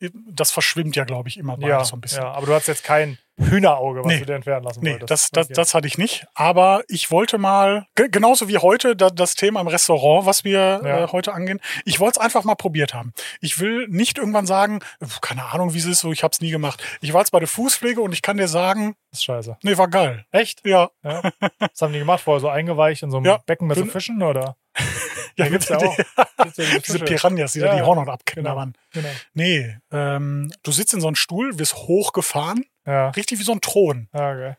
das 0.00 0.50
verschwimmt 0.50 0.96
ja, 0.96 1.04
glaube 1.04 1.28
ich, 1.28 1.36
immer 1.36 1.56
beides 1.56 1.68
ja, 1.68 1.84
so 1.84 1.96
ein 1.96 2.00
bisschen. 2.00 2.22
ja, 2.22 2.32
aber 2.32 2.46
du 2.46 2.54
hast 2.54 2.68
jetzt 2.68 2.84
kein 2.84 3.18
Hühnerauge, 3.40 4.00
was 4.00 4.06
Nee. 4.06 4.18
du 4.20 4.26
dir 4.26 4.34
entfernen 4.34 4.64
lassen 4.64 4.80
Nee, 4.82 4.92
wolltest. 4.92 5.10
das, 5.10 5.30
das, 5.30 5.46
Okay. 5.46 5.54
das 5.54 5.74
hatte 5.74 5.86
ich 5.86 5.98
nicht. 5.98 6.26
Aber 6.34 6.82
ich 6.88 7.10
wollte 7.10 7.38
mal, 7.38 7.86
ge- 7.94 8.08
genauso 8.10 8.48
wie 8.48 8.58
heute, 8.58 8.94
da, 8.96 9.10
das 9.10 9.34
Thema 9.34 9.60
im 9.60 9.66
Restaurant, 9.68 10.26
was 10.26 10.44
wir 10.44 10.80
Ja. 10.84 11.04
äh, 11.04 11.08
heute 11.08 11.32
angehen, 11.32 11.60
ich 11.84 12.00
wollte 12.00 12.18
es 12.20 12.24
einfach 12.24 12.44
mal 12.44 12.54
probiert 12.54 12.94
haben. 12.94 13.12
Ich 13.40 13.58
will 13.58 13.86
nicht 13.88 14.18
irgendwann 14.18 14.46
sagen, 14.46 14.80
äh, 15.00 15.06
keine 15.20 15.44
Ahnung, 15.46 15.74
wie 15.74 15.78
es 15.78 15.86
ist, 15.86 16.00
so 16.00 16.12
ich 16.12 16.22
habe 16.22 16.32
es 16.32 16.40
nie 16.40 16.50
gemacht. 16.50 16.82
Ich 17.00 17.12
war 17.12 17.20
jetzt 17.20 17.30
bei 17.30 17.38
der 17.38 17.48
Fußpflege 17.48 18.00
und 18.00 18.12
ich 18.12 18.22
kann 18.22 18.36
dir 18.36 18.48
sagen, 18.48 18.94
Das 19.10 19.20
ist 19.20 19.24
scheiße. 19.24 19.56
nee, 19.62 19.76
war 19.76 19.88
geil. 19.88 20.24
Echt? 20.32 20.66
Ja, 20.66 20.90
Ja. 21.02 21.22
Was 21.58 21.80
haben 21.82 21.92
die 21.92 21.98
gemacht 21.98 22.22
vorher? 22.22 22.40
So 22.40 22.48
eingeweicht 22.48 23.02
in 23.02 23.10
so 23.10 23.16
einem 23.18 23.26
Ja. 23.26 23.38
Becken 23.46 23.66
mit 23.66 23.76
so 23.76 23.84
Dünn- 23.84 23.90
Fischen 23.90 24.22
oder? 24.22 24.56
ja, 25.36 25.48
gibt's 25.48 25.68
ja 25.68 25.78
auch. 25.78 25.96
Gibt's 25.96 26.56
ja 26.58 26.64
diese 26.64 26.80
Diese. 26.80 26.98
Piranhas, 27.00 27.52
die 27.52 27.58
Ja, 27.60 27.68
da 27.68 27.76
die. 27.76 27.82
Hornhaut 27.82 28.08
abknabbern. 28.08 28.74
Genau. 28.92 29.08
Nee, 29.34 29.76
ähm, 29.90 30.52
du 30.62 30.72
sitzt 30.72 30.94
in 30.94 31.00
so 31.00 31.06
einem 31.08 31.16
Stuhl, 31.16 31.58
wirst 31.58 31.74
hochgefahren, 31.76 32.64
Ja. 32.86 33.10
richtig 33.10 33.38
wie 33.38 33.42
so 33.44 33.52
ein 33.52 33.60
Thron. 33.60 34.08
Ja, 34.12 34.32
okay. 34.32 34.56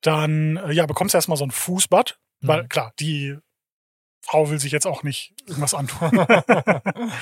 Dann, 0.00 0.56
äh, 0.58 0.72
ja, 0.72 0.86
bekommst 0.86 1.14
du 1.14 1.18
erstmal 1.18 1.36
so 1.38 1.44
ein 1.44 1.50
Fußbad, 1.50 2.18
weil 2.40 2.62
Mhm. 2.64 2.68
klar, 2.68 2.92
die 3.00 3.36
Frau 4.22 4.50
will 4.50 4.58
sich 4.58 4.72
jetzt 4.72 4.86
auch 4.86 5.02
nicht 5.02 5.34
irgendwas 5.46 5.74
antun. 5.74 6.10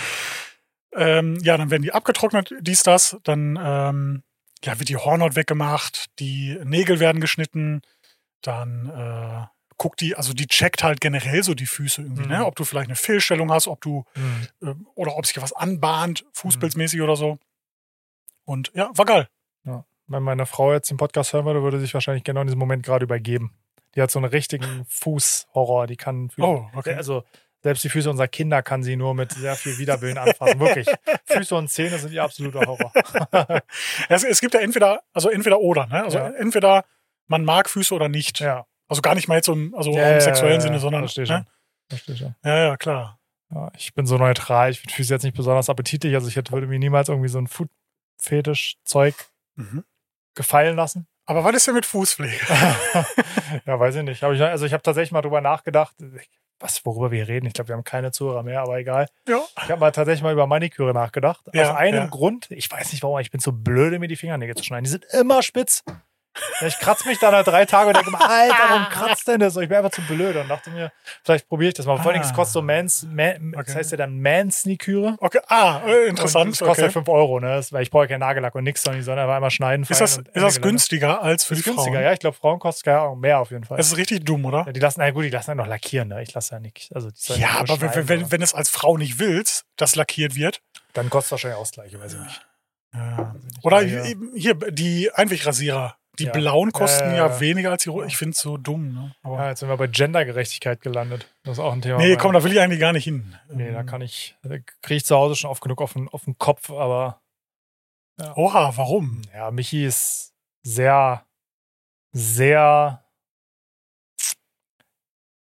ähm, 0.93 1.39
ja, 1.43 1.57
dann 1.57 1.71
werden 1.71 1.83
die 1.83 1.93
abgetrocknet, 1.93 2.55
dies, 2.61 2.83
das. 2.83 3.17
Dann 3.25 3.59
ähm, 3.63 4.23
ja, 4.65 4.79
wird 4.79 4.89
die 4.89 4.97
Hornhaut 4.97 5.37
weggemacht, 5.37 6.07
die 6.19 6.59
Nägel 6.65 7.01
werden 7.01 7.21
geschnitten. 7.21 7.83
Dann 8.43 8.89
äh, 8.91 9.47
guckt 9.77 10.01
die, 10.01 10.15
also 10.15 10.33
die 10.33 10.47
checkt 10.47 10.83
halt 10.85 11.01
generell 11.01 11.43
so 11.43 11.55
die 11.55 11.67
Füße 11.67 12.03
irgendwie, 12.03 12.23
Mhm. 12.23 12.29
ne? 12.29 12.47
Ob 12.47 12.55
du 12.57 12.65
vielleicht 12.65 12.89
eine 12.89 12.97
Fehlstellung 12.97 13.51
hast, 13.53 13.67
ob 13.67 13.81
du, 13.81 14.05
Hm. 14.15 14.49
ähm, 14.63 14.87
oder 14.95 15.17
ob 15.17 15.27
sich 15.27 15.41
was 15.43 15.53
anbahnt, 15.53 16.25
fußpilzmäßig 16.33 17.01
oder 17.03 17.17
so. 17.17 17.39
Und 18.45 18.71
ja, 18.75 18.91
war 18.95 19.05
geil. 19.05 19.29
Wenn 20.07 20.23
meine 20.23 20.47
Frau 20.47 20.73
jetzt 20.73 20.91
den 20.91 20.97
Podcast 20.99 21.33
hören 21.33 21.45
würde, 21.47 21.63
würde 21.63 21.79
sie 21.79 21.85
sich 21.87 21.95
wahrscheinlich 21.95 22.25
genau 22.25 22.41
in 22.43 22.47
diesem 22.47 22.59
Moment 22.59 22.85
gerade 22.85 23.05
übergeben. 23.05 23.55
Die 23.95 24.03
hat 24.03 24.11
so 24.11 24.19
einen 24.19 24.27
richtigen 24.29 24.85
Fußhorror. 24.89 25.87
Die 25.87 25.97
kann, 25.97 26.31
Oh, 26.39 26.67
okay. 26.75 26.95
also 26.95 27.25
selbst 27.63 27.83
die 27.85 27.89
Füße 27.89 28.11
unserer 28.11 28.29
Kinder 28.29 28.63
kann 28.63 28.83
sie 28.83 28.97
nur 28.97 29.15
mit 29.15 29.33
sehr 29.33 29.55
viel 29.57 29.79
Widerwillen 29.79 30.19
anfassen. 30.19 30.61
Wirklich. 30.61 30.87
Füße 31.25 31.55
und 31.55 31.69
Zähne 31.69 31.99
sind 31.99 32.13
ihr 32.13 32.23
absoluter 32.23 32.61
Horror. 32.67 32.93
Es, 34.11 34.23
es 34.25 34.41
gibt 34.43 34.53
ja 34.55 34.61
entweder, 34.61 35.03
also 35.15 35.31
entweder 35.31 35.59
oder, 35.61 35.87
ne? 35.87 36.05
Also 36.05 36.19
Ja. 36.19 36.29
entweder 36.31 36.85
man 37.27 37.45
mag 37.45 37.71
Füße 37.71 37.95
oder 37.95 38.09
nicht. 38.11 38.41
ja. 38.41 38.67
Also 38.87 39.01
gar 39.01 39.15
nicht 39.15 39.29
mal 39.29 39.37
jetzt 39.37 39.49
im, 39.49 39.75
also 39.75 39.93
Ja, 39.93 40.13
im 40.13 40.21
sexuellen 40.21 40.61
Sinne, 40.61 40.79
sondern. 40.79 41.03
Verstehe 41.03 41.25
Ne? 41.25 41.29
schon. 41.29 41.47
Verstehe 41.89 42.17
schon. 42.17 42.35
Ja, 42.45 42.59
ja, 42.59 42.77
klar. 42.77 43.19
Ich 43.79 43.95
bin 43.95 44.05
so 44.05 44.19
neutral. 44.19 44.71
Ich 44.73 44.81
finde 44.81 44.93
Füße 44.95 45.15
jetzt 45.15 45.23
nicht 45.23 45.37
besonders 45.37 45.71
appetitlich. 45.71 46.15
Also 46.15 46.29
ich 46.29 46.37
hätte, 46.37 46.53
würde 46.53 46.67
mir 46.67 46.79
niemals 46.79 47.09
irgendwie 47.09 47.29
so 47.29 47.39
ein 47.39 47.47
Food-Fetisch-Zeug 47.47 49.15
Mhm. 49.57 49.85
Gefallen 50.35 50.77
lassen. 50.77 51.07
Aber 51.27 51.43
was 51.45 51.57
ist 51.57 51.67
denn 51.67 51.75
mit 51.75 51.87
Fußpflege? 51.87 52.37
ja, 53.67 53.81
weiß 53.81 53.97
ich 53.97 54.03
nicht. 54.03 54.23
Hab 54.23 54.33
ich, 54.33 54.43
also 54.43 54.67
ich 54.67 54.73
habe 54.73 54.83
tatsächlich 54.83 55.13
mal 55.13 55.23
drüber 55.23 55.41
nachgedacht, 55.41 55.95
was, 56.61 56.85
worüber 56.85 57.11
wir 57.11 57.29
reden. 57.29 57.47
Ich 57.47 57.55
glaube, 57.55 57.69
wir 57.69 57.77
haben 57.77 57.85
keine 57.85 58.13
Zuhörer 58.13 58.43
mehr, 58.43 58.61
aber 58.61 58.79
egal. 58.79 59.09
ja. 59.29 59.41
Ich 59.63 59.71
habe 59.71 59.81
mal 59.81 59.91
tatsächlich 59.91 60.23
mal 60.23 60.33
über 60.33 60.47
Maniküre 60.47 60.93
nachgedacht. 60.93 61.41
Ja, 61.53 61.71
Aus 61.71 61.77
einem 61.77 62.05
ja. 62.05 62.07
Grund, 62.07 62.51
ich 62.51 62.71
weiß 62.71 62.93
nicht 62.93 63.03
warum, 63.03 63.19
ich 63.21 63.31
bin 63.31 63.41
so 63.41 63.53
blöde, 63.53 63.99
mir 63.99 64.09
die 64.09 64.17
Fingernägel 64.17 64.55
zu 64.55 64.65
schneiden. 64.65 64.85
Die 64.85 64.91
sind 64.91 65.05
immer 65.13 65.43
spitz. 65.43 65.83
Ja, 66.61 66.67
Ich 66.67 66.79
kratze 66.79 67.07
mich 67.09 67.19
dann 67.19 67.33
nach 67.33 67.45
drei 67.45 67.65
Tage 67.65 67.89
und 67.89 67.97
denke 67.97 68.11
mir, 68.11 68.21
Alter, 68.21 68.55
warum 68.69 68.85
kratzt 68.91 69.29
denn 69.29 69.41
das? 69.41 69.57
Und 69.57 69.63
ich 69.63 69.69
bin 69.69 69.79
einfach 69.79 69.91
zu 69.93 70.03
blöd 70.03 70.35
und 70.37 70.49
dachte 70.49 70.71
mir, 70.71 70.91
vielleicht 71.23 71.49
probiere 71.49 71.69
ich 71.69 71.75
das 71.75 71.87
mal. 71.87 71.97
Vor 72.03 72.11
allem, 72.13 72.21
es 72.23 72.31
Ah. 72.31 72.35
kostet 72.35 72.55
so 72.55 72.63
Mans, 72.63 73.07
Man, 73.09 73.53
das 73.53 73.61
Okay. 73.61 73.75
heißt 73.79 73.91
ja 73.93 73.97
dann 73.99 74.21
Mans-Niküre. 74.21 75.17
Okay, 75.21 75.41
ah, 75.49 75.81
äh, 75.87 76.09
interessant. 76.09 76.47
Und 76.47 76.61
Das 76.61 76.67
kostet 76.67 76.85
okay. 76.87 76.93
5 76.93 77.09
Euro, 77.09 77.39
ne? 77.41 77.55
Das, 77.57 77.73
weil 77.73 77.83
ich 77.83 77.91
brauche 77.91 78.05
ja 78.05 78.09
keinen 78.09 78.21
Nagellack 78.21 78.55
und 78.55 78.65
nichts, 78.65 78.83
sondern 78.83 79.01
die 79.01 79.05
sollen 79.05 79.19
einfach 79.19 79.35
einmal 79.37 79.51
schneiden. 79.51 79.87
Ist 79.89 80.01
das, 80.01 80.19
ist 80.19 80.27
das 80.35 80.61
günstiger 80.61 81.23
als 81.23 81.45
für 81.45 81.55
Ist 81.55 81.61
die 81.67 81.71
günstiger, 81.71 81.95
Frauen? 81.97 82.05
ja. 82.05 82.13
Ich 82.13 82.19
glaube, 82.21 82.37
Frauen 82.37 82.59
kostet 82.59 82.85
keine 82.85 83.01
Ahnung, 83.01 83.21
mehr 83.21 83.39
auf 83.39 83.51
jeden 83.51 83.65
Fall. 83.65 83.77
Das 83.77 83.87
ist 83.87 83.97
richtig 83.97 84.25
dumm, 84.25 84.45
oder? 84.45 84.65
Ja, 84.67 84.73
die 84.73 84.81
lassen, 84.81 85.01
na 85.01 85.11
gut, 85.11 85.25
die 85.25 85.31
lassen 85.31 85.51
ja 85.51 85.55
noch 85.55 85.67
lackieren, 85.67 86.09
ne? 86.09 86.23
Ich 86.23 86.35
lasse 86.35 86.55
ja 86.55 86.61
nicht. 86.61 86.91
Also 86.95 87.11
Ja, 87.37 87.61
aber 87.61 87.81
wenn, 87.81 88.09
wenn, 88.09 88.31
wenn 88.33 88.43
es 88.43 88.55
als 88.55 88.71
Frau 88.71 88.97
nicht 88.97 89.19
willst, 89.19 89.65
dass 89.77 89.95
lackiert 89.97 90.35
wird. 90.35 90.61
Dann 90.95 91.11
kostet 91.11 91.27
es 91.27 91.31
wahrscheinlich 91.33 91.59
Ausgleiche, 91.61 92.01
weiß 92.01 92.15
ich 92.15 92.21
nicht. 92.21 92.47
Ja. 92.95 93.35
Oder 93.63 93.81
hier, 93.81 94.55
die 94.71 95.11
Einwegrasierer. 95.13 95.97
Die 96.19 96.25
Ja. 96.25 96.33
blauen 96.33 96.71
kosten 96.73 97.11
Ja, 97.11 97.17
ja, 97.17 97.27
ja, 97.27 97.33
ja. 97.35 97.41
weniger 97.41 97.71
als 97.73 97.83
die 97.83 97.89
roten. 97.89 98.07
Ich 98.09 98.17
finde 98.17 98.33
es 98.33 98.39
so 98.41 98.57
dumm. 98.57 98.93
Ne? 98.95 99.15
Aber 99.23 99.39
Ja, 99.39 99.49
jetzt 99.49 99.61
sind 99.61 99.69
wir 99.69 99.77
bei 99.77 99.87
Gendergerechtigkeit 99.89 100.81
gelandet. 100.81 101.35
Das 101.43 101.55
ist 101.55 101.59
auch 101.59 101.73
ein 101.73 101.83
Thema. 101.83 101.99
nee, 101.99 102.17
komm, 102.17 102.33
da 102.33 102.43
will 102.45 102.53
ich 102.53 102.61
eigentlich 102.61 102.81
gar 102.81 102.93
nicht 102.93 103.05
hin. 103.05 103.37
Nee, 103.49 103.73
da 103.73 103.81
Ähm, 103.81 103.87
kann 103.87 104.01
ich, 104.01 104.37
da 104.43 104.57
kriege 104.83 104.97
ich 104.97 105.05
zu 105.05 105.17
Hause 105.17 105.35
schon 105.37 105.51
oft 105.51 105.63
genug 105.63 105.81
auf 105.83 105.93
den, 105.95 106.09
auf 106.09 106.25
den 106.25 106.39
Kopf, 106.39 106.71
aber 106.71 107.21
Oha, 108.37 108.77
warum? 108.77 109.23
ja, 109.35 109.51
Michi 109.51 109.85
ist 109.85 110.33
sehr, 110.63 111.27
sehr, 112.13 113.05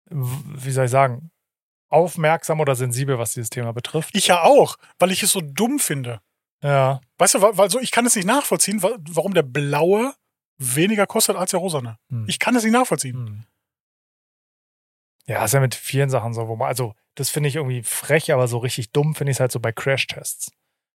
wie 0.09 0.71
soll 0.71 0.85
ich 0.85 0.91
sagen, 0.91 1.31
aufmerksam 1.89 2.59
oder 2.59 2.75
sensibel, 2.75 3.17
was 3.17 3.33
dieses 3.33 3.49
Thema 3.49 3.71
betrifft. 3.73 4.15
Ich 4.15 4.27
ja 4.27 4.43
auch, 4.43 4.75
weil 4.99 5.11
ich 5.11 5.23
es 5.23 5.31
so 5.31 5.41
dumm 5.41 5.79
finde. 5.79 6.21
Ja, 6.61 6.99
Weißt 7.17 7.35
du, 7.35 7.41
weil, 7.41 7.57
weil 7.57 7.69
so, 7.69 7.79
ich 7.79 7.91
kann 7.91 8.05
es 8.05 8.15
nicht 8.15 8.25
nachvollziehen, 8.25 8.83
wa- 8.83 8.97
warum 9.09 9.33
der 9.33 9.43
blaue 9.43 10.13
weniger 10.59 11.07
kostet 11.07 11.35
als 11.35 11.51
der 11.51 11.59
rosane. 11.59 11.97
Hm. 12.09 12.25
Ich 12.27 12.37
kann 12.39 12.55
es 12.55 12.63
nicht 12.63 12.73
nachvollziehen. 12.73 13.15
Hm. 13.15 13.43
Ja, 15.25 15.43
ist 15.45 15.53
ja 15.53 15.59
mit 15.59 15.75
vielen 15.75 16.09
Sachen 16.09 16.33
so, 16.33 16.47
wo 16.47 16.55
man, 16.55 16.67
also 16.67 16.93
das 17.15 17.29
finde 17.29 17.49
ich 17.49 17.55
irgendwie 17.55 17.83
frech, 17.83 18.31
aber 18.33 18.47
so 18.47 18.57
richtig 18.57 18.91
dumm 18.91 19.13
finde 19.15 19.31
ich 19.31 19.35
es 19.37 19.39
halt 19.39 19.51
so 19.51 19.59
bei 19.59 19.71
Crashtests, 19.71 20.51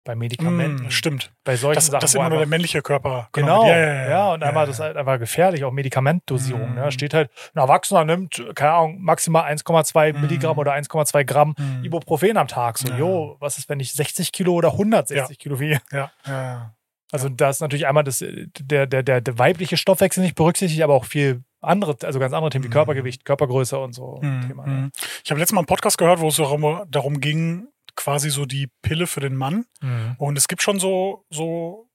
bei 0.06 0.16
Medikamenten, 0.16 0.86
Hm, 0.86 0.92
stimmt. 0.92 1.34
bei 1.44 1.58
solchen 1.58 1.76
Das, 1.76 1.88
Sachen. 1.88 2.00
das 2.00 2.12
ist 2.12 2.16
immer 2.16 2.30
nur 2.30 2.38
der 2.38 2.48
männliche 2.48 2.82
Körper. 2.82 3.28
Genau, 3.34 3.64
genommen 3.64 3.70
ja, 3.70 3.76
wird. 3.76 4.10
ja, 4.10 4.34
und 4.34 4.44
einmal 4.44 4.66
das 4.68 4.76
ist 4.78 4.80
halt 4.80 4.96
einfach 4.96 5.20
gefährlich, 5.20 5.64
auch 5.66 5.72
Medikamentdosierung. 5.72 6.70
Mhm. 6.70 6.76
Ne? 6.76 6.92
Steht 6.94 7.14
halt, 7.14 7.30
ein 7.54 7.60
Erwachsener 7.60 8.06
nimmt, 8.06 8.42
keine 8.56 8.72
Ahnung, 8.72 9.02
maximal 9.02 9.44
1,2 9.44 10.14
Mhm. 10.14 10.22
Milligramm 10.22 10.58
oder 10.58 10.72
1,2 10.74 11.24
Gramm 11.26 11.54
Hm. 11.58 11.84
Ibuprofen 11.84 12.38
am 12.38 12.48
Tag. 12.48 12.78
So, 12.78 12.88
Ja. 12.88 12.98
jo, 12.98 13.36
was 13.40 13.58
ist, 13.58 13.68
wenn 13.68 13.80
ich 13.82 13.92
60 13.92 14.32
Kilo 14.32 14.54
oder 14.54 14.72
160 14.74 15.40
Kilo 15.40 15.60
wiege? 15.60 15.82
Ja, 15.92 16.10
ja, 16.26 16.74
ja. 17.12 17.14
Also 17.14 17.30
da 17.30 17.50
ist 17.50 17.62
natürlich 17.62 17.88
einmal 17.88 18.04
das, 18.04 18.20
der, 18.60 18.88
der, 18.88 19.04
der, 19.04 19.22
der 19.22 19.38
weibliche 19.40 19.78
Stoffwechsel 19.78 20.24
nicht 20.24 20.36
berücksichtigt, 20.36 20.82
aber 20.82 20.94
auch 20.94 21.06
viel 21.06 21.44
andere, 21.62 21.96
also 22.04 22.20
ganz 22.20 22.34
andere 22.34 22.50
Themen 22.50 22.64
wie 22.64 22.70
Mhm. 22.70 22.74
Körpergewicht, 22.74 23.26
Körpergröße 23.26 23.78
und 23.78 23.94
so. 23.94 24.20
Hm, 24.22 24.48
Thema, 24.48 24.66
ne? 24.66 24.92
Ich 25.24 25.30
habe 25.32 25.40
letztes 25.40 25.54
Mal 25.54 25.60
einen 25.62 25.68
Podcast 25.68 25.98
gehört, 25.98 26.20
wo 26.20 26.30
es 26.30 26.38
darum, 26.38 26.84
darum 26.90 27.20
ging, 27.20 27.68
quasi 27.96 28.30
so 28.30 28.46
die 28.46 28.68
Pille 28.82 29.06
für 29.06 29.20
den 29.20 29.36
Mann. 29.36 29.66
Mhm. 29.82 30.16
Und 30.18 30.38
es 30.38 30.48
gibt 30.48 30.62
schon 30.64 30.80
so, 30.80 31.26
so 31.30 31.88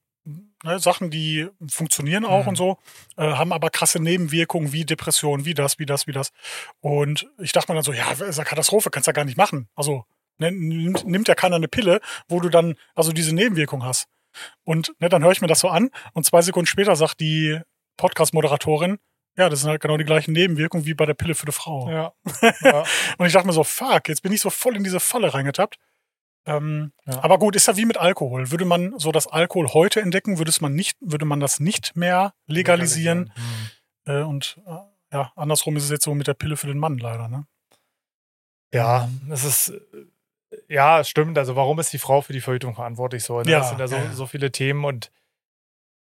ne, 0.63 0.79
Sachen, 0.79 1.09
die 1.09 1.47
funktionieren 1.69 2.23
auch 2.23 2.43
Mhm. 2.43 2.49
und 2.49 2.55
so, 2.55 2.77
äh, 3.17 3.23
haben 3.23 3.51
aber 3.51 3.69
krasse 3.71 3.99
Nebenwirkungen 4.01 4.71
wie 4.71 4.85
Depression, 4.85 5.43
wie 5.45 5.53
das, 5.53 5.79
wie 5.79 5.85
das, 5.85 6.05
wie 6.07 6.11
das. 6.13 6.31
Und 6.79 7.27
ich 7.39 7.51
dachte 7.51 7.71
mir 7.71 7.75
dann 7.77 7.83
so, 7.83 7.93
ja, 7.93 8.09
ist 8.11 8.21
eine 8.39 8.45
Katastrophe, 8.45 8.89
kannst 8.89 9.07
du 9.07 9.09
ja 9.09 9.13
gar 9.13 9.25
nicht 9.25 9.37
machen. 9.37 9.67
Also 9.75 10.05
ne, 10.37 10.51
nimmt, 10.51 11.05
nimmt 11.05 11.27
ja 11.27 11.35
keiner 11.35 11.55
eine 11.57 11.67
Pille, 11.67 11.99
wo 12.29 12.39
du 12.39 12.49
dann 12.49 12.75
also 12.95 13.11
diese 13.11 13.33
Nebenwirkung 13.35 13.83
hast. 13.83 14.07
Und 14.63 14.93
ne, 14.99 15.09
dann 15.09 15.23
höre 15.23 15.31
ich 15.31 15.41
mir 15.41 15.47
das 15.47 15.59
so 15.59 15.69
an 15.69 15.89
und 16.13 16.25
zwei 16.25 16.41
Sekunden 16.41 16.67
später 16.67 16.95
sagt 16.95 17.19
die 17.19 17.59
Podcast-Moderatorin, 17.97 18.99
ja, 19.37 19.49
das 19.49 19.61
sind 19.61 19.69
halt 19.69 19.81
genau 19.81 19.97
die 19.97 20.03
gleichen 20.03 20.31
Nebenwirkungen 20.31 20.85
wie 20.85 20.95
bei 20.95 21.05
der 21.05 21.13
Pille 21.13 21.35
für 21.35 21.45
die 21.45 21.51
Frau. 21.51 21.89
Ja. 21.89 22.13
ja. 22.61 22.83
Und 23.17 23.27
ich 23.27 23.33
dachte 23.33 23.45
mir 23.45 23.53
so, 23.53 23.63
fuck, 23.63 24.09
jetzt 24.09 24.23
bin 24.23 24.31
ich 24.31 24.41
so 24.41 24.49
voll 24.49 24.75
in 24.75 24.83
diese 24.83 24.99
Falle 24.99 25.33
reingetappt. 25.33 25.77
Ähm, 26.47 26.91
Ja. 27.05 27.23
Aber 27.23 27.37
gut, 27.37 27.55
ist 27.55 27.67
ja 27.67 27.77
wie 27.77 27.85
mit 27.85 27.97
Alkohol. 27.97 28.51
Würde 28.51 28.65
man 28.65 28.97
so 28.97 29.11
das 29.11 29.27
Alkohol 29.27 29.67
heute 29.73 30.01
entdecken, 30.01 30.39
würde, 30.39 30.49
es 30.49 30.61
man 30.61 30.73
nicht, 30.73 30.97
würde 31.01 31.25
man 31.25 31.39
das 31.39 31.59
nicht 31.59 31.95
mehr 31.95 32.33
legalisieren. 32.47 33.31
Mhm. 33.35 34.11
Äh, 34.11 34.21
und 34.21 34.59
äh, 34.65 35.15
ja, 35.15 35.31
andersrum 35.35 35.77
ist 35.77 35.83
es 35.83 35.91
jetzt 35.91 36.05
so 36.05 36.15
mit 36.15 36.27
der 36.27 36.33
Pille 36.33 36.57
für 36.57 36.67
den 36.67 36.79
Mann 36.79 36.97
leider. 36.97 37.27
Ne? 37.27 37.45
Ja, 38.73 39.09
es 39.29 39.43
ist, 39.43 39.69
äh, 39.69 39.79
ja, 40.67 40.99
es 40.99 41.09
stimmt. 41.09 41.37
Also, 41.37 41.55
warum 41.55 41.79
ist 41.79 41.93
die 41.93 41.99
Frau 41.99 42.21
für 42.21 42.33
die 42.33 42.41
Verhütung 42.41 42.75
verantwortlich? 42.75 43.23
So, 43.23 43.41
ne? 43.41 43.49
Ja, 43.51 43.59
das 43.59 43.69
sind 43.69 43.79
ja 43.79 43.87
so, 43.87 43.95
ja, 43.95 44.11
so 44.11 44.25
viele 44.25 44.51
Themen 44.51 44.85
und 44.85 45.11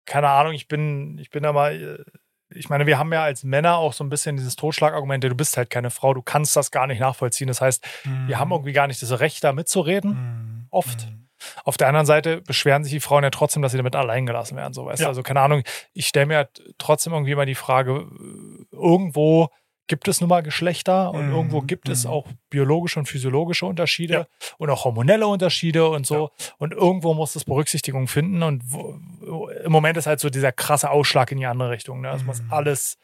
keine 0.06 0.30
Ahnung, 0.30 0.54
ich 0.54 0.68
bin, 0.68 1.20
ich 1.20 1.30
bin 1.30 1.44
da 1.44 1.54
mal, 1.54 2.04
ich 2.50 2.70
meine, 2.70 2.88
wir 2.88 2.98
haben 2.98 3.14
ja 3.14 3.24
als 3.24 3.44
Männer 3.44 3.78
auch 3.78 3.94
so 3.94 4.04
ein 4.04 4.10
bisschen 4.10 4.38
dieses 4.38 4.56
Totschlagargument, 4.56 5.24
du 5.24 5.36
bist 5.36 5.56
halt 5.56 5.70
keine 5.70 5.92
Frau, 5.92 6.14
du 6.14 6.24
kannst 6.24 6.56
das 6.56 6.72
gar 6.72 6.88
nicht 6.88 7.00
nachvollziehen. 7.00 7.48
Das 7.48 7.62
heißt, 7.62 7.86
wir 8.26 8.40
haben 8.40 8.52
irgendwie 8.52 8.74
gar 8.74 8.88
nicht 8.88 9.02
das 9.02 9.20
Recht, 9.20 9.44
da 9.44 9.54
mitzureden. 9.54 10.12
Mhm. 10.12 10.68
oft. 10.72 11.08
Mhm. 11.08 11.28
Auf 11.64 11.78
der 11.78 11.88
anderen 11.88 12.06
Seite 12.06 12.42
beschweren 12.42 12.84
sich 12.84 12.92
die 12.92 13.00
Frauen 13.00 13.24
ja 13.24 13.30
trotzdem, 13.30 13.62
dass 13.62 13.72
sie 13.72 13.78
damit 13.78 13.96
allein 13.96 14.26
gelassen 14.26 14.58
werden. 14.58 14.74
So, 14.74 14.86
weißt 14.86 15.00
du? 15.00 15.04
Ja. 15.04 15.10
Also 15.10 15.24
keine 15.24 15.40
Ahnung, 15.40 15.64
ich 15.94 16.08
stelle 16.08 16.26
mir 16.26 16.38
halt 16.38 16.62
trotzdem 16.78 17.14
irgendwie 17.14 17.36
mal 17.36 17.46
die 17.46 17.56
Frage, 17.56 18.08
äh, 18.10 18.76
irgendwo 18.76 19.50
gibt 19.90 20.08
es 20.08 20.22
nun 20.22 20.30
mal 20.30 20.42
Geschlechter 20.42 21.12
und 21.14 21.28
Mhm, 21.28 21.34
irgendwo 21.36 21.62
gibt 21.62 21.90
es 21.90 22.06
mhm. 22.06 22.12
auch 22.12 22.28
biologische 22.50 22.98
und 23.00 23.08
physiologische 23.08 23.66
Unterschiede 23.66 24.14
Ja. 24.14 24.26
und 24.58 24.70
auch 24.70 24.86
hormonelle 24.86 25.28
Unterschiede 25.28 25.90
und 25.90 26.06
so. 26.06 26.30
Und 26.60 26.72
irgendwo 26.74 27.14
muss 27.14 27.36
es 27.36 27.44
Berücksichtigung 27.44 28.08
finden. 28.08 28.42
Und 28.44 28.62
wo, 28.72 29.50
im 29.50 29.72
Moment 29.72 29.98
ist 29.98 30.08
halt 30.08 30.22
so 30.22 30.30
dieser 30.30 30.54
krasse 30.54 30.90
Ausschlag 30.90 31.32
in 31.34 31.40
die 31.40 31.46
andere 31.46 31.72
Richtung. 31.72 32.00
Ne? 32.00 32.10
Es 32.12 32.24
muss 32.24 32.42
Mhm. 32.42 32.54
alles 32.54 32.98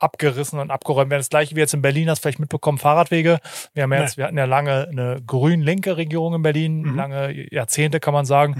abgerissen 0.00 0.58
und 0.58 0.70
abgeräumt 0.70 1.10
werden. 1.10 1.20
Das 1.20 1.28
gleiche 1.30 1.54
wie 1.56 1.60
jetzt 1.60 1.72
in 1.72 1.80
Berlin, 1.82 2.10
hast 2.10 2.18
du 2.18 2.22
vielleicht 2.22 2.40
mitbekommen, 2.40 2.78
Fahrradwege. 2.78 3.38
Wir 3.74 3.84
haben 3.84 3.92
ja 3.92 3.98
Nee. 3.98 4.04
jetzt, 4.04 4.16
wir 4.16 4.24
hatten 4.24 4.36
ja 4.36 4.44
lange 4.44 4.88
eine 4.90 5.22
grün-linke 5.26 5.96
Regierung 5.96 6.34
in 6.34 6.42
Berlin, 6.42 6.82
Mhm. 6.82 6.96
lange 6.96 7.54
Jahrzehnte 7.54 8.00
kann 8.00 8.12
man 8.12 8.24
sagen. 8.26 8.56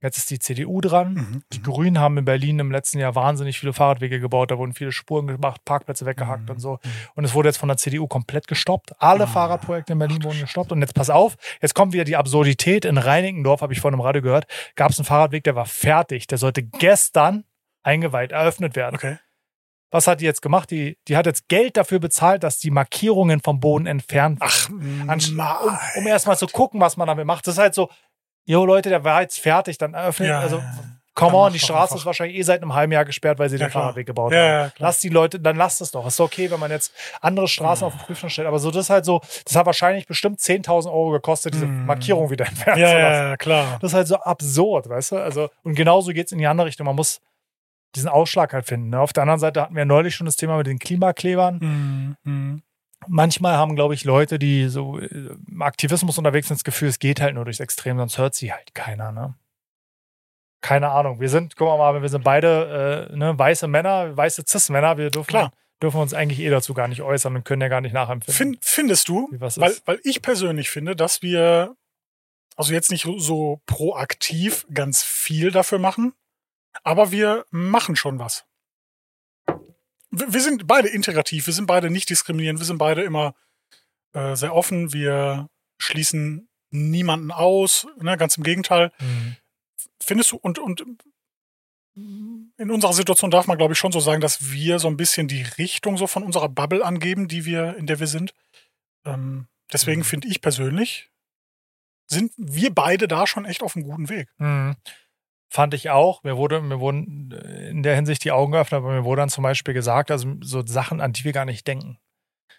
Mhm. 0.00 0.06
Jetzt 0.06 0.18
ist 0.18 0.30
die 0.30 0.38
CDU 0.38 0.80
dran. 0.80 1.14
Mhm. 1.14 1.42
Die 1.52 1.62
Grünen 1.62 1.98
haben 1.98 2.16
in 2.18 2.24
Berlin 2.24 2.58
im 2.58 2.70
letzten 2.70 2.98
Jahr 2.98 3.14
wahnsinnig 3.14 3.58
viele 3.60 3.72
Fahrradwege 3.72 4.18
gebaut. 4.20 4.50
Da 4.50 4.58
wurden 4.58 4.72
viele 4.74 4.92
Spuren 4.92 5.26
gemacht, 5.26 5.64
Parkplätze 5.64 6.06
weggehackt 6.06 6.44
Mhm. 6.44 6.50
und 6.50 6.58
so. 6.60 6.78
Und 7.14 7.24
es 7.24 7.34
wurde 7.34 7.48
jetzt 7.48 7.58
von 7.58 7.68
der 7.68 7.76
CDU 7.76 8.06
komplett 8.06 8.46
gestoppt. 8.48 8.92
Alle 9.00 9.24
Ah. 9.24 9.26
Fahrradprojekte 9.26 9.92
in 9.92 9.98
Berlin 9.98 10.22
wurden 10.24 10.40
gestoppt. 10.40 10.72
Und 10.72 10.80
jetzt 10.80 10.94
pass 10.94 11.10
auf, 11.10 11.36
jetzt 11.60 11.74
kommt 11.74 11.92
wieder 11.92 12.04
die 12.04 12.16
Absurdität. 12.16 12.84
In 12.84 12.98
Reinickendorf, 12.98 13.60
habe 13.62 13.72
ich 13.72 13.80
vorhin 13.80 13.98
im 13.98 14.04
Radio 14.04 14.22
gehört, 14.22 14.46
gab 14.76 14.90
es 14.90 14.98
einen 14.98 15.06
Fahrradweg, 15.06 15.44
der 15.44 15.54
war 15.54 15.66
fertig. 15.66 16.26
Der 16.26 16.38
sollte 16.38 16.62
gestern 16.62 17.44
eingeweiht, 17.82 18.32
eröffnet 18.32 18.76
werden. 18.76 18.96
Okay. 18.96 19.18
Was 19.92 20.06
hat 20.06 20.20
die 20.20 20.24
jetzt 20.24 20.40
gemacht? 20.40 20.70
Die, 20.70 20.98
die 21.08 21.16
hat 21.16 21.26
jetzt 21.26 21.48
Geld 21.48 21.76
dafür 21.76 21.98
bezahlt, 21.98 22.44
dass 22.44 22.58
die 22.58 22.70
Markierungen 22.70 23.40
vom 23.40 23.58
Boden 23.58 23.86
entfernt 23.86 24.40
werden. 24.40 25.00
Ach, 25.08 25.08
Anst- 25.08 25.30
um, 25.32 25.40
um 25.96 26.06
erstmal 26.06 26.38
zu 26.38 26.46
gucken, 26.46 26.80
was 26.80 26.96
man 26.96 27.08
damit 27.08 27.26
macht. 27.26 27.46
Das 27.48 27.54
ist 27.54 27.58
halt 27.58 27.74
so, 27.74 27.90
jo 28.50 28.64
Leute, 28.66 28.88
der 28.88 29.04
war 29.04 29.22
jetzt 29.22 29.38
fertig, 29.40 29.78
dann 29.78 29.94
eröffnet. 29.94 30.28
Ja, 30.28 30.40
also, 30.40 30.62
come 31.14 31.36
on, 31.36 31.52
die 31.52 31.58
Straße 31.58 31.82
einfach. 31.92 31.96
ist 31.96 32.06
wahrscheinlich 32.06 32.36
eh 32.38 32.42
seit 32.42 32.62
einem 32.62 32.74
halben 32.74 32.92
Jahr 32.92 33.04
gesperrt, 33.04 33.38
weil 33.38 33.48
sie 33.50 33.56
Ja, 33.56 33.66
den 33.66 33.70
klar. 33.70 33.82
Fahrradweg 33.84 34.06
gebaut 34.06 34.32
Ja, 34.32 34.38
haben. 34.38 34.48
ja. 34.48 34.72
Lass 34.78 35.00
die 35.00 35.08
Leute, 35.10 35.38
dann 35.40 35.56
lasst 35.56 35.80
es 35.80 35.90
doch. 35.90 36.06
Ist 36.06 36.20
okay, 36.20 36.50
wenn 36.50 36.60
man 36.60 36.70
jetzt 36.70 36.92
andere 37.20 37.46
Straßen 37.48 37.86
auf 37.86 37.94
den 37.96 38.00
Prüfstand 38.06 38.32
stellt. 38.32 38.48
Aber 38.48 38.58
so, 38.58 38.70
das 38.70 38.86
ist 38.86 38.90
halt 38.90 39.04
so, 39.04 39.20
das 39.44 39.54
hat 39.56 39.66
wahrscheinlich 39.66 40.06
bestimmt 40.06 40.40
10.000 40.40 40.86
Euro 40.90 41.10
gekostet, 41.10 41.54
diese 41.54 41.66
Mhm. 41.66 41.86
Markierung 41.86 42.30
wieder 42.30 42.46
entfernt 42.46 42.78
Ja, 42.78 42.88
zu 42.88 42.94
lassen. 42.98 43.28
ja, 43.30 43.36
klar. 43.36 43.78
Das 43.80 43.90
ist 43.90 43.94
halt 43.94 44.08
so 44.08 44.16
absurd, 44.16 44.88
weißt 44.88 45.12
du? 45.12 45.16
Also, 45.18 45.50
und 45.62 45.74
genauso 45.74 46.12
geht 46.12 46.26
es 46.26 46.32
in 46.32 46.38
die 46.38 46.46
andere 46.46 46.66
Richtung. 46.68 46.86
Man 46.86 46.96
muss 46.96 47.20
diesen 47.96 48.08
Ausschlag 48.08 48.52
halt 48.52 48.66
finden. 48.66 48.90
Ne? 48.90 49.00
Auf 49.00 49.12
der 49.12 49.24
anderen 49.24 49.40
Seite 49.40 49.60
hatten 49.62 49.74
wir 49.74 49.84
neulich 49.84 50.14
schon 50.14 50.24
das 50.26 50.36
Thema 50.36 50.56
mit 50.56 50.66
den 50.68 50.78
Klimaklebern. 50.78 52.16
Mhm. 52.24 52.62
Manchmal 53.08 53.56
haben, 53.56 53.76
glaube 53.76 53.94
ich, 53.94 54.04
Leute, 54.04 54.38
die 54.38 54.68
so 54.68 54.98
äh, 54.98 55.06
im 55.48 55.62
Aktivismus 55.62 56.18
unterwegs 56.18 56.48
sind, 56.48 56.58
das 56.58 56.64
Gefühl, 56.64 56.88
es 56.88 56.98
geht 56.98 57.20
halt 57.20 57.34
nur 57.34 57.44
durchs 57.44 57.60
Extrem, 57.60 57.98
sonst 57.98 58.18
hört 58.18 58.34
sie 58.34 58.52
halt 58.52 58.74
keiner, 58.74 59.12
ne? 59.12 59.34
Keine 60.60 60.90
Ahnung. 60.90 61.20
Wir 61.20 61.30
sind, 61.30 61.56
guck 61.56 61.68
mal, 61.68 62.02
wir 62.02 62.08
sind 62.08 62.22
beide 62.22 63.08
äh, 63.10 63.16
ne, 63.16 63.38
weiße 63.38 63.66
Männer, 63.66 64.14
weiße 64.14 64.44
Cis-Männer. 64.46 64.98
Wir 64.98 65.10
dürfen, 65.10 65.28
Klar. 65.28 65.52
dürfen 65.82 66.00
uns 66.00 66.12
eigentlich 66.12 66.40
eh 66.40 66.50
dazu 66.50 66.74
gar 66.74 66.86
nicht 66.86 67.00
äußern 67.00 67.34
und 67.34 67.44
können 67.44 67.62
ja 67.62 67.68
gar 67.68 67.80
nicht 67.80 67.94
nachempfinden. 67.94 68.34
Fin 68.34 68.58
findest 68.60 69.08
du, 69.08 69.28
weil, 69.30 69.74
weil 69.86 70.00
ich 70.04 70.20
persönlich 70.20 70.68
finde, 70.68 70.94
dass 70.94 71.22
wir, 71.22 71.76
also 72.56 72.74
jetzt 72.74 72.90
nicht 72.90 73.08
so 73.16 73.62
proaktiv 73.64 74.66
ganz 74.72 75.02
viel 75.02 75.50
dafür 75.50 75.78
machen, 75.78 76.12
aber 76.82 77.10
wir 77.10 77.46
machen 77.50 77.96
schon 77.96 78.18
was. 78.18 78.44
Wir, 80.10 80.40
sind 80.40 80.66
beide 80.66 80.88
integrativ, 80.88 81.46
wir 81.46 81.54
sind 81.54 81.66
beide 81.66 81.90
nicht 81.90 82.10
diskriminierend, 82.10 82.58
wir 82.58 82.66
sind 82.66 82.78
beide 82.78 83.02
immer 83.02 83.34
äh, 84.12 84.34
sehr 84.34 84.54
offen, 84.54 84.92
wir 84.92 85.48
schließen 85.78 86.48
niemanden 86.70 87.30
aus, 87.30 87.86
ne, 88.00 88.16
ganz 88.16 88.36
im 88.36 88.42
Gegenteil. 88.42 88.92
Mhm. 89.00 89.36
Findest 90.02 90.32
du, 90.32 90.36
und, 90.36 90.58
und 90.58 90.84
in 91.94 92.70
unserer 92.70 92.92
Situation 92.92 93.30
darf 93.30 93.46
man, 93.46 93.58
glaube 93.58 93.72
ich, 93.72 93.78
schon 93.78 93.92
so 93.92 94.00
sagen, 94.00 94.20
dass 94.20 94.50
wir 94.50 94.78
so 94.78 94.88
ein 94.88 94.96
bisschen 94.96 95.28
die 95.28 95.42
Richtung 95.58 95.96
so 95.96 96.06
von 96.06 96.22
unserer 96.22 96.48
Bubble 96.48 96.84
angeben, 96.84 97.28
die 97.28 97.44
wir, 97.44 97.76
in 97.76 97.86
der 97.86 98.00
wir 98.00 98.06
sind. 98.06 98.34
Ähm, 99.04 99.48
deswegen 99.72 100.00
Mhm. 100.00 100.04
finde 100.04 100.28
ich 100.28 100.40
persönlich, 100.40 101.10
sind 102.06 102.32
wir 102.36 102.74
beide 102.74 103.06
da 103.08 103.26
schon 103.26 103.44
echt 103.44 103.62
auf 103.62 103.76
einem 103.76 103.84
guten 103.86 104.08
Weg. 104.08 104.28
Mhm. 104.38 104.76
Fand 105.52 105.74
ich 105.74 105.90
auch. 105.90 106.22
Mir 106.22 106.36
wurde, 106.36 106.62
mir 106.62 106.78
wurden 106.78 107.32
äh, 107.32 107.70
in 107.70 107.82
der 107.82 107.96
Hinsicht 107.96 108.24
die 108.24 108.30
Augen 108.30 108.52
geöffnet, 108.52 108.78
aber 108.78 108.92
mir 108.92 109.04
wurde 109.04 109.22
dann 109.22 109.28
zum 109.28 109.42
Beispiel 109.42 109.74
gesagt, 109.74 110.12
also 110.12 110.34
so 110.40 110.64
Sachen, 110.64 111.00
an 111.00 111.12
die 111.12 111.24
wir 111.24 111.32
gar 111.32 111.44
nicht 111.44 111.66
denken. 111.66 111.98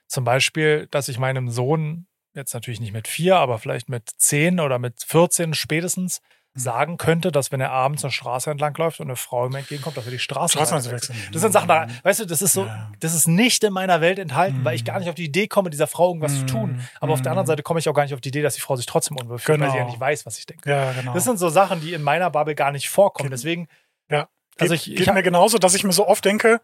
Zum 0.08 0.26
Beispiel, 0.26 0.88
dass 0.92 1.08
ich 1.08 1.18
meinem 1.18 1.50
Sohn, 1.50 2.08
jetzt 2.34 2.54
natürlich 2.54 2.82
nicht 2.82 2.92
mit 2.92 3.08
vier, 3.08 3.38
aber 3.38 3.60
vielleicht 3.60 3.88
mit 3.88 4.10
zehn 4.10 4.60
oder 4.60 4.78
mit 4.78 5.02
14 5.04 5.54
spätestens, 5.54 6.22
sagen 6.54 6.98
könnte, 6.98 7.32
dass 7.32 7.52
wenn 7.54 7.62
er 7.62 7.72
abends 7.72 8.04
eine 8.04 8.12
Straße 8.12 8.52
entlang 8.52 8.76
läuft 8.76 9.00
und 9.00 9.08
eine 9.08 9.16
Frau 9.16 9.46
ihm 9.48 9.56
entgegenkommt, 9.56 9.96
dass 9.96 10.06
er 10.06 10.12
die 10.12 10.20
Straße 10.20 10.60
wechselt. 10.60 10.92
wechseln. 10.92 11.16
Das 11.32 11.42
sind 11.42 11.54
Sachen, 11.54 11.70
da, 11.70 11.88
weißt 12.04 12.20
du, 12.20 12.26
das 12.26 12.42
ist 12.42 12.52
so, 12.54 12.66
Ja. 12.66 12.92
das 13.00 13.14
ist 13.14 13.28
nicht 13.28 13.64
in 13.64 13.72
meiner 13.72 14.02
Welt 14.02 14.20
enthalten, 14.20 14.60
Mhm. 14.60 14.66
weil 14.66 14.76
ich 14.76 14.84
gar 14.84 15.00
nicht 15.00 15.08
auf 15.08 15.16
die 15.16 15.24
Idee 15.24 15.48
komme, 15.48 15.70
dieser 15.70 15.88
Frau 15.88 16.10
irgendwas 16.10 16.36
zu 16.40 16.46
tun. 16.46 16.74
Mhm. 16.74 16.82
Aber 17.00 17.14
auf 17.14 17.22
der 17.22 17.32
anderen 17.32 17.46
Mhm. 17.46 17.52
Seite 17.52 17.64
komme 17.64 17.80
ich 17.80 17.88
auch 17.88 17.94
gar 17.94 18.04
nicht 18.04 18.14
auf 18.14 18.20
die 18.22 18.30
Idee, 18.30 18.42
dass 18.42 18.56
die 18.56 18.62
Frau 18.62 18.76
sich 18.76 18.86
trotzdem 18.86 19.16
unwohl 19.18 19.40
fühlt, 19.40 19.62
weil 19.62 19.70
sie 19.70 19.78
ja 19.78 19.84
Genau. 19.84 19.92
nicht 19.94 20.00
weiß, 20.02 20.26
was 20.26 20.38
ich 20.40 20.46
denke. 20.46 20.70
Ja, 20.70 20.92
genau. 20.92 21.14
Das 21.14 21.24
sind 21.24 21.40
so 21.40 21.48
Sachen, 21.50 21.80
die 21.80 21.94
in 21.94 22.02
meiner 22.04 22.30
Bubble 22.30 22.54
gar 22.56 22.72
nicht 22.74 22.90
vorkommen. 22.90 23.30
Deswegen, 23.32 23.70
ja. 24.10 24.28
also 24.60 24.74
geht, 24.74 24.82
ich, 24.82 24.92
ich 24.92 24.98
geht 24.98 25.08
hab- 25.08 25.16
mir 25.16 25.24
genauso, 25.24 25.58
dass 25.58 25.74
ich 25.74 25.86
mir 25.86 25.94
so 25.94 26.06
oft 26.08 26.26
denke, 26.26 26.60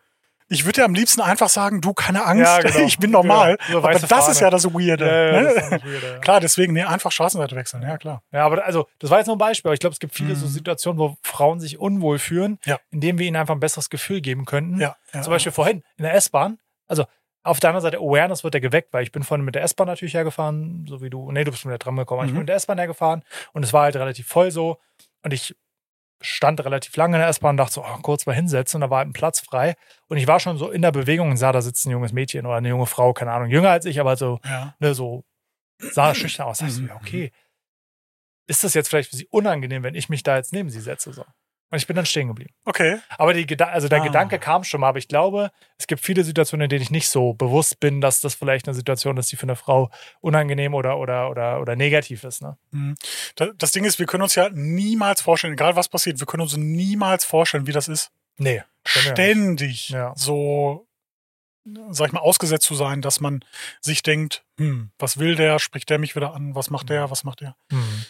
ich 0.50 0.64
würde 0.66 0.82
dir 0.82 0.86
am 0.86 0.94
liebsten 0.94 1.22
einfach 1.22 1.50
sagen, 1.50 1.82
du, 1.82 1.94
keine 1.94 2.26
Angst, 2.26 2.44
Ja, 2.46 2.60
genau. 2.62 2.80
ich 2.86 2.98
bin 3.00 3.12
normal. 3.12 3.58
Genau. 3.68 3.80
So 3.82 3.86
Aber 3.86 3.94
das 3.94 4.06
Fahne. 4.06 4.32
ist 4.32 4.40
ja 4.40 4.50
das 4.50 4.66
Weirde. 4.66 5.06
Ja, 5.06 5.26
ja, 5.26 5.42
ne? 5.42 5.54
das 5.54 5.64
ist 5.66 5.72
nicht 5.72 5.86
weird, 5.86 6.04
ja. 6.04 6.18
Klar, 6.20 6.40
deswegen, 6.40 6.74
nee, 6.74 6.84
einfach 6.84 7.12
Straßenseite 7.12 7.56
wechseln, 7.56 7.84
ja 7.84 7.98
klar. 7.98 8.24
Ja, 8.32 8.46
aber 8.46 8.64
also, 8.66 8.88
das 9.00 9.10
war 9.10 9.18
jetzt 9.18 9.28
nur 9.28 9.36
ein 9.36 9.40
Beispiel. 9.40 9.70
Aber 9.70 9.74
ich 9.74 9.80
glaube, 9.80 9.94
es 9.94 10.00
gibt 10.00 10.14
viele 10.16 10.36
so 10.36 10.46
Mhm. 10.46 10.52
Situationen, 10.52 11.00
wo 11.00 11.18
Frauen 11.22 11.60
sich 11.60 11.80
unwohl 11.80 12.20
fühlen, 12.20 12.60
Ja. 12.66 12.80
indem 12.92 13.20
wir 13.20 13.28
ihnen 13.28 13.36
einfach 13.36 13.54
ein 13.56 13.60
besseres 13.60 13.90
Gefühl 13.90 14.22
geben 14.22 14.46
könnten. 14.46 14.80
Ja, 14.80 14.96
ja. 15.14 15.22
Zum 15.22 15.32
Beispiel 15.32 15.52
vorhin 15.52 15.84
in 15.98 16.04
der 16.04 16.14
S-Bahn. 16.14 16.60
Also, 16.88 17.06
auf 17.44 17.60
der 17.62 17.70
anderen 17.70 17.84
Seite, 17.84 17.98
Awareness 17.98 18.44
wird 18.44 18.54
ja 18.56 18.60
geweckt, 18.60 18.92
weil 18.94 19.04
ich 19.04 19.12
bin 19.14 19.24
vorhin 19.24 19.46
mit 19.46 19.56
der 19.56 19.64
S-Bahn 19.64 19.88
natürlich 19.88 20.14
hergefahren, 20.14 20.86
so 20.88 21.02
wie 21.02 21.10
du. 21.10 21.32
Nee, 21.32 21.44
du 21.46 21.52
bist 21.52 21.64
mit 21.66 21.72
der 21.72 21.80
Tram 21.80 21.96
gekommen. 21.96 22.22
Ich 22.24 22.28
bin 22.28 22.36
Mhm. 22.36 22.40
mit 22.40 22.50
der 22.50 22.56
S-Bahn 22.58 22.78
hergefahren 22.78 23.24
und 23.54 23.64
es 23.64 23.72
war 23.74 23.84
halt 23.84 23.96
relativ 23.96 24.28
voll 24.28 24.52
so. 24.52 24.78
Und 25.24 25.34
ich 25.34 25.56
stand 26.22 26.64
relativ 26.66 26.96
lange 26.96 27.18
in 27.18 27.22
der 27.22 27.30
S-Bahn 27.30 27.52
und 27.52 27.58
dachte 27.58 27.74
so, 27.74 27.84
oh, 27.86 27.98
kurz 28.02 28.26
mal 28.26 28.34
hinsetzen 28.36 28.78
und 28.78 28.82
da 28.82 28.90
war 28.90 29.00
halt 29.00 29.10
ein 29.10 29.14
Platz 29.14 29.40
frei. 29.40 29.76
Und 30.08 30.18
ich 30.18 30.28
war 30.28 30.40
schon 30.40 30.58
so 30.58 30.70
in 30.72 30.82
der 30.82 30.92
Bewegung 30.92 31.30
und 31.32 31.38
sah, 31.38 31.52
da 31.52 31.62
sitzt 31.62 31.86
ein 31.86 31.92
junges 31.92 32.12
Mädchen 32.14 32.46
oder 32.46 32.56
eine 32.56 32.70
junge 32.70 32.86
Frau, 32.88 33.14
keine 33.14 33.32
Ahnung, 33.32 33.50
jünger 33.50 33.70
als 33.70 33.86
ich, 33.86 34.00
aber 34.00 34.16
so, 34.18 34.40
ja. 34.46 34.76
ne, 34.80 34.94
so 34.94 35.24
sah 35.80 36.16
schüchtern 36.16 36.48
aus. 36.48 36.60
Dachte 36.60 36.70
ich 36.70 36.76
so, 36.76 36.82
Mhm. 36.82 36.88
ja, 36.90 36.96
okay. 36.96 37.32
Ist 38.48 38.64
das 38.64 38.74
jetzt 38.74 38.90
vielleicht 38.90 39.10
für 39.10 39.16
sie 39.18 39.28
unangenehm, 39.28 39.84
wenn 39.84 39.96
ich 39.96 40.10
mich 40.10 40.24
da 40.24 40.38
jetzt 40.38 40.54
neben 40.54 40.70
sie 40.70 40.80
setze? 40.80 41.12
So. 41.14 41.24
Und 41.70 41.78
ich 41.80 41.86
bin 41.88 41.96
dann 41.98 42.06
stehen 42.06 42.30
geblieben. 42.30 42.54
Okay. 42.64 43.00
Aber 43.18 43.34
die 43.34 43.46
Geda 43.46 43.66
also 43.66 43.90
der 43.90 44.00
Ah. 44.02 44.06
Gedanke 44.06 44.40
kam 44.40 44.64
schon 44.64 44.80
mal, 44.80 44.88
aber 44.88 45.00
ich 45.00 45.10
glaube, 45.10 45.52
es 45.78 45.86
gibt 45.88 46.02
viele 46.02 46.24
Situationen, 46.24 46.64
in 46.66 46.70
denen 46.70 46.82
ich 46.82 46.92
nicht 46.92 47.10
so 47.10 47.34
bewusst 47.34 47.82
bin, 47.82 48.00
dass 48.00 48.22
das 48.22 48.36
vielleicht 48.36 48.68
eine 48.68 48.74
Situation 48.76 49.18
ist, 49.18 49.32
die 49.32 49.36
für 49.36 49.44
eine 49.44 49.58
Frau 49.58 49.90
unangenehm 50.22 50.74
oder, 50.74 50.98
oder, 50.98 51.30
oder, 51.30 51.60
oder 51.60 51.76
negativ 51.76 52.24
ist. 52.24 52.42
Ne? 52.42 52.58
Mhm. 52.72 52.96
Da- 53.36 53.52
Das 53.58 53.72
Ding 53.74 53.84
ist, 53.84 54.00
wir 54.00 54.06
können 54.06 54.24
uns 54.24 54.36
ja 54.36 54.50
niemals 54.50 55.20
vorstellen, 55.20 55.54
egal 55.54 55.76
was 55.76 55.90
passiert, 55.90 56.20
wir 56.22 56.26
können 56.28 56.44
uns 56.44 56.56
niemals 56.56 57.26
vorstellen, 57.26 57.68
wie 57.68 57.74
das 57.74 57.90
ist, 57.90 58.12
Nee. 58.38 58.64
ständig 58.86 59.90
Ja. 59.90 60.14
so, 60.16 60.88
sag 61.90 62.08
ich 62.08 62.14
mal, 62.14 62.22
ausgesetzt 62.22 62.66
zu 62.66 62.76
sein, 62.76 63.02
dass 63.02 63.20
man 63.20 63.44
sich 63.82 64.04
denkt, 64.04 64.46
hm, 64.58 64.92
was 65.00 65.18
will 65.18 65.36
der, 65.36 65.60
spricht 65.60 65.90
der 65.90 66.00
mich 66.00 66.16
wieder 66.16 66.34
an, 66.34 66.56
was 66.56 66.70
macht 66.70 66.90
der, 66.90 67.12
was 67.12 67.24
macht 67.26 67.42
der? 67.42 67.56
Hm. 67.72 68.06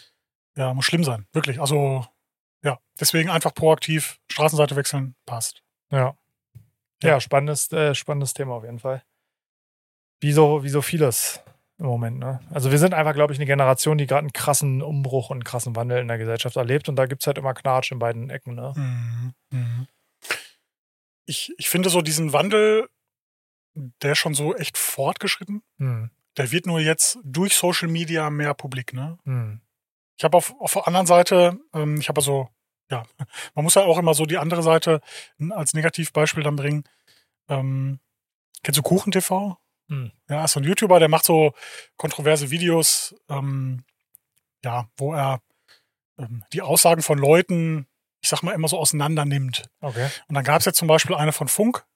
Ja, 0.56 0.74
muss 0.74 0.84
schlimm 0.84 1.02
sein, 1.04 1.26
wirklich. 1.32 1.60
Also, 1.60 2.06
ja, 2.62 2.78
deswegen 2.98 3.30
einfach 3.30 3.54
proaktiv 3.54 4.20
Straßenseite 4.30 4.76
wechseln, 4.76 5.14
passt. 5.26 5.62
Ja. 5.90 6.16
Ja. 7.02 7.10
Ja, 7.10 7.20
spannendes, 7.20 7.70
äh, 7.72 7.94
spannendes 7.94 8.34
Thema 8.34 8.54
auf 8.54 8.64
jeden 8.64 8.80
Fall. 8.80 9.02
Wie 10.20 10.32
so, 10.32 10.64
wie 10.64 10.68
so 10.68 10.82
vieles 10.82 11.40
im 11.78 11.86
Moment. 11.86 12.18
Ne? 12.18 12.40
Also 12.50 12.72
wir 12.72 12.78
sind 12.78 12.92
einfach, 12.92 13.14
glaube 13.14 13.32
ich, 13.32 13.38
eine 13.38 13.46
Generation, 13.46 13.98
die 13.98 14.06
gerade 14.06 14.20
einen 14.20 14.32
krassen 14.32 14.82
Umbruch 14.82 15.30
und 15.30 15.36
einen 15.36 15.44
krassen 15.44 15.76
Wandel 15.76 16.00
in 16.00 16.08
der 16.08 16.18
Gesellschaft 16.18 16.56
erlebt 16.56 16.88
und 16.88 16.96
da 16.96 17.06
gibt 17.06 17.22
es 17.22 17.26
halt 17.26 17.38
immer 17.38 17.54
Knatsch 17.54 17.92
in 17.92 18.00
beiden 18.00 18.30
Ecken. 18.30 18.54
Ne? 18.54 18.72
Mhm. 18.74 19.34
Mhm. 19.50 19.86
Ich, 21.26 21.52
ich 21.56 21.68
finde 21.68 21.88
so 21.88 22.02
diesen 22.02 22.32
Wandel, 22.32 22.88
der 24.02 24.12
ist 24.12 24.18
schon 24.18 24.34
so 24.34 24.56
echt 24.56 24.76
fortgeschritten. 24.76 25.62
Hm. 25.78 26.10
Der 26.36 26.50
wird 26.50 26.66
nur 26.66 26.80
jetzt 26.80 27.18
durch 27.22 27.54
Social 27.54 27.88
Media 27.88 28.30
mehr 28.30 28.54
publik, 28.54 28.92
ne? 28.92 29.18
Hm. 30.18 30.20
Ich 30.20 30.24
habe 30.24 30.36
auf, 30.36 30.54
auf 30.60 30.72
der 30.72 30.86
anderen 30.86 31.06
Seite, 31.06 31.58
ähm, 31.72 31.98
ich 32.00 32.08
habe 32.08 32.18
also, 32.18 32.48
ja, 32.90 33.04
man 33.54 33.62
muss 33.64 33.74
ja 33.74 33.82
auch 33.84 33.98
immer 33.98 34.14
so 34.14 34.26
die 34.26 34.38
andere 34.38 34.62
Seite 34.62 35.00
als 35.50 35.74
Negativbeispiel 35.74 36.42
dann 36.42 36.56
bringen. 36.56 36.84
Ähm, 37.48 38.00
kennst 38.62 38.78
du 38.78 38.82
Kuchen 38.82 39.12
TV? 39.12 39.56
Hm. 39.88 40.12
Ja, 40.28 40.44
ist 40.44 40.52
so 40.52 40.60
ein 40.60 40.64
YouTuber, 40.64 40.98
der 40.98 41.08
macht 41.08 41.24
so 41.24 41.52
kontroverse 41.96 42.50
Videos, 42.50 43.14
ähm, 43.30 43.84
ja, 44.64 44.88
wo 44.96 45.14
er 45.14 45.40
ähm, 46.18 46.44
die 46.52 46.62
Aussagen 46.62 47.02
von 47.02 47.16
Leuten, 47.16 47.86
ich 48.20 48.28
sag 48.28 48.42
mal, 48.42 48.52
immer 48.52 48.68
so 48.68 48.78
auseinander 48.78 49.24
nimmt. 49.24 49.70
Okay. 49.80 50.08
Und 50.28 50.34
dann 50.34 50.44
gab 50.44 50.58
es 50.58 50.66
jetzt 50.66 50.78
zum 50.78 50.88
Beispiel 50.88 51.14
eine 51.14 51.32
von 51.32 51.48
Funk, 51.48 51.86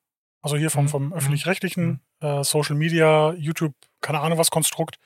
also 0.41 0.57
hier 0.57 0.71
vom, 0.71 0.85
Mhm. 0.85 0.89
vom 0.89 1.07
Mhm. 1.09 1.13
öffentlich-rechtlichen 1.15 2.01
äh, 2.21 2.45
Social 2.45 2.77
Media, 2.77 3.33
YouTube, 3.33 3.75
keine 4.01 4.21
Ahnung 4.21 4.39
was 4.39 4.51
Konstrukt, 4.53 4.99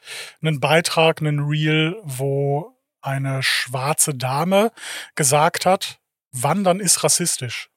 einen 0.42 0.60
Beitrag, 0.60 1.20
einen 1.20 1.40
Reel, 1.40 1.96
wo 2.04 2.75
eine 3.06 3.42
schwarze 3.42 4.14
Dame 4.14 4.72
gesagt 5.14 5.64
hat, 5.66 6.00
Wandern 6.32 6.80
ist 6.80 7.02
rassistisch. 7.04 7.70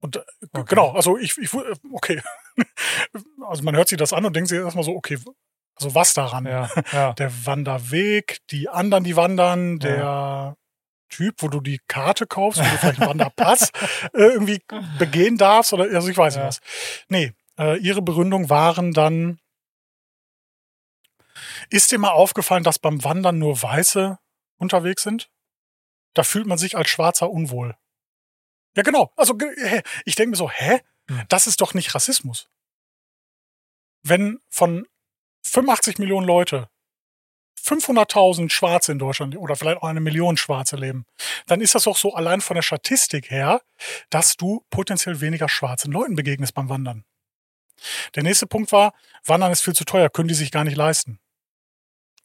Und 0.00 0.16
äh, 0.16 0.20
Okay. 0.52 0.64
genau, 0.68 0.92
also 0.92 1.16
ich, 1.18 1.36
ich, 1.38 1.52
wu- 1.52 1.64
okay. 1.92 2.20
also 3.48 3.62
man 3.62 3.76
hört 3.76 3.88
sich 3.88 3.98
das 3.98 4.12
an 4.12 4.24
und 4.24 4.34
denkt 4.36 4.48
sich 4.48 4.58
erstmal 4.58 4.84
so, 4.84 4.94
okay, 4.94 5.18
also 5.76 5.94
was 5.94 6.14
daran? 6.14 6.46
Ja, 6.46 6.70
ja. 6.92 7.12
Der 7.18 7.46
Wanderweg, 7.46 8.38
die 8.50 8.68
anderen, 8.68 9.04
die 9.04 9.16
wandern, 9.16 9.78
der 9.78 10.56
Typ, 11.08 11.36
wo 11.42 11.48
du 11.48 11.60
die 11.60 11.80
Karte 11.88 12.26
kaufst, 12.26 12.60
wo 12.60 12.64
du 12.64 12.76
vielleicht 12.78 13.00
einen 13.00 13.10
Wanderpass 13.10 13.70
äh, 14.14 14.22
irgendwie 14.22 14.60
begehen 14.98 15.36
darfst 15.38 15.72
oder 15.72 15.84
also 15.84 16.08
ich 16.08 16.16
weiß 16.16 16.34
nicht 16.34 16.42
Ja. 16.42 16.48
was. 16.48 16.60
Nee, 17.08 17.32
äh, 17.58 17.78
ihre 17.78 18.02
Begründung 18.02 18.48
waren 18.50 18.92
dann, 18.92 19.38
ist 21.70 21.90
dir 21.92 21.98
mal 21.98 22.10
aufgefallen, 22.10 22.64
dass 22.64 22.78
beim 22.78 23.02
Wandern 23.04 23.38
nur 23.38 23.62
Weiße 23.62 24.18
unterwegs 24.56 25.02
sind? 25.02 25.30
Da 26.14 26.22
fühlt 26.22 26.46
man 26.46 26.58
sich 26.58 26.76
als 26.76 26.88
Schwarzer 26.88 27.30
unwohl. 27.30 27.76
Ja, 28.74 28.82
genau. 28.82 29.12
Also 29.16 29.36
ich 30.04 30.14
denke 30.14 30.30
mir 30.30 30.36
so, 30.36 30.50
hä? 30.50 30.80
Hm. 31.08 31.24
Das 31.28 31.46
ist 31.46 31.60
doch 31.60 31.74
nicht 31.74 31.94
Rassismus. 31.94 32.48
Wenn 34.02 34.40
von 34.48 34.86
85 35.44 35.98
Millionen 35.98 36.26
Leute 36.26 36.68
500.000 37.58 38.50
Schwarze 38.50 38.92
in 38.92 38.98
Deutschland 38.98 39.36
oder 39.36 39.56
vielleicht 39.56 39.78
auch 39.78 39.88
eine 39.88 40.00
Million 40.00 40.36
Schwarze 40.36 40.76
leben, 40.76 41.04
dann 41.46 41.60
ist 41.60 41.74
das 41.74 41.84
doch 41.84 41.96
so 41.96 42.14
allein 42.14 42.40
von 42.40 42.54
der 42.54 42.62
Statistik 42.62 43.30
her, 43.30 43.60
dass 44.10 44.36
du 44.36 44.64
potenziell 44.70 45.20
weniger 45.20 45.48
schwarzen 45.48 45.90
Leuten 45.90 46.14
begegnest 46.14 46.54
beim 46.54 46.68
Wandern. 46.68 47.04
Der 48.14 48.22
nächste 48.22 48.46
Punkt 48.46 48.72
war, 48.72 48.94
Wandern 49.24 49.52
ist 49.52 49.62
viel 49.62 49.74
zu 49.74 49.84
teuer, 49.84 50.08
können 50.10 50.28
die 50.28 50.34
sich 50.34 50.50
gar 50.50 50.64
nicht 50.64 50.76
leisten. 50.76 51.18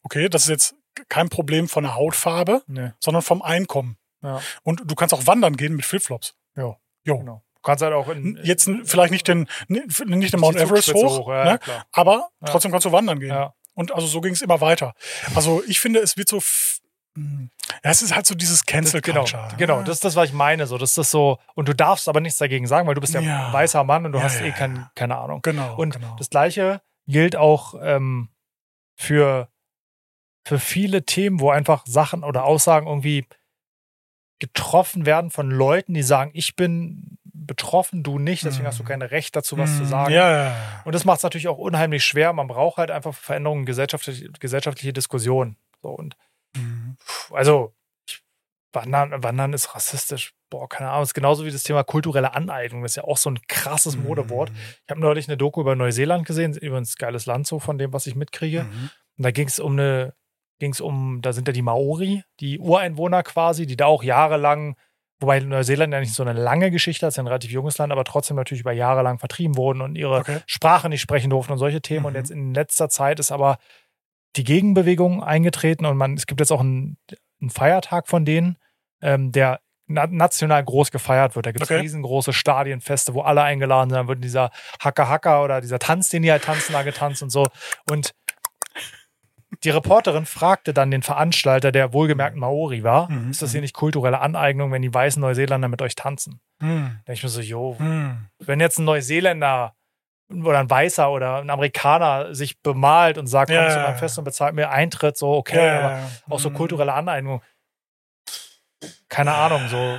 Okay, 0.02 0.28
das 0.28 0.42
ist 0.42 0.48
jetzt 0.48 0.74
kein 1.08 1.28
Problem 1.28 1.68
von 1.68 1.84
der 1.84 1.94
Hautfarbe, 1.94 2.62
Nee. 2.66 2.90
sondern 3.00 3.22
vom 3.22 3.42
Einkommen. 3.42 3.96
Ja. 4.22 4.40
Und 4.62 4.82
du 4.84 4.94
kannst 4.94 5.14
auch 5.14 5.26
wandern 5.26 5.56
gehen 5.56 5.74
mit 5.74 5.84
Flipflops. 5.84 6.34
Jo. 6.56 6.76
Jo. 7.04 7.18
Genau. 7.18 7.42
Du 7.56 7.60
kannst 7.62 7.82
halt 7.82 7.92
auch 7.94 8.08
in. 8.08 8.38
Jetzt 8.42 8.68
vielleicht 8.84 9.12
nicht 9.12 9.26
den, 9.28 9.46
nicht 9.68 10.32
den 10.32 10.40
Mount 10.40 10.56
Everest 10.56 10.86
Zugspitze 10.88 11.06
hoch, 11.18 11.28
ja, 11.30 11.44
ne? 11.44 11.60
aber 11.92 12.28
Ja. 12.40 12.48
trotzdem 12.48 12.70
kannst 12.72 12.84
du 12.86 12.92
wandern 12.92 13.20
gehen. 13.20 13.30
Ja. 13.30 13.54
Und 13.74 13.92
also 13.92 14.06
so 14.06 14.20
ging 14.20 14.32
es 14.32 14.42
immer 14.42 14.60
weiter. 14.60 14.94
Also 15.34 15.62
ich 15.66 15.80
finde, 15.80 16.00
es 16.00 16.16
wird 16.16 16.28
so, 16.28 16.40
hm, 17.16 17.50
ja, 17.84 17.90
es 17.90 18.02
ist 18.02 18.14
halt 18.14 18.26
so 18.26 18.34
dieses 18.34 18.66
Cancel 18.66 19.00
Genau, 19.00 19.20
Culture. 19.20 19.48
ne? 19.48 19.54
genau, 19.58 19.80
das 19.82 19.96
ist 19.96 20.04
das, 20.04 20.16
was 20.16 20.28
ich 20.28 20.34
meine. 20.34 20.66
So, 20.66 20.76
das 20.76 20.98
ist 20.98 21.10
so, 21.10 21.38
und 21.54 21.68
du 21.68 21.74
darfst 21.74 22.08
aber 22.08 22.20
nichts 22.20 22.38
dagegen 22.38 22.66
sagen, 22.66 22.86
weil 22.86 22.94
du 22.94 23.00
bist 23.00 23.14
ja, 23.14 23.20
Ja. 23.20 23.46
ein 23.46 23.52
weißer 23.52 23.82
Mann 23.84 24.04
und 24.06 24.12
du 24.12 24.18
Ja, 24.18 24.24
hast 24.24 24.40
ja, 24.40 24.46
eh 24.46 24.48
ja. 24.48 24.54
kein, 24.54 24.88
keine 24.94 25.16
Ahnung. 25.18 25.40
Genau. 25.42 25.76
Und 25.76 25.94
genau. 25.94 26.16
das 26.18 26.28
Gleiche 26.30 26.82
gilt 27.06 27.36
auch 27.36 27.74
ähm, 27.80 28.28
für, 28.96 29.48
für 30.44 30.58
viele 30.58 31.04
Themen, 31.04 31.40
wo 31.40 31.50
einfach 31.50 31.86
Sachen 31.86 32.24
oder 32.24 32.44
Aussagen 32.44 32.86
irgendwie 32.86 33.26
getroffen 34.40 35.06
werden 35.06 35.30
von 35.30 35.50
Leuten, 35.50 35.94
die 35.94 36.02
sagen, 36.02 36.32
ich 36.34 36.56
bin 36.56 37.18
betroffen, 37.24 38.02
du 38.02 38.18
nicht, 38.18 38.44
deswegen 38.44 38.64
Mhm. 38.64 38.68
hast 38.68 38.78
du 38.80 38.84
kein 38.84 39.02
Recht 39.02 39.34
dazu, 39.36 39.56
was 39.58 39.74
zu 39.76 39.80
Hm, 39.80 39.86
sagen. 39.86 40.12
Ja. 40.14 40.82
Und 40.84 40.94
das 40.94 41.04
macht 41.04 41.18
es 41.18 41.22
natürlich 41.22 41.48
auch 41.48 41.58
unheimlich 41.58 42.04
schwer. 42.04 42.32
Man 42.32 42.46
braucht 42.46 42.76
halt 42.78 42.90
einfach 42.90 43.14
Veränderungen, 43.14 43.66
gesellschaftliche, 43.66 44.30
gesellschaftliche 44.40 44.92
Diskussionen. 44.92 45.56
So, 45.82 45.90
und. 45.90 46.16
Puh, 46.54 47.34
also 47.34 47.74
Wandern, 48.72 49.22
Wandern 49.22 49.52
ist 49.52 49.74
rassistisch. 49.74 50.34
Boah, 50.50 50.68
keine 50.68 50.90
Ahnung. 50.90 51.02
Das 51.02 51.10
ist 51.10 51.14
genauso 51.14 51.44
wie 51.44 51.50
das 51.50 51.62
Thema 51.62 51.82
kulturelle 51.84 52.34
Aneignung. 52.34 52.82
Das 52.82 52.92
ist 52.92 52.96
ja 52.96 53.04
auch 53.04 53.16
so 53.16 53.30
ein 53.30 53.40
krasses 53.48 53.96
Modewort. 53.96 54.50
Hm. 54.50 54.56
Ich 54.84 54.90
habe 54.90 55.00
neulich 55.00 55.28
eine 55.28 55.36
Doku 55.36 55.60
über 55.60 55.74
Neuseeland 55.76 56.26
gesehen, 56.26 56.56
übrigens 56.56 56.96
geiles 56.96 57.26
Land 57.26 57.46
so 57.46 57.58
von 57.58 57.78
dem, 57.78 57.92
was 57.92 58.06
ich 58.06 58.14
mitkriege. 58.14 58.64
Mhm. 58.64 58.90
Und 59.18 59.22
da 59.24 59.30
ging 59.30 59.46
es 59.48 59.58
um 59.58 59.72
eine, 59.72 60.14
ging 60.62 60.72
es 60.72 60.80
um, 60.80 61.20
da 61.22 61.32
sind 61.32 61.48
ja 61.48 61.52
die 61.52 61.60
Maori, 61.62 62.22
die 62.38 62.60
Ureinwohner 62.60 63.24
quasi, 63.24 63.66
die 63.66 63.76
da 63.76 63.86
auch 63.86 64.04
jahrelang, 64.04 64.76
wobei 65.18 65.40
Neuseeland 65.40 65.92
ja 65.92 65.98
nicht 65.98 66.14
so 66.14 66.22
eine 66.22 66.32
lange 66.34 66.70
Geschichte 66.70 67.04
hat, 67.04 67.08
es 67.08 67.14
ist 67.14 67.16
ja 67.16 67.24
ein 67.24 67.26
relativ 67.26 67.50
junges 67.50 67.78
Land, 67.78 67.90
aber 67.92 68.04
trotzdem 68.04 68.36
natürlich 68.36 68.60
über 68.60 68.70
Jahre 68.70 69.02
lang 69.02 69.18
vertrieben 69.18 69.56
wurden 69.56 69.80
und 69.80 69.96
ihre 69.96 70.20
Okay. 70.20 70.38
Sprache 70.46 70.88
nicht 70.88 71.00
sprechen 71.00 71.30
durften 71.30 71.52
und 71.52 71.58
solche 71.58 71.82
Themen. 71.82 72.06
Und 72.06 72.12
Mhm. 72.12 72.18
jetzt 72.18 72.30
in 72.30 72.54
letzter 72.54 72.88
Zeit 72.88 73.18
ist 73.18 73.32
aber 73.32 73.58
die 74.36 74.44
Gegenbewegung 74.44 75.22
eingetreten 75.22 75.84
und 75.84 75.96
man, 75.96 76.14
es 76.14 76.26
gibt 76.26 76.40
jetzt 76.40 76.52
auch 76.52 76.60
einen, 76.60 76.96
einen 77.40 77.50
Feiertag 77.50 78.06
von 78.06 78.24
denen, 78.24 78.56
ähm, 79.02 79.32
der 79.32 79.58
na 79.88 80.06
national 80.06 80.64
groß 80.64 80.90
gefeiert 80.92 81.34
wird. 81.34 81.44
Da 81.44 81.50
gibt 81.52 81.64
es 81.64 81.70
Okay. 81.70 81.80
riesengroße 81.80 82.32
Stadienfeste, 82.32 83.14
wo 83.14 83.22
alle 83.22 83.42
eingeladen 83.42 83.90
sind. 83.90 83.96
Dann 83.98 84.08
wird 84.08 84.22
dieser 84.24 84.50
Haka 84.80 85.08
Haka 85.08 85.42
oder 85.42 85.60
dieser 85.60 85.80
Tanz, 85.80 86.08
den 86.08 86.22
die 86.22 86.30
halt 86.30 86.44
tanzen, 86.44 86.72
da 86.72 86.82
getanzt 86.82 87.22
und 87.22 87.30
so. 87.30 87.46
Und 87.90 88.12
die 89.64 89.70
Reporterin 89.70 90.26
fragte 90.26 90.74
dann 90.74 90.90
den 90.90 91.02
Veranstalter, 91.02 91.72
der 91.72 91.92
wohlgemerkt 91.92 92.36
Maori 92.36 92.82
war, 92.82 93.10
Mhm, 93.10 93.30
ist 93.30 93.42
das 93.42 93.50
hier 93.52 93.60
mhm. 93.60 93.64
nicht 93.64 93.74
kulturelle 93.74 94.20
Aneignung, 94.20 94.72
wenn 94.72 94.82
die 94.82 94.92
weißen 94.92 95.20
Neuseeländer 95.20 95.68
mit 95.68 95.80
euch 95.82 95.94
tanzen? 95.94 96.40
Hm. 96.60 96.98
Da 97.04 97.12
denke 97.12 97.12
ich 97.12 97.22
mir 97.22 97.28
so, 97.28 97.40
jo, 97.40 97.76
Hm. 97.78 98.26
wenn 98.40 98.60
jetzt 98.60 98.78
ein 98.78 98.84
Neuseeländer 98.84 99.74
oder 100.32 100.58
ein 100.60 100.70
Weißer 100.70 101.10
oder 101.10 101.38
ein 101.38 101.50
Amerikaner 101.50 102.34
sich 102.34 102.60
bemalt 102.62 103.18
und 103.18 103.26
sagt, 103.26 103.50
komm 103.50 103.56
Ja, 103.58 103.68
zu 103.68 103.80
meinem. 103.80 103.96
Fest 103.96 104.18
und 104.18 104.24
bezahlt 104.24 104.54
mir 104.54 104.70
Eintritt, 104.70 105.16
so 105.16 105.32
okay, 105.34 105.56
Ja, 105.56 105.78
aber 105.78 105.90
ja, 105.92 106.08
auch 106.30 106.38
so 106.38 106.48
Hm. 106.48 106.54
kulturelle 106.56 106.92
Aneignung. 106.94 107.42
Keine 109.08 109.34
Ahnung, 109.34 109.68
so, 109.68 109.98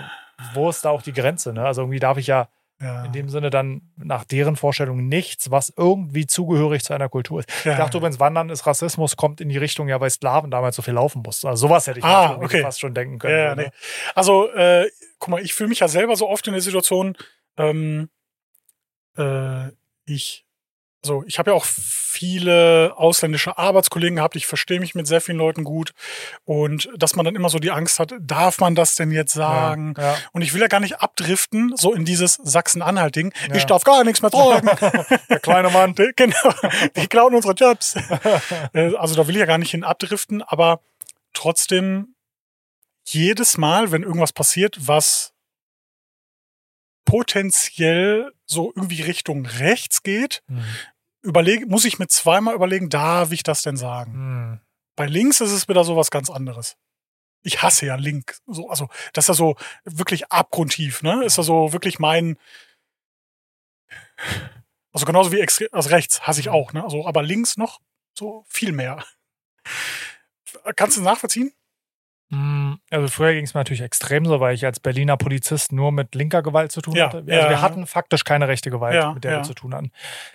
wo 0.54 0.70
ist 0.70 0.84
da 0.84 0.90
auch 0.90 1.02
die 1.04 1.14
Grenze? 1.14 1.54
Ne? 1.54 1.64
Also 1.66 1.82
irgendwie 1.84 2.00
darf 2.00 2.18
ich 2.18 2.28
ja 2.28 2.48
Ja. 2.82 3.06
in 3.06 3.14
dem 3.14 3.30
Sinne 3.30 3.50
dann 3.50 3.82
nach 3.96 4.26
deren 4.26 4.58
Vorstellung 4.58 5.08
nichts, 5.08 5.50
was 5.52 5.72
irgendwie 5.78 6.26
zugehörig 6.28 6.84
zu 6.84 6.94
einer 6.94 7.08
Kultur 7.08 7.40
ist. 7.40 7.50
ja. 7.64 7.72
Ich 7.74 7.78
dachte 7.78 7.98
übrigens, 7.98 8.20
Wandern 8.20 8.50
ist 8.50 8.66
Rassismus, 8.68 9.16
kommt 9.16 9.40
in 9.40 9.48
die 9.48 9.58
Richtung, 9.58 9.88
ja, 9.88 10.02
weil 10.02 10.10
Sklaven 10.10 10.52
damals 10.52 10.76
so 10.76 10.82
viel 10.82 10.96
laufen 10.96 11.22
mussten. 11.22 11.48
Also 11.48 11.68
sowas 11.68 11.88
hätte 11.88 12.00
ich 12.00 12.06
Ah, 12.06 12.36
okay. 12.42 12.62
fast 12.62 12.82
schon 12.82 12.94
denken 12.94 13.20
können. 13.20 13.38
Ja, 13.38 13.56
ne? 13.56 13.64
nee. 13.64 13.70
Also, 14.16 14.52
äh, 14.52 14.90
guck 15.20 15.30
mal, 15.30 15.42
ich 15.42 15.54
fühle 15.54 15.70
mich 15.70 15.80
ja 15.80 15.88
selber 15.88 16.18
so 16.18 16.28
oft 16.28 16.46
in 16.48 16.54
der 16.54 16.62
Situation, 16.62 17.16
ähm, 17.58 18.10
äh, 19.18 19.68
ich, 20.06 20.46
so, 21.06 21.24
ich 21.28 21.38
habe 21.38 21.52
ja 21.52 21.56
auch 21.58 21.66
viele 21.66 22.94
ausländische 22.96 23.58
Arbeitskollegen 23.58 24.16
gehabt, 24.18 24.36
ich 24.38 24.46
verstehe 24.48 24.80
mich 24.80 24.96
mit 24.96 25.06
sehr 25.06 25.20
vielen 25.20 25.38
Leuten 25.38 25.64
gut 25.66 25.94
und 26.46 26.90
dass 26.98 27.16
man 27.16 27.26
dann 27.26 27.36
immer 27.36 27.50
so 27.50 27.60
die 27.60 27.72
Angst 27.72 28.00
hat, 28.00 28.14
darf 28.22 28.60
man 28.60 28.74
das 28.76 28.96
denn 28.96 29.12
jetzt 29.12 29.34
sagen? 29.34 29.96
Ja, 29.98 30.16
Und 30.32 30.44
ich 30.44 30.54
will 30.54 30.62
ja 30.62 30.68
gar 30.68 30.80
nicht 30.80 31.02
abdriften, 31.02 31.76
so 31.76 31.94
in 31.94 32.06
dieses 32.06 32.36
Sachsen-Anhalt-Ding. 32.36 33.34
Ja. 33.50 33.56
Ich 33.56 33.66
darf 33.66 33.84
gar 33.84 34.04
nichts 34.06 34.22
mehr 34.22 34.32
tragen. 34.32 34.68
ja. 34.68 35.18
Der 35.30 35.40
kleine 35.40 35.70
Mann. 35.72 35.94
Die- 35.98 36.14
genau, 36.16 36.54
die 36.96 37.08
klauen 37.08 37.36
unsere 37.36 37.54
Jobs. 37.54 37.96
Äh, 38.74 38.96
also 38.96 39.16
da 39.16 39.28
will 39.28 39.36
ich 39.36 39.40
ja 39.40 39.46
gar 39.46 39.58
nicht 39.58 39.72
hin 39.72 39.84
abdriften, 39.84 40.42
aber 40.42 40.80
trotzdem 41.34 42.16
jedes 43.06 43.58
Mal, 43.58 43.92
wenn 43.92 44.04
irgendwas 44.04 44.32
passiert, 44.32 44.78
was 44.88 45.34
potenziell 47.06 48.32
so 48.46 48.72
irgendwie 48.76 49.02
Richtung 49.02 49.46
rechts 49.46 50.04
geht, 50.04 50.42
Hm. 50.48 50.64
Überlege, 51.24 51.66
muss 51.66 51.86
ich 51.86 52.00
mir 52.00 52.08
zweimal 52.08 52.54
überlegen, 52.56 52.90
darf 52.90 53.32
ich 53.32 53.44
das 53.44 53.62
denn 53.62 53.78
sagen? 53.78 54.14
Hm. 54.14 54.60
Bei 54.96 55.08
links 55.08 55.42
ist 55.42 55.52
es 55.52 55.68
wieder 55.68 55.84
so 55.84 55.96
was 55.96 56.12
ganz 56.12 56.30
anderes. 56.30 56.76
Ich 57.42 57.62
hasse 57.62 57.86
ja 57.86 57.96
Link. 57.96 58.38
So, 58.46 58.70
also, 58.70 58.88
das 59.14 59.26
ist 59.26 59.30
ja 59.30 59.34
so 59.34 59.56
wirklich 59.84 60.32
abgrundtief, 60.32 61.02
ne? 61.02 61.24
Ist 61.26 61.38
ja 61.38 61.44
so 61.44 61.74
wirklich 61.74 62.00
mein. 62.00 62.38
Also 64.94 65.06
genauso 65.06 65.32
wie 65.32 65.40
extre 65.40 65.68
also 65.72 65.90
rechts 65.90 66.22
hasse 66.28 66.40
ich 66.40 66.50
auch, 66.50 66.72
ne? 66.74 66.84
Also, 66.84 67.06
aber 67.08 67.24
links 67.24 67.58
noch 67.58 67.80
so 68.18 68.46
viel 68.48 68.72
mehr. 68.72 69.04
Kannst 70.76 70.98
du 70.98 71.02
nachvollziehen? 71.02 71.52
Mm, 72.30 72.76
Also 72.92 73.08
früher 73.08 73.34
ging 73.34 73.44
es 73.44 73.54
mir 73.54 73.62
natürlich 73.62 73.82
extrem 73.82 74.26
so, 74.26 74.40
weil 74.40 74.56
ich 74.56 74.66
als 74.66 74.80
Berliner 74.80 75.18
Polizist 75.18 75.72
nur 75.72 75.92
mit 75.92 76.16
linker 76.16 76.44
Gewalt 76.44 76.72
zu 76.72 76.82
tun 76.82 76.96
Ja, 76.96 77.08
hatte. 77.08 77.18
Also 77.18 77.30
ja. 77.32 77.50
wir 77.50 77.62
hatten 77.62 77.88
faktisch 77.88 78.24
keine 78.24 78.48
rechte 78.48 78.70
Gewalt, 78.70 78.96
Ja, 78.96 79.14
mit 79.14 79.24
der 79.24 79.38
wir 79.38 79.44
zu 79.44 79.54
tun 79.54 79.74
hatten. 79.74 79.92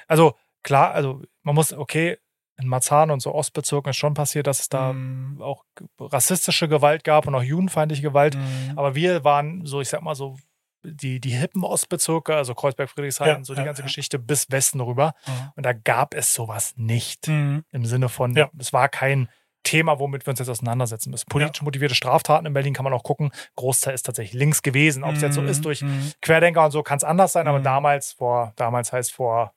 Also 0.08 0.36
klar, 0.68 0.92
also 0.92 1.22
man 1.42 1.54
muss, 1.54 1.72
okay, 1.72 2.18
in 2.60 2.68
Marzahn 2.68 3.10
und 3.10 3.20
so 3.20 3.32
Ostbezirken 3.34 3.90
ist 3.90 3.96
schon 3.96 4.14
passiert, 4.14 4.46
dass 4.46 4.60
es 4.60 4.68
da 4.68 4.92
Mm, 4.92 5.40
auch 5.40 5.64
rassistische 6.00 6.68
Gewalt 6.68 7.04
gab 7.04 7.26
und 7.26 7.34
auch 7.34 7.42
judenfeindliche 7.42 8.02
Gewalt. 8.02 8.36
mm. 8.36 8.76
Aber 8.78 8.94
wir 8.94 9.24
waren 9.24 9.64
so, 9.64 9.80
ich 9.80 9.88
sag 9.88 10.02
mal 10.02 10.14
so, 10.14 10.36
die, 10.84 11.20
die 11.20 11.30
hippen 11.30 11.64
Ostbezirke, 11.64 12.34
also 12.36 12.54
Kreuzberg, 12.54 12.90
Friedrichshain, 12.90 13.28
Ja, 13.28 13.44
so 13.44 13.54
die 13.54 13.60
ja, 13.60 13.64
ganze 13.66 13.82
ja. 13.82 13.86
Geschichte 13.86 14.18
bis 14.18 14.50
Westen 14.50 14.80
rüber. 14.80 15.12
Ja. 15.26 15.52
Und 15.56 15.64
da 15.66 15.72
gab 15.72 16.14
es 16.14 16.34
sowas 16.34 16.74
nicht. 16.76 17.28
Mm, 17.28 17.60
Im 17.72 17.84
Sinne 17.86 18.08
von, 18.08 18.36
es 18.58 18.72
war 18.72 18.88
kein 18.88 19.28
Thema, 19.64 19.98
womit 19.98 20.26
wir 20.26 20.30
uns 20.30 20.38
jetzt 20.40 20.48
auseinandersetzen 20.48 21.10
müssen. 21.10 21.26
Politisch 21.28 21.62
motivierte 21.62 21.94
Straftaten 21.94 22.46
in 22.46 22.52
Berlin 22.54 22.74
kann 22.74 22.84
man 22.84 22.92
auch 22.92 23.02
gucken. 23.04 23.30
Großteil 23.56 23.94
ist 23.94 24.04
tatsächlich 24.06 24.38
links 24.38 24.62
gewesen. 24.62 25.04
Ob 25.04 25.14
es 25.16 25.22
jetzt 25.22 25.34
so 25.34 25.42
ist 25.42 25.64
durch 25.64 25.82
mm, 25.82 25.88
Querdenker 26.22 26.64
und 26.64 26.70
so, 26.72 26.82
kann 26.82 26.96
es 26.98 27.04
anders 27.04 27.32
sein, 27.32 27.46
aber 27.48 27.58
Mhm. 27.60 27.64
damals, 27.64 28.12
vor, 28.12 28.52
damals 28.56 28.92
heißt 28.92 29.12
vor 29.12 29.52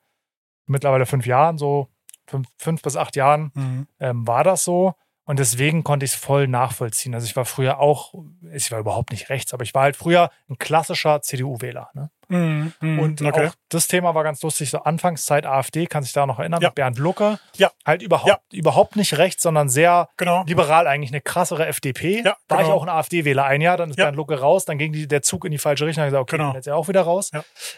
mittlerweile 0.72 1.06
fünf 1.06 1.26
Jahren, 1.26 1.58
so 1.58 1.88
fünf, 2.28 2.48
fünf 2.58 2.82
bis 2.82 2.96
acht 2.96 3.16
Jahren, 3.16 3.52
mm. 3.54 3.88
ähm, 4.00 4.28
war 4.28 4.44
das 4.44 4.64
so. 4.64 4.94
Und 5.32 5.40
deswegen 5.40 5.86
konnte 5.86 6.04
ich 6.06 6.12
es 6.12 6.18
voll 6.20 6.50
nachvollziehen. 6.50 7.16
Also 7.16 7.26
ich 7.26 7.38
war 7.38 7.46
früher 7.46 7.80
auch, 7.80 8.14
ich 8.54 8.70
war 8.70 8.80
überhaupt 8.80 9.12
nicht 9.12 9.30
rechts, 9.30 9.54
aber 9.54 9.64
ich 9.64 9.74
war 9.74 9.84
halt 9.84 9.96
früher 9.96 10.30
ein 10.50 10.58
klassischer 10.58 11.22
CDU-Wähler. 11.22 11.90
Ne? 11.94 12.10
Mhm, 12.28 12.74
mhm, 12.82 13.00
Und 13.00 13.22
okay. 13.22 13.48
auch 13.48 13.54
das 13.70 13.88
Thema 13.88 14.14
war 14.14 14.26
ganz 14.26 14.42
lustig. 14.42 14.70
So 14.72 14.80
Anfangszeit 14.80 15.46
AfD, 15.46 15.86
kann 15.88 16.04
sich 16.04 16.12
da 16.12 16.26
noch 16.26 16.40
erinnern, 16.40 16.60
Ja. 16.62 16.68
mit 16.68 16.76
Bernd 16.76 16.98
Lucke. 16.98 17.40
Ja. 17.56 17.72
Halt 17.86 18.02
überhaupt, 18.02 18.28
Ja. 18.28 18.40
überhaupt 18.52 18.98
nicht 18.98 19.18
rechts, 19.18 19.42
sondern 19.42 19.70
sehr 19.70 20.10
genau. 20.18 20.44
liberal 20.46 20.86
eigentlich 20.86 21.12
eine 21.12 21.22
krassere 21.22 21.66
FDP. 21.66 22.24
Ja, 22.26 22.36
War 22.50 22.60
ich 22.60 22.66
genau. 22.66 22.76
auch 22.76 22.84
ein 22.84 22.90
AfD-Wähler 22.90 23.46
ein 23.46 23.62
Jahr, 23.62 23.78
dann 23.78 23.92
ist. 23.92 23.96
Bernd 23.96 24.18
Lucke 24.18 24.38
raus, 24.38 24.66
dann 24.66 24.78
ging 24.78 24.92
die, 24.92 25.08
der 25.08 25.22
Zug 25.22 25.46
in 25.46 25.52
die 25.54 25.60
falsche 25.60 25.86
Richtung, 25.86 26.04
ich 26.04 26.08
gesagt, 26.10 26.24
okay, 26.24 26.36
Genau. 26.36 26.50
ich 26.50 26.56
jetzt 26.56 26.66
ja 26.68 26.76
auch 26.76 26.90
wieder 26.90 27.04
raus. 27.04 27.32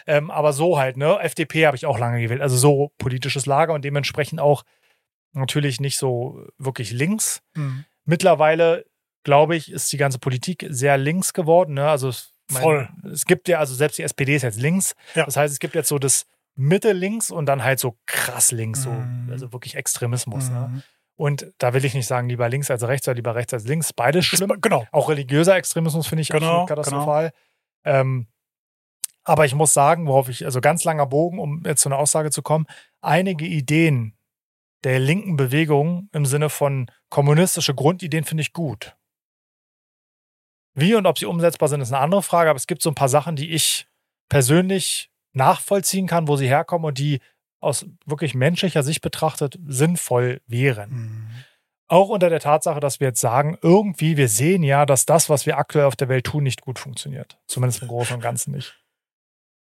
Ähm, 0.08 0.32
aber 0.32 0.52
so 0.52 0.76
halt, 0.76 0.96
ne? 0.96 1.20
FDP 1.20 1.66
habe 1.68 1.76
ich 1.76 1.86
auch 1.86 2.00
lange 2.00 2.20
gewählt, 2.20 2.42
also 2.42 2.56
so 2.56 2.90
politisches 2.98 3.46
Lager 3.46 3.74
und 3.74 3.84
dementsprechend 3.84 4.40
auch 4.40 4.64
natürlich 5.34 5.80
nicht 5.80 5.98
so 5.98 6.46
wirklich 6.58 6.90
links. 6.92 7.42
Mhm. 7.54 7.84
Mittlerweile, 8.04 8.84
glaube 9.24 9.56
ich, 9.56 9.70
ist 9.72 9.92
die 9.92 9.96
ganze 9.96 10.18
Politik 10.18 10.66
sehr 10.68 10.96
links 10.98 11.32
geworden. 11.32 11.74
Ne? 11.74 11.88
Also 11.88 12.08
es, 12.08 12.32
mein- 12.50 12.62
Voll. 12.62 12.88
es 13.12 13.24
gibt 13.24 13.48
ja, 13.48 13.58
also 13.58 13.74
selbst 13.74 13.98
die 13.98 14.02
SPD 14.02 14.36
ist 14.36 14.42
jetzt 14.42 14.60
links. 14.60 14.94
Ja. 15.14 15.24
Das 15.24 15.36
heißt, 15.36 15.52
es 15.52 15.58
gibt 15.58 15.74
jetzt 15.74 15.88
so 15.88 15.98
das 15.98 16.26
Mitte 16.56 16.92
links 16.92 17.30
und 17.30 17.46
dann 17.46 17.64
halt 17.64 17.80
so 17.80 17.98
krass 18.06 18.52
links, 18.52 18.86
Mhm. 18.86 19.24
so, 19.26 19.32
also 19.32 19.52
wirklich 19.52 19.74
Extremismus. 19.74 20.50
Ne? 20.50 20.68
Mhm. 20.72 20.82
Und 21.16 21.52
da 21.58 21.72
will 21.74 21.84
ich 21.84 21.94
nicht 21.94 22.06
sagen, 22.06 22.28
lieber 22.28 22.48
links 22.48 22.70
als 22.70 22.82
rechts 22.86 23.06
oder 23.08 23.14
lieber 23.14 23.34
rechts 23.34 23.54
als 23.54 23.64
links. 23.64 23.92
Beides 23.92 24.24
Ist- 24.32 24.36
schlimm. 24.38 24.52
Genau. 24.60 24.86
Auch 24.92 25.08
religiöser 25.08 25.56
Extremismus 25.56 26.06
finde 26.06 26.22
ich 26.22 26.28
Genau, 26.28 26.62
absolut 26.62 26.68
katastrophal. 26.68 27.32
Ähm, 27.84 28.26
aber 29.24 29.46
ich 29.46 29.54
muss 29.54 29.72
sagen, 29.72 30.06
worauf 30.06 30.28
ich, 30.28 30.44
also 30.44 30.60
ganz 30.60 30.84
langer 30.84 31.06
Bogen, 31.06 31.38
um 31.38 31.62
jetzt 31.64 31.80
zu 31.82 31.88
einer 31.88 31.98
Aussage 31.98 32.30
zu 32.30 32.42
kommen, 32.42 32.66
einige 33.00 33.46
Ideen 33.46 34.14
der 34.84 34.98
linken 34.98 35.36
Bewegung 35.36 36.08
im 36.12 36.26
Sinne 36.26 36.50
von 36.50 36.90
kommunistische 37.08 37.74
Grundideen 37.74 38.24
finde 38.24 38.42
ich 38.42 38.52
gut. 38.52 38.96
Wie 40.74 40.94
und 40.94 41.06
ob 41.06 41.18
sie 41.18 41.26
umsetzbar 41.26 41.68
sind, 41.68 41.80
ist 41.80 41.92
eine 41.92 42.02
andere 42.02 42.22
Frage, 42.22 42.50
aber 42.50 42.56
es 42.56 42.66
gibt 42.66 42.82
so 42.82 42.90
ein 42.90 42.94
paar 42.94 43.08
Sachen, 43.08 43.36
die 43.36 43.50
ich 43.50 43.86
persönlich 44.28 45.10
nachvollziehen 45.32 46.06
kann, 46.06 46.28
wo 46.28 46.36
sie 46.36 46.48
herkommen 46.48 46.86
und 46.86 46.98
die 46.98 47.20
aus 47.60 47.86
wirklich 48.04 48.34
menschlicher 48.34 48.82
Sicht 48.82 49.00
betrachtet 49.00 49.58
sinnvoll 49.66 50.40
wären. 50.46 50.90
Mhm. 50.90 51.30
Auch 51.86 52.08
unter 52.08 52.28
der 52.28 52.40
Tatsache, 52.40 52.80
dass 52.80 53.00
wir 53.00 53.08
jetzt 53.08 53.20
sagen, 53.20 53.58
irgendwie, 53.62 54.16
wir 54.16 54.28
sehen 54.28 54.62
ja, 54.62 54.84
dass 54.86 55.06
das, 55.06 55.28
was 55.30 55.46
wir 55.46 55.58
aktuell 55.58 55.84
auf 55.84 55.96
der 55.96 56.08
Welt 56.08 56.26
tun, 56.26 56.42
nicht 56.42 56.62
gut 56.62 56.78
funktioniert. 56.78 57.38
Zumindest 57.46 57.82
im 57.82 57.88
Großen 57.88 58.16
und 58.16 58.22
Ganzen 58.22 58.52
nicht. 58.52 58.83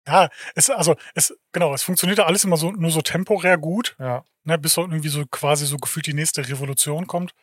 Ja, 0.07 0.29
es, 0.55 0.69
also, 0.69 0.95
es, 1.15 1.33
genau, 1.53 1.73
es 1.73 1.83
funktioniert 1.83 2.19
ja 2.19 2.25
alles 2.25 2.43
immer 2.43 2.57
so, 2.57 2.71
nur 2.71 2.91
so 2.91 3.01
temporär 3.01 3.57
gut, 3.57 3.95
Ja. 3.99 4.25
ne, 4.43 4.57
bis 4.57 4.73
so 4.73 4.81
irgendwie 4.81 5.09
so 5.09 5.25
quasi 5.25 5.65
so 5.65 5.77
gefühlt 5.77 6.07
die 6.07 6.13
nächste 6.13 6.47
Revolution 6.47 7.07
kommt. 7.07 7.33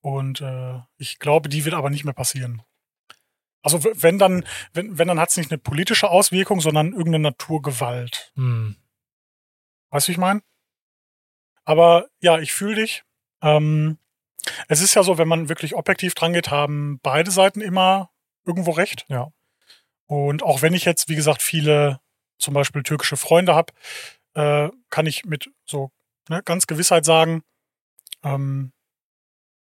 Und 0.00 0.40
äh, 0.40 0.80
ich 0.96 1.18
glaube, 1.18 1.48
die 1.48 1.64
wird 1.64 1.74
aber 1.74 1.90
nicht 1.90 2.04
mehr 2.04 2.14
passieren. 2.14 2.62
Also 3.62 3.82
wenn 3.84 4.18
dann, 4.18 4.44
wenn, 4.72 4.98
wenn 4.98 5.08
dann 5.08 5.20
hat 5.20 5.30
es 5.30 5.36
nicht 5.36 5.50
eine 5.50 5.58
politische 5.58 6.08
Auswirkung, 6.10 6.60
sondern 6.60 6.92
irgendeine 6.92 7.18
Naturgewalt. 7.20 8.32
Hm. 8.36 8.76
Weißt 9.90 10.06
du, 10.06 10.10
wie 10.10 10.12
ich 10.12 10.18
meine? 10.18 10.42
Aber 11.64 12.08
ja, 12.20 12.38
ich 12.38 12.52
fühle 12.52 12.76
dich. 12.76 13.04
Ähm, 13.42 13.98
es 14.68 14.80
ist 14.80 14.94
ja 14.94 15.02
so, 15.02 15.18
wenn 15.18 15.28
man 15.28 15.48
wirklich 15.48 15.74
objektiv 15.74 16.14
dran 16.14 16.32
geht, 16.32 16.50
haben 16.50 17.00
beide 17.02 17.30
Seiten 17.30 17.60
immer 17.60 18.10
irgendwo 18.46 18.70
recht. 18.70 19.04
Ja. 19.08 19.32
Und 20.06 20.42
auch 20.42 20.62
wenn 20.62 20.72
ich 20.74 20.84
jetzt, 20.84 21.08
wie 21.08 21.16
gesagt, 21.16 21.42
viele 21.42 22.00
zum 22.38 22.54
Beispiel 22.54 22.82
türkische 22.82 23.16
Freunde 23.16 23.54
habe, 23.54 23.72
äh, 24.34 24.70
kann 24.90 25.06
ich 25.06 25.24
mit 25.24 25.50
so 25.64 25.90
ne, 26.28 26.42
ganz 26.42 26.66
Gewissheit 26.66 27.04
sagen, 27.04 27.42
ähm, 28.22 28.72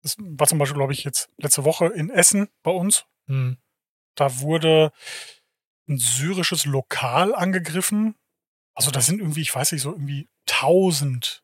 das 0.04 0.16
war 0.20 0.48
zum 0.48 0.58
Beispiel, 0.58 0.78
glaube 0.78 0.94
ich, 0.94 1.04
jetzt 1.04 1.30
letzte 1.38 1.64
Woche 1.64 1.88
in 1.88 2.10
Essen 2.10 2.50
bei 2.64 2.72
uns. 2.72 3.06
Hm. 3.28 3.58
Da 4.16 4.40
wurde 4.40 4.92
ein 5.88 5.98
syrisches 5.98 6.66
Lokal 6.66 7.36
angegriffen. 7.36 8.16
Also 8.74 8.90
da 8.90 9.02
sind 9.02 9.20
irgendwie, 9.20 9.42
ich 9.42 9.54
weiß 9.54 9.72
nicht, 9.72 9.82
so 9.82 9.92
irgendwie 9.92 10.28
tausend 10.46 11.44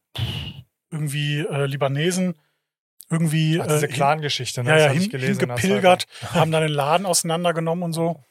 irgendwie 0.90 1.40
äh, 1.40 1.66
Libanesen 1.66 2.36
irgendwie 3.10 3.60
Ach, 3.62 3.68
diese 3.68 3.88
äh, 3.88 3.92
Clan-Geschichte, 3.92 4.64
ne? 4.64 4.72
ja, 4.72 4.78
ja, 4.78 4.90
hingepilgert, 4.90 6.08
haben 6.34 6.52
dann 6.52 6.64
den 6.64 6.72
Laden 6.72 7.06
auseinandergenommen 7.06 7.84
und 7.84 7.94
so. 7.94 8.24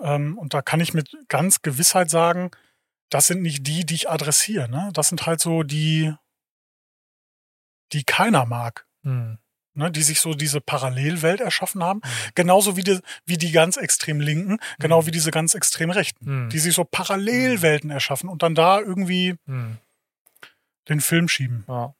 Ähm, 0.00 0.36
und 0.38 0.54
da 0.54 0.62
kann 0.62 0.80
ich 0.80 0.94
mit 0.94 1.16
ganz 1.28 1.62
Gewissheit 1.62 2.10
sagen, 2.10 2.50
das 3.10 3.26
sind 3.26 3.42
nicht 3.42 3.66
die, 3.66 3.84
die 3.86 3.94
ich 3.94 4.10
adressiere. 4.10 4.68
Ne? 4.68 4.90
Das 4.94 5.08
sind 5.08 5.26
halt 5.26 5.40
so 5.40 5.62
die, 5.62 6.12
die 7.92 8.04
keiner 8.04 8.46
mag. 8.46 8.86
Hm. 9.02 9.38
Ne, 9.76 9.90
die 9.90 10.02
sich 10.02 10.20
so 10.20 10.34
diese 10.34 10.60
Parallelwelt 10.60 11.40
erschaffen 11.40 11.82
haben. 11.82 12.00
Genauso 12.36 12.76
wie 12.76 12.84
die, 12.84 13.00
wie 13.26 13.36
die 13.38 13.50
ganz 13.50 13.76
extrem 13.76 14.20
Linken, 14.20 14.58
genau 14.78 15.02
Mhm. 15.02 15.06
wie 15.06 15.10
diese 15.10 15.32
ganz 15.32 15.54
extrem 15.54 15.90
Rechten. 15.90 16.24
Hm. 16.24 16.48
Die 16.50 16.60
sich 16.60 16.72
so 16.76 16.84
Parallelwelten 16.84 17.90
erschaffen 17.90 18.28
und 18.28 18.44
dann 18.44 18.54
da 18.54 18.78
irgendwie 18.78 19.34
Hm. 19.46 19.78
den 20.88 21.00
Film 21.00 21.28
schieben. 21.28 21.64
Ja. 21.66 21.92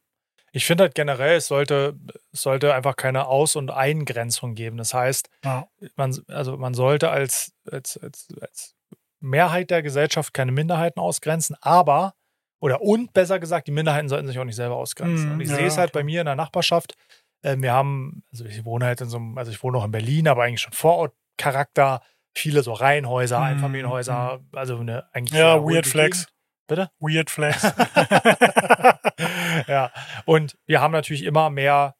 Ich 0.56 0.66
finde 0.66 0.84
halt 0.84 0.94
generell, 0.94 1.36
es 1.38 1.48
sollte, 1.48 1.96
sollte 2.30 2.72
einfach 2.74 2.94
keine 2.94 3.26
Aus- 3.26 3.56
und 3.56 3.70
Eingrenzung 3.72 4.54
geben. 4.54 4.76
Das 4.76 4.94
heißt, 4.94 5.28
Ja. 5.44 5.66
man, 5.96 6.16
also 6.28 6.56
man 6.56 6.74
sollte 6.74 7.10
als, 7.10 7.52
als, 7.70 7.96
als, 7.98 8.28
als 8.40 8.74
Mehrheit 9.18 9.70
der 9.70 9.82
Gesellschaft 9.82 10.32
keine 10.32 10.52
Minderheiten 10.52 11.00
ausgrenzen, 11.00 11.56
aber, 11.60 12.14
oder 12.60 12.80
und 12.82 13.12
besser 13.12 13.40
gesagt, 13.40 13.66
die 13.66 13.72
Minderheiten 13.72 14.08
sollten 14.08 14.28
sich 14.28 14.38
auch 14.38 14.44
nicht 14.44 14.54
selber 14.54 14.76
ausgrenzen. 14.76 15.26
Mhm, 15.26 15.34
und 15.34 15.40
ich 15.40 15.48
ja, 15.48 15.56
sehe 15.56 15.66
es 15.66 15.76
halt 15.76 15.90
klar. 15.90 16.02
bei 16.02 16.04
mir 16.04 16.20
in 16.20 16.26
der 16.26 16.36
Nachbarschaft. 16.36 16.94
Äh, 17.42 17.56
wir 17.58 17.72
haben, 17.72 18.22
also 18.30 18.44
ich 18.44 18.64
wohne 18.64 18.86
halt 18.86 19.00
in 19.00 19.08
so 19.08 19.16
einem, 19.16 19.36
also 19.36 19.50
ich 19.50 19.60
wohne 19.62 19.78
noch 19.78 19.84
in 19.84 19.90
Berlin, 19.90 20.28
aber 20.28 20.44
eigentlich 20.44 20.60
schon 20.60 20.72
Vorortcharakter, 20.72 22.00
viele 22.36 22.62
so 22.62 22.72
Reihenhäuser, 22.74 23.38
Mhm, 23.40 23.44
Einfamilienhäuser, 23.44 24.40
also 24.52 24.78
eine 24.78 25.12
eigentlich 25.12 25.36
Ja, 25.36 25.60
Weird 25.64 25.86
Flex. 25.88 26.26
Gegend. 26.26 26.34
Bitte? 26.68 26.90
Weird 27.00 27.28
Flex. 27.28 27.62
ja, 29.68 29.90
und 30.24 30.56
wir 30.66 30.80
haben 30.80 30.92
natürlich 30.92 31.24
immer 31.24 31.50
mehr, 31.50 31.94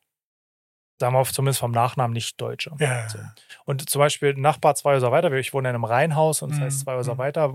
sagen 1.01 1.15
wir 1.15 1.19
mal, 1.21 1.25
zumindest 1.27 1.61
vom 1.61 1.73
Nachnamen 1.73 2.13
nicht 2.13 2.41
Deutsche. 2.41 2.71
ja. 2.79 3.07
Und 3.65 3.89
zum 3.89 3.99
Beispiel 3.99 4.31
ein 4.35 4.41
Nachbar 4.41 4.75
zwei 4.75 4.95
Häuser 4.95 5.11
weiter, 5.13 5.33
ich 5.33 5.53
wohne 5.55 5.69
in 5.69 5.75
einem 5.75 5.85
Reihenhaus 5.85 6.43
und 6.43 6.51
das 6.51 6.59
Mhm, 6.61 6.65
heißt 6.65 6.81
zwei 6.81 6.95
Häuser 6.95 7.15
mhm. 7.15 7.19
weiter, 7.19 7.55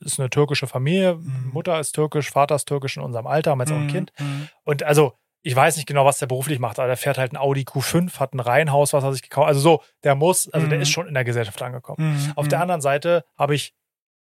ist 0.00 0.18
eine 0.20 0.30
türkische 0.30 0.66
Familie, 0.66 1.14
Mhm. 1.16 1.50
Mutter 1.52 1.78
ist 1.80 1.92
türkisch, 1.92 2.30
Vater 2.30 2.54
ist 2.56 2.66
türkisch 2.66 2.96
in 2.96 3.02
unserem 3.02 3.26
Alter, 3.26 3.50
haben 3.52 3.60
jetzt 3.60 3.72
auch 3.72 3.76
ein 3.76 3.84
Mhm, 3.84 3.88
Kind. 3.88 4.12
mhm. 4.18 4.48
Und 4.64 4.82
also, 4.82 5.14
ich 5.42 5.54
weiß 5.54 5.76
nicht 5.76 5.86
genau, 5.86 6.04
was 6.06 6.18
der 6.18 6.26
beruflich 6.26 6.58
macht, 6.58 6.78
aber 6.78 6.86
der 6.88 6.96
fährt 6.96 7.18
halt 7.18 7.32
ein 7.32 7.36
Audi 7.36 7.62
Q5, 7.64 8.18
hat 8.18 8.32
ein 8.34 8.40
Reihenhaus, 8.40 8.92
was 8.94 9.04
er 9.04 9.12
sich 9.12 9.20
gekauft 9.22 9.48
Also 9.48 9.60
so, 9.60 9.82
der 10.02 10.14
muss, 10.14 10.48
also 10.48 10.66
der 10.66 10.78
Mhm. 10.78 10.82
ist 10.82 10.90
schon 10.90 11.06
in 11.06 11.14
der 11.14 11.24
Gesellschaft 11.24 11.60
angekommen. 11.60 12.14
Mhm, 12.14 12.32
Auf 12.36 12.48
der 12.48 12.58
mhm. 12.58 12.62
anderen 12.62 12.80
Seite 12.80 13.24
habe 13.36 13.54
ich 13.54 13.74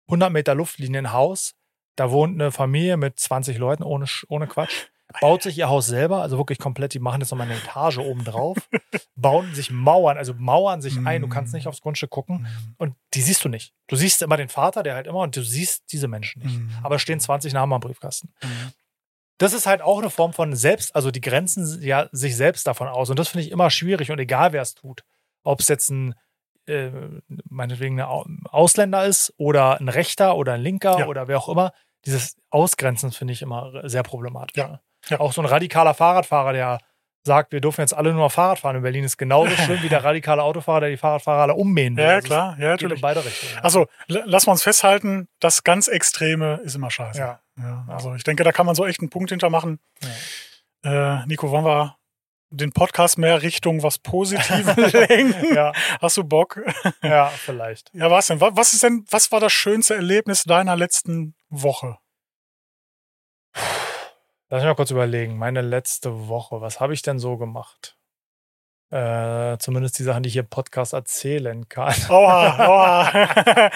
100 0.09 0.31
Meter 0.33 0.55
Luftlinie 0.55 1.01
ein 1.01 1.13
Haus. 1.13 1.55
Da 1.99 2.11
wohnt 2.11 2.35
eine 2.41 2.53
Familie 2.53 2.97
mit 2.97 3.19
20 3.19 3.59
Leuten, 3.59 3.83
ohne, 3.83 4.07
ohne 4.29 4.47
Quatsch. 4.47 4.87
Baut 5.23 5.43
sich 5.43 5.57
ihr 5.57 5.71
Haus 5.71 5.87
selber, 5.87 6.21
also 6.21 6.37
wirklich 6.37 6.59
komplett. 6.59 6.93
Die 6.93 6.99
machen 6.99 7.23
jetzt 7.23 7.31
nochmal 7.31 7.47
eine 7.49 7.57
Etage 7.57 7.97
oben 7.99 8.25
drauf. 8.25 8.59
bauen 9.17 9.55
sich 9.55 9.71
Mauern, 9.71 10.19
also 10.19 10.35
mauern 10.35 10.83
sich 10.83 10.99
ein. 11.07 11.23
Du 11.23 11.29
kannst 11.29 11.55
nicht 11.55 11.67
aufs 11.67 11.81
Grundstück 11.81 12.11
gucken. 12.11 12.43
Mhm. 12.43 12.75
Und 12.77 12.95
die 13.15 13.23
siehst 13.23 13.43
du 13.45 13.49
nicht. 13.49 13.73
Du 13.87 13.97
siehst 13.97 14.21
immer 14.21 14.37
den 14.37 14.51
Vater, 14.51 14.83
der 14.83 14.95
halt 14.95 15.07
immer, 15.07 15.21
und 15.21 15.35
du 15.35 15.43
siehst 15.43 15.91
diese 15.93 16.09
Menschen 16.09 16.43
nicht. 16.43 16.59
Mhm. 16.59 16.71
Aber 16.83 16.97
es 16.97 17.03
stehen 17.03 17.21
20 17.21 17.55
Namen 17.55 17.73
am 17.73 17.81
Briefkasten. 17.81 18.35
Das 19.39 19.53
ist 19.55 19.67
halt 19.67 19.81
auch 19.83 19.99
eine 19.99 20.11
Form 20.11 20.33
von 20.33 20.55
selbst, 20.55 20.95
also 20.95 21.11
die 21.11 21.21
grenzen 21.21 21.81
ja 21.81 22.09
sich 22.13 22.37
selbst 22.37 22.67
davon 22.67 22.89
aus. 22.89 23.09
Und 23.09 23.19
das 23.19 23.29
finde 23.29 23.47
ich 23.47 23.51
immer 23.53 23.71
schwierig 23.71 24.11
und 24.11 24.19
egal 24.19 24.53
wer 24.53 24.63
es 24.63 24.75
tut. 24.75 25.05
Ob 25.43 25.61
es 25.61 25.69
jetzt 25.69 25.89
ein, 25.91 26.15
äh, 26.67 26.91
meinetwegen 27.49 28.01
ein 28.01 28.07
Au- 28.07 28.27
Ausländer 28.51 29.07
ist 29.07 29.33
oder 29.39 29.81
ein 29.81 29.89
Rechter 29.89 30.37
oder 30.37 30.53
ein 30.55 30.61
Linker 30.61 30.99
Ja. 30.99 31.07
oder 31.07 31.29
wer 31.29 31.39
auch 31.39 31.49
immer, 31.49 31.73
dieses 32.09 32.37
Ausgrenzen 32.51 33.13
finde 33.13 33.33
ich 33.33 33.43
immer 33.43 33.73
sehr 33.89 34.03
problematisch. 34.03 34.57
Ja. 34.57 34.81
Ja. 35.09 35.21
Auch 35.21 35.33
so 35.33 35.41
ein 35.43 35.47
radikaler 35.47 35.95
Fahrradfahrer, 35.95 36.53
der 36.53 36.79
sagt, 37.25 37.53
wir 37.53 37.61
dürfen 37.61 37.83
jetzt 37.83 37.93
alle 37.95 38.13
nur 38.15 38.31
Fahrrad 38.31 38.59
fahren 38.59 38.77
in 38.77 38.83
Berlin, 38.83 39.05
ist 39.05 39.17
genauso 39.19 39.51
schlimm 39.63 39.83
wie 39.83 39.89
der 39.89 40.03
radikale 40.03 40.43
Autofahrer, 40.43 40.81
der 40.81 40.91
die 40.91 40.97
Fahrradfahrer 40.97 41.43
alle 41.43 41.55
ummähen 41.55 41.97
will. 41.97 42.05
Ja, 42.05 42.15
Also 42.17 42.27
klar, 42.27 42.57
ja, 42.59 42.69
natürlich. 42.71 43.01
beide 43.01 43.25
Richtungen. 43.25 43.63
Also 43.63 43.87
l- 44.09 44.23
lassen 44.25 44.47
wir 44.47 44.53
uns 44.53 44.63
festhalten, 44.63 45.29
das 45.41 45.63
ganz 45.63 45.89
Extreme 45.89 46.61
ist 46.65 46.75
immer 46.75 46.91
scheiße. 46.91 47.19
ja. 47.21 47.41
Ja, 47.61 47.85
also 47.89 48.15
ich 48.15 48.23
denke, 48.23 48.45
da 48.45 48.53
kann 48.53 48.67
man 48.67 48.77
so 48.77 48.87
echt 48.87 49.01
einen 49.01 49.11
Punkt 49.11 49.31
hintermachen. 49.31 49.81
Äh, 50.85 51.27
Nico, 51.27 51.51
wollen 51.51 51.65
wir 51.65 51.97
den 52.51 52.73
Podcast 52.73 53.19
mehr 53.19 53.43
Richtung 53.43 53.83
was 53.83 53.99
Positives 53.99 54.93
lenken? 54.93 55.55
ja, 55.55 55.73
Hast 56.01 56.17
du 56.17 56.25
Bock? 56.25 56.61
ja, 57.03 57.27
vielleicht. 57.27 57.91
Ja, 57.93 58.11
was 58.11 58.29
denn? 58.29 58.41
Wa- 58.41 58.53
Was 58.55 58.73
ist 58.73 58.83
denn, 58.85 59.05
was 59.11 59.31
war 59.33 59.41
das 59.41 59.53
schönste 59.53 59.95
Erlebnis 59.97 60.45
deiner 60.45 60.77
letzten 60.77 61.35
Woche? 61.51 61.99
Lass 64.51 64.63
mich 64.63 64.69
mal 64.69 64.75
kurz 64.75 64.91
überlegen. 64.91 65.37
Meine 65.37 65.61
letzte 65.61 66.29
Woche, 66.29 66.61
was 66.61 66.81
habe 66.81 66.95
ich 66.95 67.03
denn 67.03 67.19
so 67.19 67.37
gemacht? 67.37 67.97
Äh, 68.91 69.59
zumindest 69.59 69.99
die 69.99 70.03
Sachen, 70.03 70.23
die 70.23 70.29
ich 70.29 70.33
hier 70.33 70.45
im 70.45 70.49
Podcast 70.49 70.95
erzählen 70.95 71.69
kann. 71.69 71.95
Aua, 72.09 72.59
aua. 73.13 73.71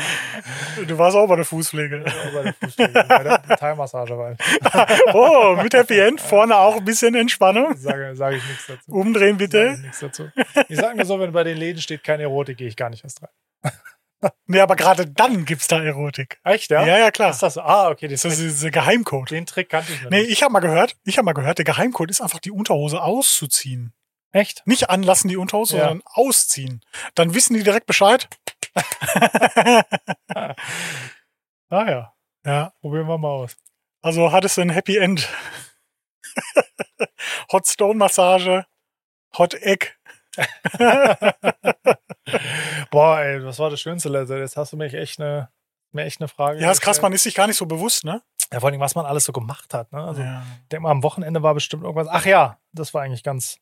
du 0.86 0.96
warst 0.96 1.14
auch 1.18 1.26
bei 1.26 1.36
der 1.36 1.44
Fußpflege. 1.44 2.02
bei 2.34 2.42
der 2.42 2.54
Fußpflege, 2.54 3.04
bei 3.06 3.22
der 3.22 3.42
Thai-Massage 3.58 4.16
war 4.16 4.32
ich. 4.32 4.38
Oh, 5.12 5.54
mit 5.62 5.74
Happy 5.74 5.98
End. 5.98 6.18
Vorne 6.18 6.56
auch 6.56 6.76
ein 6.76 6.84
bisschen 6.86 7.14
Entspannung. 7.14 7.76
Sage, 7.76 8.16
sage 8.16 8.36
ich 8.36 8.48
nichts 8.48 8.66
dazu. 8.68 8.90
Umdrehen 8.90 9.38
Sage 9.38 9.50
bitte. 9.50 9.72
ich 9.74 9.82
nichts 9.82 10.00
dazu. 10.00 10.30
Ich 10.70 10.78
sage 10.78 10.96
mir 10.96 11.04
so, 11.04 11.20
wenn 11.20 11.32
bei 11.32 11.44
den 11.44 11.58
Läden 11.58 11.82
steht 11.82 12.02
keine 12.02 12.22
Erotik, 12.22 12.56
gehe 12.56 12.68
ich 12.68 12.76
gar 12.76 12.88
nicht 12.88 13.04
erst 13.04 13.22
rein. 13.22 13.72
Nee, 14.46 14.60
aber 14.60 14.76
gerade 14.76 15.06
dann 15.06 15.44
gibt's 15.44 15.66
da 15.68 15.82
Erotik. 15.82 16.40
Echt, 16.44 16.70
ja? 16.70 16.84
Ja, 16.86 16.98
ja, 16.98 17.10
klar. 17.10 17.30
Ist 17.30 17.42
das 17.42 17.54
so? 17.54 17.60
Ah, 17.62 17.88
okay, 17.90 18.06
Das 18.08 18.24
ist 18.24 18.38
dieser 18.38 18.70
Geheimcode. 18.70 19.30
den 19.30 19.46
Trick 19.46 19.68
kannte 19.68 19.92
ich 19.92 20.02
noch 20.02 20.10
Nee, 20.10 20.20
nicht. 20.22 20.30
ich 20.32 20.42
habe 20.42 20.52
mal 20.52 20.60
gehört, 20.60 20.96
ich 21.04 21.18
habe 21.18 21.24
mal 21.26 21.32
gehört, 21.32 21.58
der 21.58 21.64
Geheimcode 21.64 22.10
ist 22.10 22.20
einfach 22.20 22.38
die 22.38 22.50
Unterhose 22.52 23.02
auszuziehen. 23.02 23.92
Echt? 24.30 24.62
Nicht 24.66 24.88
anlassen 24.90 25.28
die 25.28 25.36
Unterhose, 25.36 25.76
Ja. 25.76 25.84
sondern 25.88 26.02
ausziehen. 26.06 26.80
Dann 27.14 27.34
wissen 27.34 27.54
die 27.54 27.62
direkt 27.64 27.86
Bescheid. 27.86 28.28
Ah 31.70 31.88
ja, 31.88 32.12
Ja, 32.44 32.72
probieren 32.80 33.06
wir 33.08 33.18
mal 33.18 33.28
aus. 33.28 33.56
also 34.02 34.30
hattest 34.32 34.56
du 34.58 34.60
ein 34.62 34.70
Happy 34.70 34.96
End. 34.98 35.28
Hot 37.52 37.66
Stone 37.66 37.94
Massage, 37.94 38.66
Hot 39.38 39.54
Egg. 39.54 39.88
Boah, 42.90 43.20
ey, 43.20 43.44
was 43.44 43.58
war 43.58 43.70
das 43.70 43.80
Schönste, 43.80 44.08
Leute? 44.08 44.38
Jetzt 44.38 44.56
hast 44.56 44.72
du 44.72 44.76
mich 44.76 44.94
echt 44.94 45.20
eine, 45.20 45.50
mir 45.92 46.04
echt 46.04 46.20
eine 46.20 46.28
Frage. 46.28 46.60
Ja, 46.60 46.70
ist 46.70 46.80
krass, 46.80 47.02
man 47.02 47.12
ist 47.12 47.24
sich 47.24 47.34
gar 47.34 47.46
nicht 47.46 47.56
so 47.56 47.66
bewusst, 47.66 48.04
ne? 48.04 48.22
Ja, 48.52 48.60
vor 48.60 48.68
allem, 48.68 48.80
was 48.80 48.94
man 48.94 49.06
alles 49.06 49.24
so 49.24 49.32
gemacht 49.32 49.72
hat. 49.72 49.92
Ne? 49.92 50.02
Also, 50.02 50.22
ja. 50.22 50.42
ich 50.62 50.68
denke 50.68 50.82
mal, 50.82 50.90
am 50.90 51.02
Wochenende 51.02 51.42
war 51.42 51.54
bestimmt 51.54 51.84
irgendwas. 51.84 52.08
Ach 52.10 52.26
ja, 52.26 52.58
das 52.72 52.92
war 52.92 53.02
eigentlich 53.02 53.22
ganz 53.22 53.58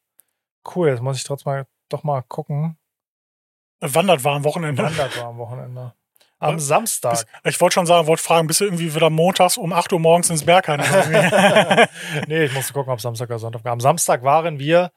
cool. 0.75 0.89
Jetzt 0.89 1.01
muss 1.01 1.17
ich 1.17 1.25
trotzdem 1.25 1.53
mal, 1.53 1.67
doch 1.89 2.03
mal 2.03 2.23
gucken. 2.23 2.77
Wandert 3.81 4.25
war 4.25 4.37
am 4.37 4.45
Wochenende. 4.45 4.83
Wandert 4.83 5.17
war 5.19 5.29
am 5.29 5.39
Wochenende. 5.39 5.95
Am? 6.41 6.59
Samstag. 6.59 7.27
Ich 7.45 7.61
wollte 7.61 7.75
schon 7.75 7.85
sagen, 7.85 8.07
wollte 8.07 8.23
fragen, 8.23 8.47
bist 8.47 8.61
du 8.61 8.65
irgendwie 8.65 8.95
wieder 8.95 9.11
montags 9.11 9.59
um 9.59 9.75
8 9.75 9.93
Uhr 9.93 10.01
morgens 10.01 10.31
ins 10.31 10.47
Bergheim? 10.47 10.81
nee, 12.29 12.45
ich 12.45 12.55
musste 12.55 12.73
gucken, 12.73 12.91
ob 12.91 12.99
Samstag 12.99 13.29
oder 13.29 13.39
Sonntag 13.39 13.63
war. 13.63 13.73
Am 13.73 13.81
Samstag 13.81 14.23
waren 14.23 14.59
wir 14.59 14.91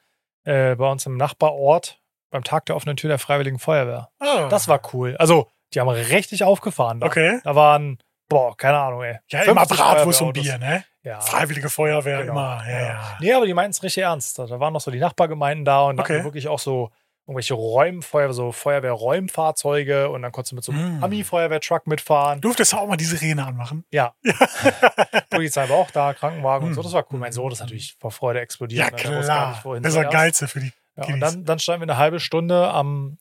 äh, 0.46 0.76
bei 0.76 0.90
uns 0.90 1.06
im 1.06 1.18
Nachbarort 1.18 2.00
beim 2.32 2.44
Tag 2.44 2.66
der 2.66 2.76
offenen 2.76 2.98
Tür 2.98 3.10
der 3.10 3.20
Freiwilligen 3.20 3.60
Feuerwehr. 3.60 4.10
ah, 4.20 4.48
Das 4.50 4.68
war 4.68 4.82
cool. 4.94 5.16
Also, 5.18 5.48
die 5.74 5.80
haben 5.80 5.90
richtig 5.90 6.44
aufgefahren. 6.44 7.00
Da, 7.00 7.08
Okay. 7.08 7.40
da 7.44 7.56
waren, 7.56 8.00
boah, 8.30 8.56
keine 8.58 8.78
Ahnung, 8.80 9.04
ey. 9.04 9.20
Ja, 9.30 9.42
immer 9.44 9.62
50 9.62 9.78
Bratwurst 9.78 10.22
und. 10.22 10.34
Bier, 10.34 10.58
ne? 10.58 10.84
Ja. 11.04 11.20
Freiwillige 11.20 11.70
Feuerwehr, 11.70 12.20
Genau. 12.22 12.32
immer. 12.34 12.64
Ja, 12.68 12.80
ja. 12.82 13.18
Nee, 13.20 13.34
aber 13.34 13.46
die 13.46 13.54
meinten 13.54 13.72
es 13.72 13.84
richtig 13.84 14.04
ernst. 14.04 14.40
Da 14.40 14.46
da 14.48 14.60
waren 14.60 14.74
noch 14.74 14.82
so 14.82 14.90
die 14.90 15.00
Nachbargemeinden 15.00 15.66
da 15.66 15.82
und 15.84 15.98
da 15.98 16.04
Okay. 16.04 16.14
hatten 16.16 16.24
wirklich 16.24 16.48
auch 16.48 16.60
so 16.60 16.90
irgendwelche 17.26 17.54
Räumfeuer, 17.54 18.34
so 18.34 18.52
Feuerwehr-Räumfahrzeuge 18.52 20.10
und 20.10 20.22
dann 20.24 20.32
konntest 20.32 20.52
du 20.52 20.56
mit 20.56 20.64
so 20.64 20.72
einem 20.74 21.00
Mm. 21.00 21.04
Ami-Feuerwehr-Truck 21.06 21.88
mitfahren. 21.88 22.42
Durftest 22.42 22.74
du 22.74 22.78
auch 22.78 22.88
mal 22.88 22.98
die 22.98 23.06
Sirene 23.06 23.46
anmachen? 23.46 23.86
Ja. 23.92 24.14
Polizei 25.30 25.70
war 25.70 25.78
auch 25.78 25.92
da, 25.92 26.14
Krankenwagen 26.14 26.68
und 26.68 26.74
so. 26.74 26.82
Mm. 26.82 26.84
Das 26.84 26.94
war 26.94 27.06
cool. 27.12 27.20
Mein 27.20 27.32
Sohn 27.32 27.52
ist 27.52 27.60
natürlich 27.60 27.96
vor 28.00 28.12
Freude 28.12 28.42
explodiert. 28.42 28.80
Ja, 28.80 28.92
ne? 28.92 28.96
Der 28.96 29.18
nicht, 29.18 29.26
klar. 29.26 29.62
Das 29.64 29.76
ist 29.76 29.84
das 29.86 29.94
zuerst. 29.94 30.12
Geilste 30.12 30.48
für 30.48 30.60
die. 30.60 30.74
Ja, 30.98 31.06
und 31.06 31.20
dann, 31.22 31.46
dann 31.46 31.60
standen 31.60 31.82
wir 31.82 31.92
eine 31.94 31.98
halbe 31.98 32.20
Stunde 32.20 32.70
am, 32.70 33.18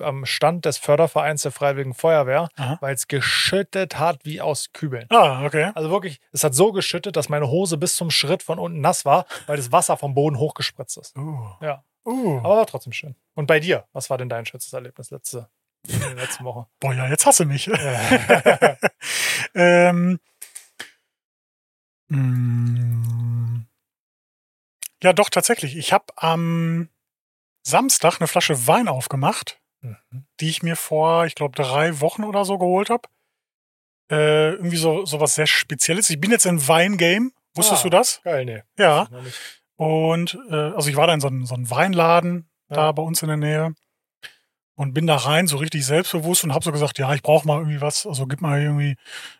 am 0.00 0.24
Stand 0.24 0.64
des 0.64 0.78
Fördervereins 0.78 1.42
der 1.42 1.52
Freiwilligen 1.52 1.94
Feuerwehr, 1.94 2.48
weil 2.80 2.94
es 2.94 3.06
geschüttet 3.06 3.98
hat 3.98 4.24
wie 4.24 4.40
aus 4.40 4.72
Kübeln. 4.72 5.06
Ah, 5.10 5.44
okay. 5.44 5.70
Also 5.74 5.90
wirklich, 5.90 6.18
es 6.32 6.42
hat 6.42 6.54
so 6.54 6.72
geschüttet, 6.72 7.14
dass 7.14 7.28
meine 7.28 7.48
Hose 7.48 7.76
bis 7.76 7.94
zum 7.94 8.10
Schritt 8.10 8.42
von 8.42 8.58
unten 8.58 8.80
nass 8.80 9.04
war, 9.04 9.26
weil 9.46 9.58
das 9.58 9.70
Wasser 9.70 9.96
vom 9.96 10.14
Boden 10.14 10.38
hochgespritzt 10.38 10.96
ist. 10.96 11.16
Uh. 11.16 11.38
Ja. 11.60 11.84
Uh. 12.08 12.38
Aber 12.38 12.56
war 12.56 12.66
trotzdem 12.66 12.92
schön. 12.92 13.14
Und 13.34 13.46
bei 13.46 13.60
dir, 13.60 13.86
was 13.92 14.08
war 14.08 14.16
denn 14.18 14.28
dein 14.28 14.46
schönstes 14.46 14.72
Erlebnis 14.72 15.10
letzte, 15.10 15.48
letzten 15.86 16.44
Woche? 16.44 16.66
Boah, 16.80 16.94
ja, 16.94 17.06
jetzt 17.08 17.26
hasse 17.26 17.44
mich. 17.44 17.66
Ja. 17.66 18.76
ähm, 19.54 20.18
mm, 22.08 23.66
ja, 25.02 25.12
doch, 25.12 25.30
tatsächlich. 25.30 25.76
Ich 25.76 25.92
habe 25.92 26.06
am 26.16 26.88
Samstag 27.62 28.20
eine 28.20 28.28
Flasche 28.28 28.66
Wein 28.66 28.88
aufgemacht, 28.88 29.60
Mhm. 29.80 30.26
die 30.40 30.48
ich 30.48 30.62
mir 30.62 30.74
vor, 30.76 31.26
ich 31.26 31.34
glaube, 31.36 31.54
drei 31.54 32.00
Wochen 32.00 32.24
oder 32.24 32.44
so 32.44 32.58
geholt 32.58 32.90
habe. 32.90 33.08
Äh, 34.10 34.52
irgendwie 34.54 34.76
so, 34.78 35.04
so 35.04 35.20
was 35.20 35.34
sehr 35.36 35.46
Spezielles. 35.46 36.10
Ich 36.10 36.20
bin 36.20 36.30
jetzt 36.30 36.46
in 36.46 36.66
Weingame. 36.66 37.30
Wusstest 37.54 37.82
Ah. 37.82 37.84
du 37.84 37.90
das? 37.90 38.20
Geil, 38.24 38.44
nee. 38.44 38.62
Ja. 38.78 39.08
Und 39.78 40.36
äh, 40.50 40.54
also 40.54 40.90
ich 40.90 40.96
war 40.96 41.06
da 41.06 41.14
in 41.14 41.20
so 41.20 41.28
einem 41.28 41.46
so 41.46 41.54
einem 41.54 41.70
Weinladen 41.70 42.48
da 42.68 42.86
Ja. 42.86 42.92
bei 42.92 43.02
uns 43.02 43.22
in 43.22 43.28
der 43.28 43.36
Nähe 43.36 43.74
und 44.74 44.92
bin 44.92 45.06
da 45.06 45.14
rein 45.16 45.46
so 45.46 45.56
richtig 45.56 45.86
selbstbewusst 45.86 46.42
und 46.42 46.52
habe 46.52 46.64
so 46.64 46.72
gesagt, 46.72 46.98
ja, 46.98 47.14
ich 47.14 47.22
brauche 47.22 47.46
mal 47.46 47.58
irgendwie 47.58 47.80
was, 47.80 48.04
also 48.04 48.26
gib 48.26 48.40
mal 48.40 48.60
irgendwie 48.60 48.96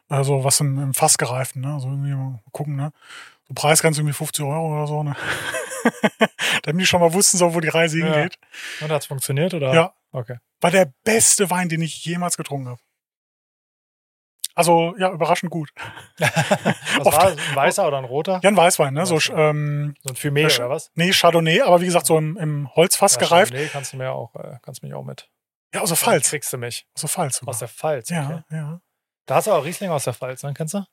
äh, 0.09 0.22
so 0.22 0.45
was 0.45 0.61
im, 0.61 0.78
im 0.80 0.95
Fass 0.95 1.18
gereiften, 1.18 1.61
ne? 1.62 1.74
Also 1.74 1.89
irgendwie 1.89 2.14
mal 2.14 2.41
gucken, 2.53 2.76
ne? 2.76 2.93
So 3.49 3.55
Preisgrenze 3.55 4.01
irgendwie 4.01 4.14
50 4.14 4.45
Euro 4.45 4.74
oder 4.76 4.86
so, 4.86 5.03
ne? 5.03 5.16
Damit 6.62 6.82
die 6.82 6.86
schon 6.86 7.01
mal 7.01 7.12
wussten, 7.12 7.36
so 7.36 7.53
wo 7.55 7.61
die 7.61 7.68
Reise 7.68 7.99
Ja. 7.99 8.12
hingeht. 8.12 8.39
Und 8.80 8.91
hat 8.93 9.03
es 9.03 9.07
funktioniert, 9.07 9.55
oder? 9.55 9.74
Ja. 9.74 9.93
Okay. 10.12 10.39
War 10.61 10.70
der 10.70 10.93
beste 11.05 11.51
Wein, 11.51 11.68
den 11.68 11.82
ich 11.82 12.05
jemals 12.05 12.36
getrunken 12.36 12.68
habe. 12.68 12.80
Also 14.59 14.95
ja, 14.99 15.11
überraschend 15.13 15.51
gut. 15.53 15.71
Was 16.19 17.07
Oft- 17.07 17.17
war 17.17 17.29
es? 17.29 17.37
Ein 17.51 17.57
weißer 17.57 17.87
oder 17.87 17.99
ein 17.99 18.05
roter? 18.05 18.41
Ja, 18.43 18.51
ein 18.51 18.57
Weißwein, 18.57 18.93
ne? 18.93 19.07
So, 19.07 19.19
ähm, 19.33 19.95
So 20.03 20.11
ein 20.13 20.17
Fumé 20.17 20.49
Ja, 20.51 20.57
oder 20.57 20.71
was? 20.71 20.91
nee, 20.97 21.11
Chardonnay, 21.13 21.61
aber 21.63 21.81
wie 21.81 21.85
gesagt, 21.87 22.07
so 22.07 22.19
im, 22.19 22.37
im 22.37 22.75
Holzfass 22.75 23.15
Ja, 23.15 23.21
gereift. 23.21 23.53
Nee, 23.53 23.69
kannst 23.73 23.93
du 23.93 23.97
mir 23.99 24.11
auch, 24.13 24.35
äh, 24.35 24.57
kannst 24.63 24.83
mich 24.83 24.93
auch 24.95 25.05
mit. 25.05 25.29
Ja, 25.73 25.81
aus 25.83 25.91
der 25.91 25.97
Dann 25.97 26.05
Pfalz. 26.05 26.31
Kriegst 26.31 26.53
du 26.53 26.59
mich. 26.59 26.87
Aus 26.95 27.01
der 27.03 27.09
Pfalz. 27.11 27.37
sogar. 27.37 27.51
Aus 27.55 27.59
der 27.61 27.69
Pfalz. 27.69 28.09
Ja, 28.11 28.25
Okay. 28.25 28.57
ja. 28.57 28.81
Da 29.27 29.35
hast 29.37 29.47
du 29.47 29.53
auch 29.53 29.65
Riesling 29.65 29.91
aus 29.91 30.05
der 30.05 30.15
Pfalz, 30.15 30.43
ne? 30.43 30.53
Kennst 30.55 30.75
du? 30.75 30.85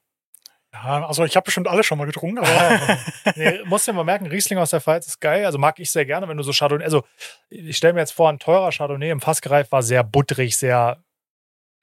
Ja, 0.74 1.07
also 1.07 1.24
ich 1.24 1.36
habe 1.38 1.45
bestimmt 1.45 1.68
alles 1.70 1.86
schon 1.86 1.97
mal 1.97 2.05
getrunken, 2.05 2.38
aber 2.39 2.97
nee, 3.36 3.61
musst 3.63 3.88
dir 3.88 3.93
mal 3.93 4.03
merken, 4.03 4.26
Riesling 4.28 4.59
aus 4.59 4.72
der 4.72 4.82
Pfalz 4.82 5.07
ist 5.07 5.22
geil. 5.22 5.45
Also 5.45 5.57
mag 5.57 5.80
ich 5.80 5.89
sehr 5.89 6.05
gerne, 6.05 6.28
wenn 6.28 6.36
du 6.38 6.43
so 6.43 6.51
Chardonnay. 6.51 6.84
Also, 6.84 7.03
ich 7.49 7.78
stelle 7.78 7.93
mir 7.93 8.01
jetzt 8.01 8.11
vor, 8.11 8.30
ein 8.30 8.39
teurer 8.39 8.72
Chardonnay 8.72 9.09
im 9.09 9.22
Fass 9.22 9.41
gereift 9.41 9.72
war 9.72 9.82
sehr 9.84 10.03
butterig, 10.03 10.57
sehr 10.57 11.01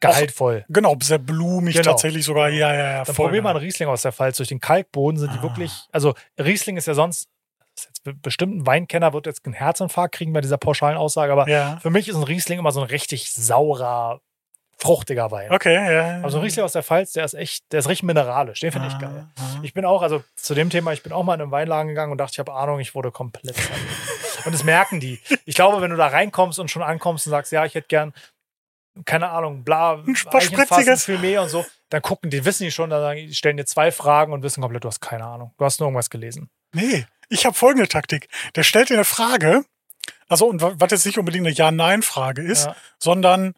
gehaltvoll. 0.02 0.64
genau, 0.68 0.96
sehr 1.02 1.18
blumig 1.18 1.74
Genau. 1.76 1.90
tatsächlich 1.92 2.24
sogar. 2.24 2.48
Ja, 2.50 2.72
ja, 2.74 2.80
ja. 2.98 3.04
Dann 3.04 3.14
voll, 3.14 3.26
probier 3.26 3.42
mal 3.42 3.50
einen 3.50 3.58
Riesling 3.60 3.88
aus 3.88 4.02
der 4.02 4.12
Pfalz. 4.12 4.36
Durch 4.36 4.48
den 4.50 4.60
Kalkboden 4.60 5.18
sind 5.18 5.32
die 5.32 5.38
Ah. 5.38 5.42
wirklich. 5.42 5.72
Also, 5.92 6.14
Riesling 6.38 6.76
ist 6.76 6.86
ja 6.86 6.94
sonst. 6.94 7.28
Ist 7.74 7.86
jetzt 7.86 8.04
be- 8.04 8.12
bestimmt 8.12 8.54
ein 8.54 8.66
Weinkenner 8.66 9.14
wird 9.14 9.24
jetzt 9.26 9.46
einen 9.46 9.54
Herzinfarkt 9.54 10.14
kriegen 10.14 10.34
bei 10.34 10.42
dieser 10.42 10.58
pauschalen 10.58 10.98
Aussage, 10.98 11.32
aber 11.32 11.48
Ja. 11.48 11.78
für 11.80 11.88
mich 11.88 12.06
ist 12.08 12.16
ein 12.16 12.22
Riesling 12.22 12.58
immer 12.58 12.70
so 12.70 12.82
ein 12.82 12.86
richtig 12.86 13.32
saurer, 13.32 14.20
fruchtiger 14.78 15.30
Wein. 15.30 15.50
Okay, 15.52 15.72
ja. 15.94 16.20
Also 16.22 16.38
ein 16.38 16.44
Riesling 16.44 16.64
aus 16.64 16.72
der 16.72 16.82
Pfalz, 16.82 17.12
der 17.12 17.24
ist 17.24 17.34
echt, 17.34 17.64
der 17.72 17.78
ist 17.78 17.88
richtig 17.88 18.02
mineralisch. 18.02 18.60
Den 18.60 18.72
finde 18.72 18.88
ich 18.88 18.94
Ah, 18.94 18.98
geil. 18.98 19.26
ah. 19.38 19.60
Ich 19.62 19.72
bin 19.72 19.84
auch, 19.86 20.02
also 20.02 20.22
zu 20.36 20.54
dem 20.54 20.68
Thema, 20.70 20.92
ich 20.92 21.02
bin 21.02 21.12
auch 21.12 21.22
mal 21.22 21.34
in 21.34 21.40
einen 21.42 21.50
Weinladen 21.50 21.88
gegangen 21.88 22.12
und 22.12 22.18
dachte, 22.18 22.32
ich 22.34 22.38
habe 22.40 22.52
Ahnung, 22.52 22.78
ich 22.80 22.94
wurde 22.94 23.10
komplett. 23.10 23.54
Und 24.44 24.52
das 24.52 24.64
merken 24.64 24.98
die. 24.98 25.20
Ich 25.44 25.54
glaube, 25.54 25.80
wenn 25.82 25.90
du 25.92 25.96
da 25.96 26.08
reinkommst 26.08 26.58
und 26.58 26.68
schon 26.68 26.82
ankommst 26.82 27.28
und 27.28 27.30
sagst, 27.30 27.52
ja, 27.52 27.64
ich 27.64 27.76
hätte 27.76 27.86
gern, 27.86 28.12
keine 29.04 29.30
Ahnung, 29.30 29.64
bla, 29.64 29.94
Eichenfass, 30.00 30.44
Spritziges. 30.44 31.08
Fumé 31.08 31.40
und 31.40 31.48
so, 31.48 31.64
dann 31.88 32.02
gucken 32.02 32.30
die, 32.30 32.44
wissen 32.44 32.64
die 32.64 32.70
schon, 32.70 32.90
dann 32.90 33.32
stellen 33.32 33.56
dir 33.56 33.64
zwei 33.66 33.90
Fragen 33.92 34.32
und 34.32 34.42
wissen 34.42 34.60
komplett, 34.60 34.84
du 34.84 34.88
hast 34.88 35.00
keine 35.00 35.24
Ahnung. 35.24 35.52
Du 35.58 35.64
hast 35.64 35.80
nur 35.80 35.88
irgendwas 35.88 36.10
gelesen. 36.10 36.50
Nee, 36.74 37.06
ich 37.28 37.44
habe 37.46 37.54
folgende 37.54 37.88
Taktik. 37.88 38.28
Der 38.54 38.62
stellt 38.62 38.90
dir 38.90 38.94
eine 38.94 39.04
Frage, 39.04 39.64
also 40.28 40.46
und 40.46 40.60
wa- 40.62 40.74
was 40.76 40.90
jetzt 40.90 41.06
nicht 41.06 41.18
unbedingt 41.18 41.46
eine 41.46 41.54
Ja-Nein-Frage 41.54 42.42
ist, 42.42 42.66
Ja. 42.66 42.76
sondern 42.98 43.54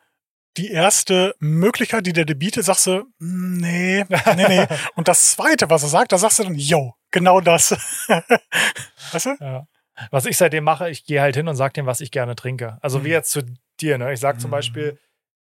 die 0.56 0.70
erste 0.70 1.34
Möglichkeit, 1.40 2.06
die 2.06 2.12
der 2.12 2.24
dir 2.26 2.36
bietet, 2.36 2.64
sagst 2.64 2.86
du, 2.86 3.04
"Mm, 3.18 3.56
nee, 3.58 4.04
nee, 4.36 4.48
nee. 4.48 4.66
Und 4.94 5.08
das 5.08 5.32
zweite, 5.32 5.68
was 5.68 5.82
er 5.82 5.88
sagt, 5.88 6.12
da 6.12 6.18
sagst 6.18 6.38
du 6.38 6.44
dann, 6.44 6.54
yo, 6.54 6.94
genau 7.10 7.40
das. 7.40 7.72
weißt 9.12 9.26
du? 9.26 9.36
Ja. 9.40 9.66
Was 10.10 10.26
ich 10.26 10.36
seitdem 10.36 10.64
mache, 10.64 10.90
ich 10.90 11.04
gehe 11.06 11.20
halt 11.20 11.36
hin 11.36 11.46
und 11.48 11.54
sage 11.56 11.72
dem, 11.74 11.86
was 11.86 12.00
ich 12.00 12.10
gerne 12.10 12.34
trinke. 12.34 12.78
Also 12.82 13.00
wie 13.04 13.08
Mhm. 13.08 13.12
jetzt 13.14 13.30
zu 13.30 13.42
dir, 13.80 13.96
ne? 13.98 14.12
Ich 14.12 14.20
sage 14.20 14.38
zum 14.38 14.50
Mhm. 14.50 14.52
Beispiel, 14.52 14.98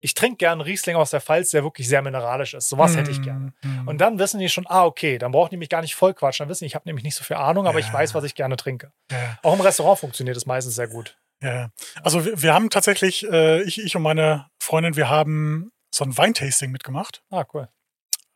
ich 0.04 0.14
trinke 0.14 0.36
gerne 0.36 0.66
Riesling 0.66 0.96
aus 0.96 1.10
der 1.10 1.20
Pfalz, 1.20 1.50
der 1.52 1.62
wirklich 1.62 1.88
sehr 1.88 2.02
mineralisch 2.02 2.54
ist. 2.54 2.68
Sowas 2.68 2.96
hätte 2.96 3.10
ich 3.12 3.22
gerne. 3.22 3.52
Mm, 3.62 3.68
mm. 3.84 3.88
Und 3.88 3.98
dann 4.00 4.18
wissen 4.18 4.40
die 4.40 4.48
schon, 4.48 4.66
ah, 4.66 4.84
okay, 4.84 5.16
dann 5.16 5.30
brauchen 5.32 5.50
die 5.50 5.56
mich 5.56 5.68
gar 5.68 5.80
nicht 5.80 5.94
voll 5.94 6.12
quatschen. 6.12 6.44
Dann 6.44 6.50
wissen 6.50 6.64
die, 6.64 6.66
ich 6.66 6.74
habe 6.74 6.86
nämlich 6.88 7.04
nicht 7.04 7.14
so 7.14 7.22
viel 7.24 7.36
Ahnung, 7.36 7.66
aber 7.68 7.78
ich 7.78 7.86
Ja. 7.86 7.92
weiß, 7.94 8.12
was 8.14 8.24
ich 8.24 8.34
gerne 8.34 8.56
trinke. 8.56 8.92
ja. 9.10 9.38
Auch 9.42 9.54
im 9.54 9.60
Restaurant 9.60 9.98
funktioniert 10.00 10.36
es 10.36 10.44
meistens 10.44 10.74
sehr 10.74 10.88
gut. 10.88 11.16
Ja, 11.40 11.70
also 12.02 12.24
wir, 12.24 12.42
wir 12.42 12.52
haben 12.54 12.68
tatsächlich, 12.70 13.24
äh, 13.30 13.62
ich, 13.62 13.80
ich 13.82 13.96
und 13.96 14.02
meine 14.02 14.46
Freundin, 14.62 14.96
wir 14.96 15.08
haben 15.08 15.70
so 15.94 16.04
ein 16.04 16.16
Weintasting 16.18 16.70
mitgemacht. 16.70 17.22
Ah, 17.30 17.44
cool. 17.54 17.68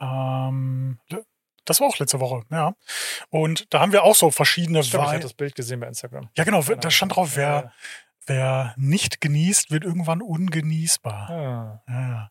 Ähm, 0.01 0.99
das 1.65 1.81
war 1.81 1.89
auch 1.89 1.99
letzte 1.99 2.21
Woche, 2.21 2.43
ja. 2.51 2.75
Und 3.31 3.73
da 3.75 3.81
haben 3.81 3.93
wir 3.93 4.05
auch 4.05 4.15
so 4.15 4.31
verschiedene 4.31 4.83
Stimmt, 4.85 4.95
ich 5.03 5.07
Weine. 5.07 5.17
hatte 5.17 5.23
das 5.23 5.35
Bild 5.35 5.55
gesehen 5.55 5.81
bei 5.81 5.89
Instagram. 5.89 6.29
Ja, 6.37 6.45
genau, 6.45 6.63
da 6.63 6.91
stand 6.91 7.17
drauf, 7.17 7.37
wer, 7.37 7.73
wer 8.27 8.75
nicht 8.77 9.21
genießt, 9.21 9.71
wird 9.71 9.85
irgendwann 9.85 10.23
ungenießbar. 10.23 11.29
Ja. 11.31 11.83
Ja, 11.89 12.09
ja. 12.09 12.31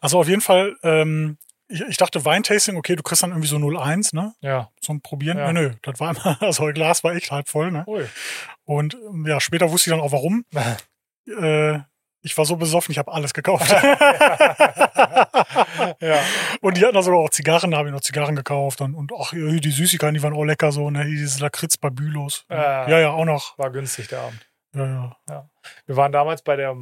Also 0.00 0.20
auf 0.20 0.28
jeden 0.28 0.40
Fall, 0.40 0.76
ähm, 0.82 1.38
ich, 1.68 1.80
ich 1.82 1.96
dachte 1.96 2.24
Weintasting, 2.24 2.76
okay, 2.76 2.96
du 2.96 3.02
kriegst 3.02 3.22
dann 3.22 3.30
irgendwie 3.30 3.48
so 3.48 3.56
0,1, 3.56 4.14
ne? 4.14 4.34
ja. 4.40 4.70
Zum 4.80 5.00
Probieren. 5.00 5.38
Ja. 5.38 5.52
Nö, 5.52 5.68
nö, 5.68 5.74
das 5.82 5.98
war 6.00 6.10
immer, 6.10 6.40
also 6.42 6.66
Glas 6.66 7.04
war 7.04 7.14
echt 7.14 7.30
halb 7.30 7.48
voll, 7.48 7.70
ne? 7.70 7.84
Ui. 7.86 8.06
Und 8.64 8.94
ähm, 8.94 9.26
ja, 9.26 9.40
später 9.40 9.70
wusste 9.70 9.90
ich 9.90 9.96
dann 9.96 10.04
auch 10.04 10.12
warum. 10.12 10.44
äh, 11.40 11.80
ich 12.22 12.36
war 12.36 12.44
so 12.44 12.56
besoffen, 12.56 12.90
ich 12.90 12.98
habe 12.98 13.12
alles 13.12 13.32
gekauft. 13.32 13.70
ja. 16.00 16.18
und 16.60 16.76
die 16.76 16.84
hatten 16.84 16.94
da 16.94 17.02
sogar 17.02 17.20
auch 17.20 17.30
Zigarren, 17.30 17.70
da 17.70 17.78
habe 17.78 17.88
ich 17.88 17.94
noch 17.94 18.00
Zigarren 18.00 18.34
gekauft. 18.34 18.80
Und, 18.80 18.96
und 18.96 19.12
ach, 19.16 19.30
die 19.32 19.70
Süßigkeiten, 19.70 20.14
die 20.14 20.22
waren 20.24 20.34
auch 20.34 20.42
lecker 20.42 20.72
so, 20.72 20.90
ne? 20.90 21.04
Dieses 21.04 21.38
Lakritz 21.38 21.76
bei 21.76 21.88
Bülos. 21.88 22.44
Äh. 22.50 22.56
ja, 22.56 22.98
ja, 22.98 23.10
auch 23.10 23.24
noch. 23.24 23.56
War 23.58 23.70
günstig 23.70 24.08
der 24.08 24.22
Abend. 24.22 24.44
Ja, 24.76 25.16
ja. 25.28 25.48
Wir 25.86 25.96
waren 25.96 26.12
damals 26.12 26.42
bei 26.42 26.56
der, 26.56 26.74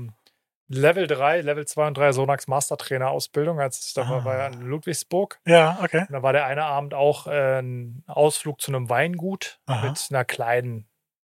Level 0.69 1.07
3, 1.07 1.43
Level 1.43 1.67
2 1.67 1.87
und 1.89 1.99
3 1.99 2.13
Sonax 2.13 2.49
Mastertrainer 2.49 3.11
Ausbildung, 3.11 3.61
als 3.61 3.87
ich 3.87 3.93
da 3.95 4.09
war, 4.09 4.23
Ah. 4.23 4.25
war 4.25 4.47
in 4.49 4.63
Ludwigsburg. 4.63 5.39
Ja, 5.47 5.79
okay. 5.83 6.01
Und 6.01 6.13
da 6.13 6.23
war 6.23 6.33
der 6.33 6.47
eine 6.47 6.65
Abend 6.65 6.95
auch 6.95 7.27
äh, 7.27 7.61
ein 7.61 8.03
Ausflug 8.07 8.61
zu 8.63 8.71
einem 8.73 8.89
Weingut 8.89 9.61
Aha. 9.67 9.89
mit 9.91 10.07
einer 10.11 10.25
kleinen 10.25 10.89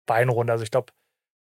Weinrunde. 0.07 0.51
Also 0.51 0.63
ich 0.63 0.71
glaube, 0.71 0.91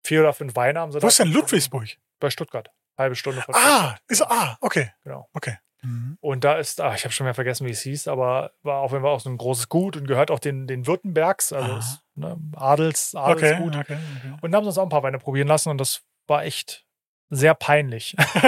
vier 0.03 0.21
oder 0.21 0.33
fünf 0.33 0.57
Weine 0.57 0.81
haben 0.81 0.93
sie 0.93 0.97
Wo 0.97 1.01
da. 1.03 1.09
ist 1.09 1.19
denn 1.19 1.31
Ludwigsburg? 1.31 1.87
Bei 2.21 2.31
Stuttgart. 2.31 2.71
Halbe 2.97 3.17
Stunde 3.17 3.43
von 3.43 3.55
Ah, 3.55 3.59
Stuttgart. 3.61 4.03
ist 4.09 4.23
ah, 4.23 4.57
okay. 4.63 4.91
Genau. 5.03 5.29
Okay. 5.35 5.59
Mhm. 5.85 6.19
Und 6.21 6.45
da 6.45 6.55
ist, 6.55 6.81
ach, 6.81 6.95
ich 6.97 7.05
habe 7.05 7.13
schon 7.13 7.25
mehr 7.25 7.35
vergessen, 7.35 7.67
wie 7.67 7.71
es 7.71 7.83
hieß, 7.83 8.09
aber 8.09 8.53
war 8.63 8.81
auf 8.81 8.93
jeden 8.93 9.03
Fall 9.05 9.13
auch 9.13 9.21
so 9.21 9.31
ein 9.31 9.37
großes 9.37 9.69
Gut 9.69 9.97
und 9.97 10.07
gehört 10.09 10.31
auch 10.31 10.39
den, 10.39 10.67
den 10.67 10.87
Württembergs, 10.87 11.53
also 11.53 11.77
ist, 11.77 12.01
ne, 12.15 12.37
Adels, 12.57 13.15
Okay, 13.15 13.55
Adelsgut. 13.55 13.77
okay, 13.77 13.97
okay. 14.19 14.35
Und 14.41 14.53
da 14.53 14.57
haben 14.57 14.65
sie 14.65 14.69
uns 14.69 14.79
auch 14.79 14.83
ein 14.85 14.89
paar 14.89 15.03
Weine 15.03 15.19
probieren 15.19 15.49
lassen 15.49 15.69
und 15.69 15.79
das 15.79 16.03
war 16.27 16.45
echt 16.45 16.84
sehr 17.31 17.55
peinlich. 17.55 18.15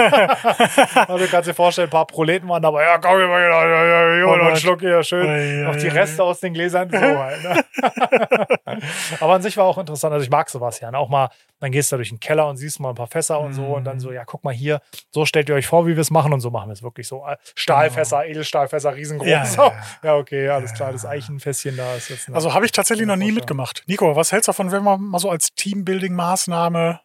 also 0.95 1.17
du 1.17 1.27
kannst 1.27 1.49
dir 1.49 1.53
vorstellen, 1.53 1.87
ein 1.87 1.91
paar 1.91 2.07
Proleten 2.07 2.47
waren 2.47 2.61
dabei, 2.61 2.83
ja, 2.83 2.97
komm, 2.97 3.17
hier 3.17 3.27
mal, 3.27 3.41
ja, 3.41 3.67
ja, 3.67 3.85
ja, 3.85 4.15
ja, 4.15 4.25
noch 4.25 4.33
einen 4.33 4.49
Gott. 4.49 4.59
Schluck 4.59 4.79
hier, 4.81 5.03
schön. 5.03 5.27
Ui, 5.27 5.63
Noch 5.63 5.75
die. 5.75 5.87
Reste 5.87 6.23
aus 6.23 6.39
den 6.39 6.53
Gläsern. 6.53 6.89
So 6.89 6.97
halt, 6.97 7.43
ne? 7.43 7.65
Aber 9.19 9.33
an 9.33 9.41
sich 9.41 9.57
war 9.57 9.65
auch 9.65 9.77
interessant. 9.77 10.13
Also 10.13 10.23
ich 10.23 10.29
mag 10.29 10.49
sowas 10.49 10.79
ja. 10.79 10.91
ne? 10.91 10.97
Auch 10.97 11.09
mal, 11.09 11.29
dann 11.59 11.71
gehst 11.71 11.91
du 11.91 11.95
da 11.95 11.97
durch 11.97 12.09
den 12.09 12.19
Keller 12.19 12.47
und 12.47 12.57
siehst 12.57 12.79
mal 12.79 12.89
ein 12.89 12.95
paar 12.95 13.07
Fässer 13.07 13.39
und 13.39 13.53
so 13.53 13.65
und 13.65 13.83
dann 13.83 13.99
so, 13.99 14.11
ja, 14.11 14.25
guck 14.25 14.43
mal 14.43 14.53
hier, 14.53 14.81
so 15.11 15.25
stellt 15.25 15.49
ihr 15.49 15.55
euch 15.55 15.67
vor, 15.67 15.87
wie 15.87 15.95
wir 15.95 16.01
es 16.01 16.11
machen 16.11 16.33
und 16.33 16.39
so 16.39 16.51
machen 16.51 16.69
wir 16.69 16.73
es 16.73 16.83
wirklich 16.83 17.07
so. 17.07 17.25
Äh, 17.25 17.37
Stahlfässer, 17.55 18.25
Edelstahlfässer, 18.25 18.95
riesengroß. 18.95 19.27
Ja, 19.27 19.43
ja, 19.43 19.73
ja. 20.03 20.15
okay, 20.15 20.49
alles 20.49 20.73
klar, 20.73 20.91
das 20.91 21.05
Eichenfässchen 21.05 21.75
da 21.75 21.95
ist 21.95 22.09
jetzt. 22.09 22.29
Also 22.29 22.53
habe 22.53 22.65
ich 22.65 22.71
tatsächlich 22.71 23.07
noch 23.07 23.15
nie 23.15 23.31
mitgemacht. 23.31 23.83
Nico, 23.87 24.15
was 24.15 24.31
hältst 24.31 24.47
du 24.47 24.51
davon, 24.51 24.71
wenn 24.71 24.83
wir 24.83 24.97
mal 24.97 25.19
so 25.19 25.29
als 25.29 25.49
Teambuilding-Maßnahme 25.57 26.99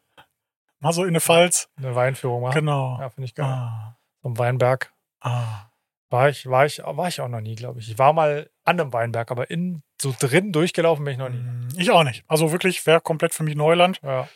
mal 0.82 0.92
so 0.92 1.02
in 1.04 1.08
eine 1.10 1.20
Pfalz? 1.20 1.68
eine 1.76 1.94
Weinführung 1.94 2.42
machen. 2.42 2.54
Genau. 2.54 2.98
Ja, 3.00 3.08
finde 3.10 3.24
ich 3.26 3.34
geil. 3.34 3.46
Ah, 3.46 3.96
ein 4.24 4.36
Weinberg. 4.38 4.92
ah. 5.20 5.68
War 6.10 6.28
ich, 6.28 6.44
war 6.46 6.66
ich, 6.66 6.78
war 6.84 7.08
ich 7.08 7.22
auch 7.22 7.28
noch 7.28 7.40
nie, 7.40 7.54
glaube 7.54 7.80
ich. 7.80 7.90
Ich 7.90 7.98
war 7.98 8.12
mal 8.12 8.50
an 8.64 8.78
einem 8.78 8.92
Weinberg, 8.92 9.30
aber 9.30 9.50
in 9.50 9.82
so 9.98 10.14
drin 10.20 10.52
durchgelaufen 10.52 11.06
bin 11.06 11.12
ich 11.12 11.18
noch 11.18 11.30
nie. 11.30 11.38
Mm, 11.38 11.68
Ich 11.78 11.90
auch 11.90 12.04
nicht. 12.04 12.22
Also 12.28 12.52
wirklich 12.52 12.84
wäre 12.84 13.00
komplett 13.00 13.32
für 13.32 13.44
mich 13.44 13.54
Neuland. 13.56 13.98
Ja. 14.02 14.28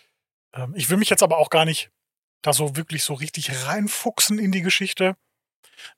Ähm, 0.55 0.73
Ich 0.75 0.89
will 0.89 0.97
mich 0.97 1.11
jetzt 1.11 1.23
aber 1.23 1.37
auch 1.37 1.51
gar 1.51 1.67
nicht 1.67 1.91
da 2.41 2.55
so 2.55 2.77
wirklich 2.77 3.05
so 3.05 3.13
richtig 3.13 3.67
reinfuchsen 3.67 4.39
in 4.39 4.53
die 4.53 4.63
Geschichte. 4.63 5.17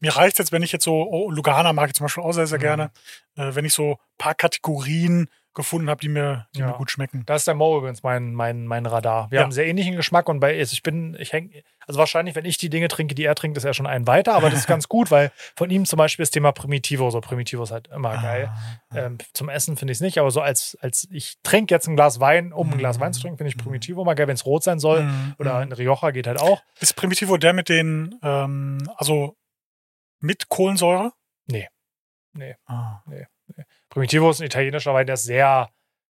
Mir 0.00 0.16
reicht 0.16 0.40
jetzt, 0.40 0.50
wenn 0.50 0.64
ich 0.64 0.72
jetzt 0.72 0.82
so, 0.84 1.08
oh, 1.08 1.30
Lugana 1.30 1.72
mag 1.72 1.90
ich 1.90 1.94
zum 1.94 2.06
Beispiel 2.06 2.24
auch 2.24 2.32
sehr, 2.32 2.48
sehr 2.48 2.58
Mhm. 2.58 2.62
gerne, 2.62 2.90
äh, 3.36 3.54
wenn 3.54 3.64
ich 3.64 3.72
so 3.72 3.92
ein 3.92 3.96
paar 4.18 4.34
Kategorien 4.34 5.30
gefunden 5.54 5.90
habe, 5.90 6.00
die 6.00 6.08
mir, 6.08 6.46
die 6.54 6.60
Ja. 6.60 6.68
mir 6.68 6.72
gut 6.74 6.90
schmecken. 6.90 7.24
Da 7.26 7.34
ist 7.34 7.46
der 7.46 7.54
Mo 7.54 7.76
übrigens 7.78 8.02
mein, 8.04 8.32
mein, 8.32 8.66
mein 8.66 8.86
Radar. 8.86 9.30
Wir 9.30 9.38
Ja. 9.38 9.42
haben 9.44 9.50
sehr 9.52 9.66
ähnlichen 9.66 9.96
Geschmack 9.96 10.28
und 10.28 10.38
bei, 10.40 10.56
also 10.56 10.72
ich 10.72 10.82
bin, 10.84 11.16
ich 11.18 11.32
häng, 11.32 11.52
also 11.86 11.98
wahrscheinlich, 11.98 12.34
wenn 12.36 12.44
ich 12.44 12.58
die 12.58 12.68
Dinge 12.70 12.86
trinke, 12.88 13.14
die 13.16 13.24
er 13.24 13.34
trinkt, 13.34 13.56
ist 13.56 13.64
er 13.64 13.74
schon 13.74 13.86
einen 13.86 14.06
weiter, 14.06 14.34
aber 14.34 14.50
das 14.50 14.60
ist 14.60 14.66
ganz 14.68 14.88
gut, 14.88 15.10
weil 15.10 15.32
von 15.56 15.68
ihm 15.70 15.84
zum 15.84 15.96
Beispiel 15.96 16.22
das 16.22 16.30
Thema 16.30 16.52
Primitivo, 16.52 17.10
so 17.10 17.20
Primitivo 17.20 17.62
ist 17.64 17.72
halt 17.72 17.88
immer 17.88 18.16
geil. 18.22 18.50
Ah, 18.52 18.96
Ähm, 18.96 19.18
zum 19.32 19.48
Essen 19.48 19.76
finde 19.76 19.92
ich 19.92 19.96
es 19.98 20.00
nicht, 20.02 20.18
aber 20.18 20.30
so 20.30 20.40
als, 20.40 20.76
als 20.80 21.08
ich 21.10 21.34
trinke 21.42 21.74
jetzt 21.74 21.88
ein 21.88 21.96
Glas 21.96 22.20
Wein, 22.20 22.52
um 22.52 22.70
ein 22.72 22.78
Glas 22.78 22.98
Mhm. 22.98 23.02
Wein 23.02 23.12
zu 23.14 23.20
trinken, 23.22 23.38
finde 23.38 23.48
ich 23.50 23.56
Primitivo 23.58 24.04
mal 24.04 24.14
geil, 24.14 24.28
wenn 24.28 24.34
es 24.34 24.46
rot 24.46 24.62
sein 24.62 24.78
soll. 24.78 25.02
mm, 25.04 25.34
Oder 25.38 25.56
ein 25.56 25.72
Rioja 25.72 26.10
geht 26.12 26.26
halt 26.26 26.40
auch. 26.40 26.62
Ist 26.78 26.94
Primitivo 26.94 27.36
der 27.36 27.52
mit 27.52 27.68
den, 27.68 28.14
ähm, 28.22 28.78
also 28.96 29.36
mit 30.20 30.48
Kohlensäure? 30.48 31.12
Nee. 31.46 31.68
Nee. 32.34 32.54
Ah. 32.66 33.02
Primitivo 33.98 34.30
ist 34.30 34.40
ein 34.40 34.46
italienischer 34.46 34.94
Wein, 34.94 35.06
der 35.06 35.14
ist 35.14 35.24
sehr, 35.24 35.70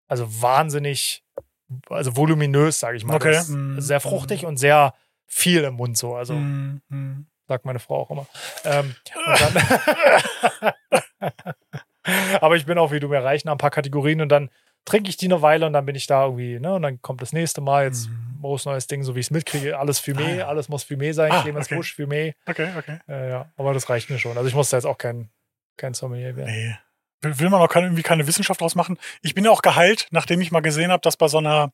also 0.09 0.43
wahnsinnig, 0.43 1.23
also 1.89 2.17
voluminös, 2.17 2.81
sage 2.81 2.97
ich 2.97 3.05
mal. 3.05 3.15
Okay. 3.17 3.41
Mm. 3.49 3.81
Sehr 3.81 4.01
fruchtig 4.01 4.45
und 4.45 4.57
sehr 4.57 4.93
viel 5.27 5.63
im 5.65 5.75
Mund 5.75 5.97
so. 5.97 6.15
Also 6.17 6.35
Mm, 6.35 6.81
mm. 6.89 7.27
sagt 7.49 7.65
meine 7.65 7.79
Frau 7.79 8.01
auch 8.03 8.11
immer. 8.11 8.27
Ähm, 8.65 8.95
Aber 12.41 12.57
ich 12.57 12.67
bin 12.67 12.79
auch, 12.79 12.93
wie 12.93 13.01
du 13.01 13.09
mir 13.09 13.23
reichen, 13.23 13.49
ein 13.49 13.59
paar 13.59 13.71
Kategorien 13.71 14.21
und 14.21 14.29
dann 14.29 14.51
trinke 14.85 15.09
ich 15.11 15.17
die 15.17 15.27
eine 15.27 15.43
Weile 15.43 15.67
und 15.67 15.73
dann 15.73 15.85
bin 15.87 15.97
ich 15.97 16.07
da 16.07 16.25
irgendwie, 16.25 16.61
ne? 16.61 16.75
Und 16.75 16.83
dann 16.83 17.03
kommt 17.03 17.21
das 17.21 17.33
nächste 17.33 17.61
Mal, 17.61 17.85
jetzt 17.87 18.09
Mhm. 18.09 18.39
großes 18.41 18.67
neues 18.67 18.87
Ding, 18.87 19.03
so 19.03 19.17
wie 19.17 19.21
ich 19.21 19.27
es 19.27 19.31
mitkriege, 19.33 19.77
alles 19.79 20.01
Fumé, 20.01 20.25
Ah, 20.25 20.35
ja. 20.37 20.47
alles 20.49 20.69
muss 20.69 20.85
Fumé 20.85 21.13
sein, 21.13 21.33
Ah, 21.33 21.43
Clemens 21.43 21.67
okay. 21.67 21.75
Busch, 21.77 21.95
Fumé. 21.99 22.35
Okay, 22.47 22.69
okay. 22.79 22.99
Äh, 23.09 23.31
ja, 23.31 23.51
aber 23.57 23.75
das 23.75 23.89
reicht 23.91 24.09
mir 24.11 24.19
schon. 24.21 24.37
Also 24.37 24.49
ich 24.49 24.55
muss 24.55 24.71
da 24.71 24.77
jetzt 24.77 24.87
auch 24.87 24.99
kein, 24.99 25.31
kein 25.77 25.95
Sommelier 25.95 26.37
werden. 26.37 26.53
Nee. 26.53 26.77
Will, 27.23 27.49
man 27.51 27.61
auch 27.61 27.69
keine, 27.69 27.87
irgendwie 27.87 28.03
keine 28.03 28.27
Wissenschaft 28.27 28.61
draus 28.61 28.75
machen? 28.75 28.99
Ich 29.23 29.35
bin 29.35 29.45
ja 29.45 29.51
auch 29.51 29.63
geheilt, 29.63 30.07
nachdem 30.11 30.41
ich 30.41 30.51
mal 30.53 30.61
gesehen 30.61 30.93
habe, 30.93 31.01
dass 31.01 31.17
bei 31.17 31.29
so 31.29 31.39
einer 31.39 31.73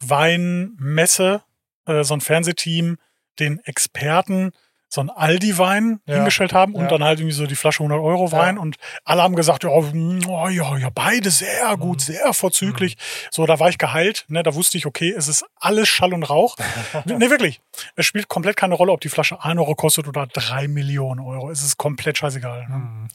Weinmesse 0.00 1.42
äh, 1.86 2.02
so 2.04 2.14
ein 2.14 2.20
Fernsehteam 2.20 2.96
den 3.38 3.58
Experten 3.64 4.52
so 4.92 5.00
ein 5.00 5.08
Aldi-Wein 5.10 6.00
Ja. 6.06 6.16
hingestellt 6.16 6.52
haben 6.52 6.74
und 6.74 6.82
Ja. 6.82 6.88
dann 6.88 7.04
halt 7.04 7.20
irgendwie 7.20 7.34
so 7.36 7.46
die 7.46 7.54
Flasche 7.54 7.84
100 7.84 8.00
Euro 8.00 8.32
Wein 8.32 8.56
Ja. 8.56 8.62
und 8.62 8.74
alle 9.04 9.22
haben 9.22 9.36
gesagt, 9.36 9.62
ja, 9.62 9.70
oh, 9.70 10.48
ja, 10.48 10.76
ja, 10.78 10.90
beide 10.92 11.30
sehr 11.30 11.76
gut, 11.76 11.98
Mhm. 11.98 12.12
sehr 12.12 12.34
vorzüglich. 12.34 12.96
So, 13.30 13.46
da 13.46 13.60
war 13.60 13.68
ich 13.68 13.78
geheilt, 13.78 14.24
ne, 14.26 14.42
da 14.42 14.52
wusste 14.56 14.78
ich, 14.78 14.86
okay, 14.86 15.14
es 15.16 15.28
ist 15.28 15.44
alles 15.60 15.88
Schall 15.88 16.12
und 16.12 16.24
Rauch. 16.24 16.56
ne, 17.04 17.30
wirklich. 17.30 17.60
Es 17.94 18.04
spielt 18.06 18.26
komplett 18.26 18.56
keine 18.56 18.74
Rolle, 18.74 18.90
ob 18.90 19.00
die 19.00 19.08
Flasche 19.10 19.44
1 19.44 19.60
Euro 19.60 19.76
kostet 19.76 20.08
oder 20.08 20.26
3 20.26 20.66
Millionen 20.66 21.20
Euro. 21.20 21.50
Es 21.52 21.62
ist 21.62 21.76
komplett 21.76 22.18
scheißegal. 22.18 22.66
Ne? 22.68 22.76
Mhm. 22.76 23.08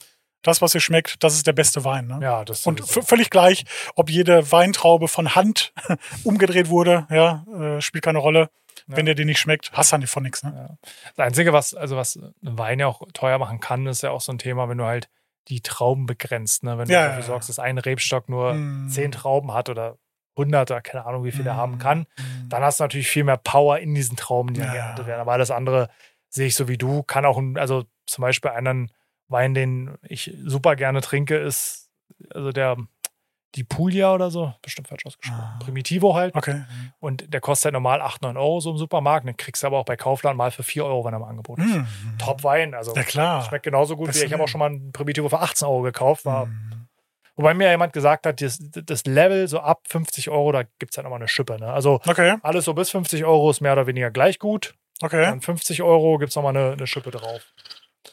Das, 0.46 0.62
was 0.62 0.74
ihr 0.74 0.80
schmeckt, 0.80 1.22
das 1.22 1.34
ist 1.34 1.46
der 1.46 1.52
beste 1.52 1.84
Wein. 1.84 2.06
Ne? 2.06 2.18
Ja, 2.22 2.44
das 2.44 2.66
Und 2.66 2.80
völlig 2.88 3.30
gleich, 3.30 3.64
ob 3.94 4.10
jede 4.10 4.50
Weintraube 4.52 5.08
von 5.08 5.34
Hand 5.34 5.72
umgedreht 6.24 6.68
wurde, 6.68 7.06
ja, 7.10 7.44
äh, 7.76 7.80
spielt 7.80 8.04
keine 8.04 8.18
Rolle. 8.18 8.50
Ja. 8.88 8.96
Wenn 8.98 9.06
der 9.06 9.14
dir 9.16 9.24
nicht 9.24 9.40
schmeckt, 9.40 9.72
hast 9.72 9.92
du 9.92 10.06
von 10.06 10.22
nichts. 10.22 10.42
Ne? 10.44 10.78
Das 11.16 11.26
Einzige, 11.26 11.52
was, 11.52 11.74
also 11.74 11.96
was 11.96 12.18
Wein 12.42 12.78
ja 12.78 12.86
auch 12.86 13.02
teuer 13.14 13.38
machen 13.38 13.58
kann, 13.58 13.86
ist 13.86 14.02
ja 14.02 14.10
auch 14.10 14.20
so 14.20 14.30
ein 14.32 14.38
Thema, 14.38 14.68
wenn 14.68 14.78
du 14.78 14.84
halt 14.84 15.08
die 15.48 15.60
Trauben 15.60 16.06
begrenzt. 16.06 16.62
Ne? 16.62 16.78
Wenn 16.78 16.88
Ja, 16.88 16.98
du 17.00 17.02
ja, 17.02 17.06
dafür 17.08 17.20
ja. 17.22 17.26
sorgst, 17.26 17.48
dass 17.48 17.58
ein 17.58 17.78
Rebstock 17.78 18.28
nur 18.28 18.54
Mm. 18.54 18.88
zehn 18.88 19.10
Trauben 19.12 19.52
hat 19.54 19.68
oder 19.68 19.96
100 20.36 20.70
oder 20.70 20.80
keine 20.82 21.06
Ahnung, 21.06 21.24
wie 21.24 21.32
viel 21.32 21.46
er 21.46 21.54
Mm. 21.54 21.56
haben 21.56 21.78
kann, 21.78 22.00
Mm. 22.18 22.48
dann 22.48 22.62
hast 22.62 22.78
du 22.78 22.84
natürlich 22.84 23.08
viel 23.08 23.24
mehr 23.24 23.38
Power 23.38 23.78
in 23.78 23.94
diesen 23.94 24.16
Trauben, 24.16 24.54
die 24.54 24.60
Ja. 24.60 24.70
geerntet 24.72 25.06
werden. 25.06 25.20
Aber 25.20 25.32
alles 25.32 25.50
andere 25.50 25.88
sehe 26.28 26.46
ich 26.46 26.54
so 26.54 26.68
wie 26.68 26.76
du, 26.78 27.02
kann 27.02 27.24
auch, 27.24 27.38
ein, 27.38 27.56
also 27.58 27.84
zum 28.06 28.22
Beispiel 28.22 28.50
einen 28.50 28.92
Wein, 29.28 29.54
den 29.54 29.96
ich 30.02 30.34
super 30.44 30.76
gerne 30.76 31.00
trinke, 31.00 31.36
ist 31.36 31.90
also 32.30 32.50
der 32.52 32.76
die 33.54 33.64
Puglia 33.64 34.12
oder 34.12 34.30
so, 34.30 34.52
bestimmt 34.60 34.88
falsch 34.88 35.06
ausgesprochen. 35.06 35.40
Ah. 35.42 35.58
Primitivo 35.64 36.14
halt. 36.14 36.34
Okay. 36.34 36.64
Und 36.98 37.32
der 37.32 37.40
kostet 37.40 37.66
halt 37.66 37.72
normal 37.72 38.02
8, 38.02 38.20
9 38.20 38.36
Euro 38.36 38.60
so 38.60 38.70
im 38.72 38.76
Supermarkt. 38.76 39.26
Den 39.26 39.36
kriegst 39.38 39.62
du 39.62 39.66
aber 39.68 39.78
auch 39.78 39.86
bei 39.86 39.96
Kaufland 39.96 40.36
mal 40.36 40.50
für 40.50 40.62
4 40.62 40.84
Euro, 40.84 41.04
wenn 41.06 41.14
er 41.14 41.18
im 41.18 41.22
Angebot 41.22 41.60
ist. 41.60 41.74
Mm. 41.74 41.84
Top 42.18 42.44
Wein. 42.44 42.74
Also 42.74 42.94
Ja, 42.94 43.02
klar. 43.02 43.42
schmeckt 43.44 43.64
genauso 43.64 43.96
gut 43.96 44.08
wie 44.08 44.10
Beste 44.10 44.26
ich 44.26 44.32
habe 44.34 44.42
auch 44.42 44.48
schon 44.48 44.58
mal 44.58 44.66
einen 44.66 44.92
Primitivo 44.92 45.30
für 45.30 45.40
18 45.40 45.66
Euro 45.68 45.82
gekauft. 45.82 46.26
War, 46.26 46.46
Mm. 46.46 46.86
Wobei 47.38 47.52
mir 47.54 47.70
jemand 47.70 47.92
gesagt 47.94 48.26
hat, 48.26 48.40
das, 48.40 48.58
das 48.60 49.04
Level 49.04 49.46
so 49.48 49.60
ab 49.60 49.82
50 49.88 50.28
Euro, 50.30 50.52
da 50.52 50.62
gibt 50.78 50.92
es 50.92 50.96
halt 50.96 51.04
nochmal 51.04 51.18
eine 51.20 51.28
Schippe. 51.28 51.58
Ne? 51.58 51.70
Also 51.70 52.00
Okay, 52.06 52.36
alles 52.42 52.64
so 52.66 52.72
bis 52.74 52.90
50 52.90 53.24
Euro 53.26 53.50
ist 53.50 53.60
mehr 53.60 53.72
oder 53.72 53.86
weniger 53.86 54.10
gleich 54.10 54.38
gut. 54.38 54.74
okay. 55.02 55.22
Dann 55.22 55.40
50 55.42 55.82
Euro 55.82 56.16
gibt 56.18 56.30
es 56.30 56.36
nochmal 56.36 56.56
eine, 56.56 56.72
eine 56.72 56.86
Schippe 56.86 57.10
drauf. 57.10 57.52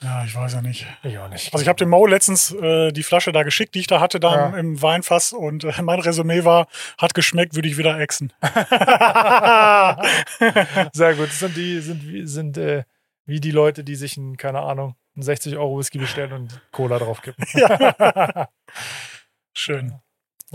Ja, 0.01 0.23
ich 0.25 0.35
weiß 0.35 0.53
ja 0.53 0.61
nicht. 0.61 0.85
Ich 1.03 1.17
auch 1.17 1.29
nicht. 1.29 1.53
Also 1.53 1.61
ich 1.63 1.67
habe 1.69 1.77
dem 1.77 1.89
Mo 1.89 2.05
letztens 2.05 2.51
äh, 2.51 2.91
die 2.91 3.03
Flasche 3.03 3.31
da 3.31 3.43
geschickt, 3.43 3.75
die 3.75 3.79
ich 3.79 3.87
da 3.87 3.99
hatte, 4.01 4.19
da 4.19 4.35
Ja. 4.51 4.57
im, 4.57 4.81
Weinfass 4.81 5.31
und 5.33 5.63
äh, 5.63 5.81
mein 5.81 5.99
Resümee 5.99 6.43
war, 6.43 6.67
hat 6.97 7.13
geschmeckt, 7.13 7.55
würde 7.55 7.67
ich 7.69 7.77
wieder 7.77 7.99
exen. 7.99 8.33
Sehr 10.93 11.15
gut. 11.15 11.27
Das 11.29 11.39
sind 11.39 11.55
die, 11.57 11.79
sind, 11.81 12.07
wie- 12.07 12.25
sind 12.25 12.57
äh, 12.57 12.83
wie 13.25 13.39
die 13.39 13.51
Leute, 13.51 13.83
die 13.83 13.95
sich 13.95 14.17
einen, 14.17 14.35
keine 14.37 14.59
Ahnung, 14.61 14.95
einen 15.15 15.23
60 15.23 15.55
Euro 15.57 15.77
Whisky 15.79 15.97
bestellen 15.99 16.33
und 16.33 16.61
Cola 16.71 16.99
draufkippen. 16.99 17.45
Schön. 19.53 19.99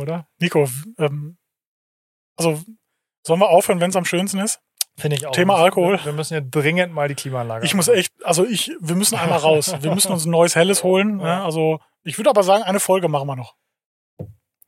Oder? 0.01 0.29
Nico, 0.39 0.69
ähm, 0.99 1.39
also 2.37 2.63
sollen 3.27 3.41
wir 3.41 3.49
aufhören, 3.49 3.81
wenn 3.81 3.91
es 3.91 3.97
am 3.97 4.05
schönsten 4.05 4.39
ist? 4.39 4.61
Finde 4.99 5.17
ich 5.17 5.27
auch. 5.27 5.33
Thema 5.33 5.57
Alkohol. 5.57 6.01
Wir 6.03 6.13
müssen 6.13 6.35
ja 6.35 6.41
dringend 6.41 6.93
mal 6.93 7.09
die 7.09 7.15
Klimaanlage. 7.15 7.65
Ich 7.65 7.75
muss 7.75 7.89
anmachen. 7.89 8.01
echt, 8.01 8.13
also 8.25 8.45
ich, 8.45 8.73
wir 8.81 8.97
müssen 8.97 9.17
einmal 9.17 9.39
raus. 9.39 9.75
Wir 9.81 9.95
müssen 9.95 10.13
uns 10.13 10.27
ein 10.27 10.31
neues 10.31 10.57
Helles 10.57 10.83
holen. 10.83 11.21
Ja. 11.21 11.25
Ne? 11.25 11.45
Also 11.45 11.81
ich 12.03 12.19
würde 12.19 12.31
aber 12.31 12.43
sagen, 12.43 12.65
eine 12.65 12.81
Folge 12.81 13.09
machen 13.09 13.29
wir 13.29 13.37
noch. 13.37 13.55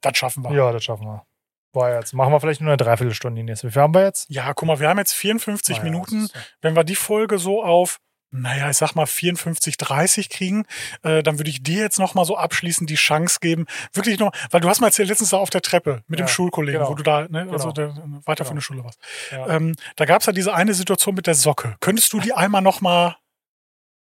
Das 0.01 0.17
schaffen 0.17 0.45
wir. 0.45 0.53
Ja, 0.53 0.73
das 0.73 0.85
schaffen 0.85 1.07
wir. 1.07 1.25
War 1.73 1.95
jetzt. 1.95 2.15
Machen 2.15 2.33
wir 2.33 2.41
vielleicht 2.41 2.61
nur 2.61 2.71
eine 2.71 2.77
Dreiviertelstunde 2.77 3.41
die 3.41 3.45
nächste. 3.45 3.69
Wie 3.69 3.73
viel 3.73 3.83
haben 3.83 3.95
wir 3.95 4.05
jetzt? 4.05 4.29
Ja, 4.31 4.53
guck 4.55 4.67
mal, 4.67 4.81
wir 4.81 4.89
haben 4.89 4.99
jetzt 4.99 5.13
54 5.13 5.75
Ah 5.75 5.79
ja, 5.79 5.85
Minuten. 5.85 6.29
Wenn 6.61 6.75
wir 6.75 6.85
die 6.85 6.97
Folge 6.97 7.39
so 7.39 7.63
auf, 7.63 7.99
naja, 8.33 8.71
ich 8.71 8.77
sag 8.77 8.95
mal 8.95 9.07
54, 9.07 9.77
30 9.77 10.29
kriegen, 10.29 10.65
äh, 11.03 11.23
dann 11.23 11.39
würde 11.39 11.51
ich 11.51 11.63
dir 11.63 11.81
jetzt 11.81 11.99
noch 11.99 12.15
mal 12.15 12.25
so 12.25 12.37
abschließend 12.37 12.89
die 12.89 12.95
Chance 12.95 13.39
geben, 13.41 13.67
wirklich 13.93 14.19
noch, 14.19 14.33
weil 14.51 14.61
du 14.61 14.69
hast 14.69 14.81
mal 14.81 14.87
erzählt, 14.89 15.09
letztens 15.09 15.31
da 15.31 15.39
auf 15.39 15.51
der 15.51 15.63
Treppe 15.63 16.03
mit 16.07 16.19
dem 16.19 16.27
Ja, 16.27 16.29
Schulkollegen, 16.33 16.81
genau. 16.81 16.91
wo 16.91 16.95
du 16.95 17.03
da, 17.03 17.27
ne, 17.29 17.49
also 17.51 17.73
Genau. 17.73 17.73
der, 17.73 17.89
weiter 18.27 18.45
von 18.45 18.55
Genau. 18.55 18.55
der 18.55 18.61
Schule 18.61 18.85
warst. 18.85 19.01
Ja. 19.31 19.49
Ähm, 19.49 19.75
da 19.97 20.05
gab 20.05 20.21
es 20.21 20.27
ja 20.27 20.33
diese 20.33 20.55
eine 20.55 20.75
Situation 20.75 21.15
mit 21.15 21.27
der 21.27 21.35
Socke. 21.35 21.77
Könntest 21.81 22.13
du 22.13 22.21
die 22.21 22.33
einmal 22.33 22.63
noch 22.63 22.81
mal, 22.81 23.17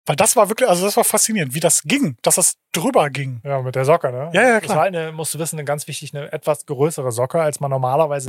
weil 0.07 0.17
das 0.17 0.35
war 0.35 0.49
wirklich, 0.49 0.69
also 0.69 0.85
das 0.85 0.97
war 0.97 1.05
faszinierend, 1.05 1.55
wie 1.55 1.61
das 1.61 1.83
ging, 1.83 2.17
dass 2.23 2.35
das 2.35 2.55
drüber 2.73 3.09
ging. 3.11 3.41
ja, 3.45 3.63
mit 3.63 3.75
der 3.77 3.85
Socke, 3.85 4.11
ne? 4.11 4.31
Ja, 4.33 4.43
ja, 4.43 4.55
Das 4.55 4.63
klar. 4.65 4.77
war 4.79 4.85
eine, 4.85 5.13
musst 5.13 5.35
du 5.35 5.39
wissen, 5.39 5.57
eine 5.57 5.65
ganz 5.65 5.87
wichtig, 5.87 6.13
eine 6.15 6.33
etwas 6.33 6.67
größere 6.67 7.13
Socke, 7.13 7.41
als 7.41 7.61
man 7.61 7.71
normalerweise 7.71 8.29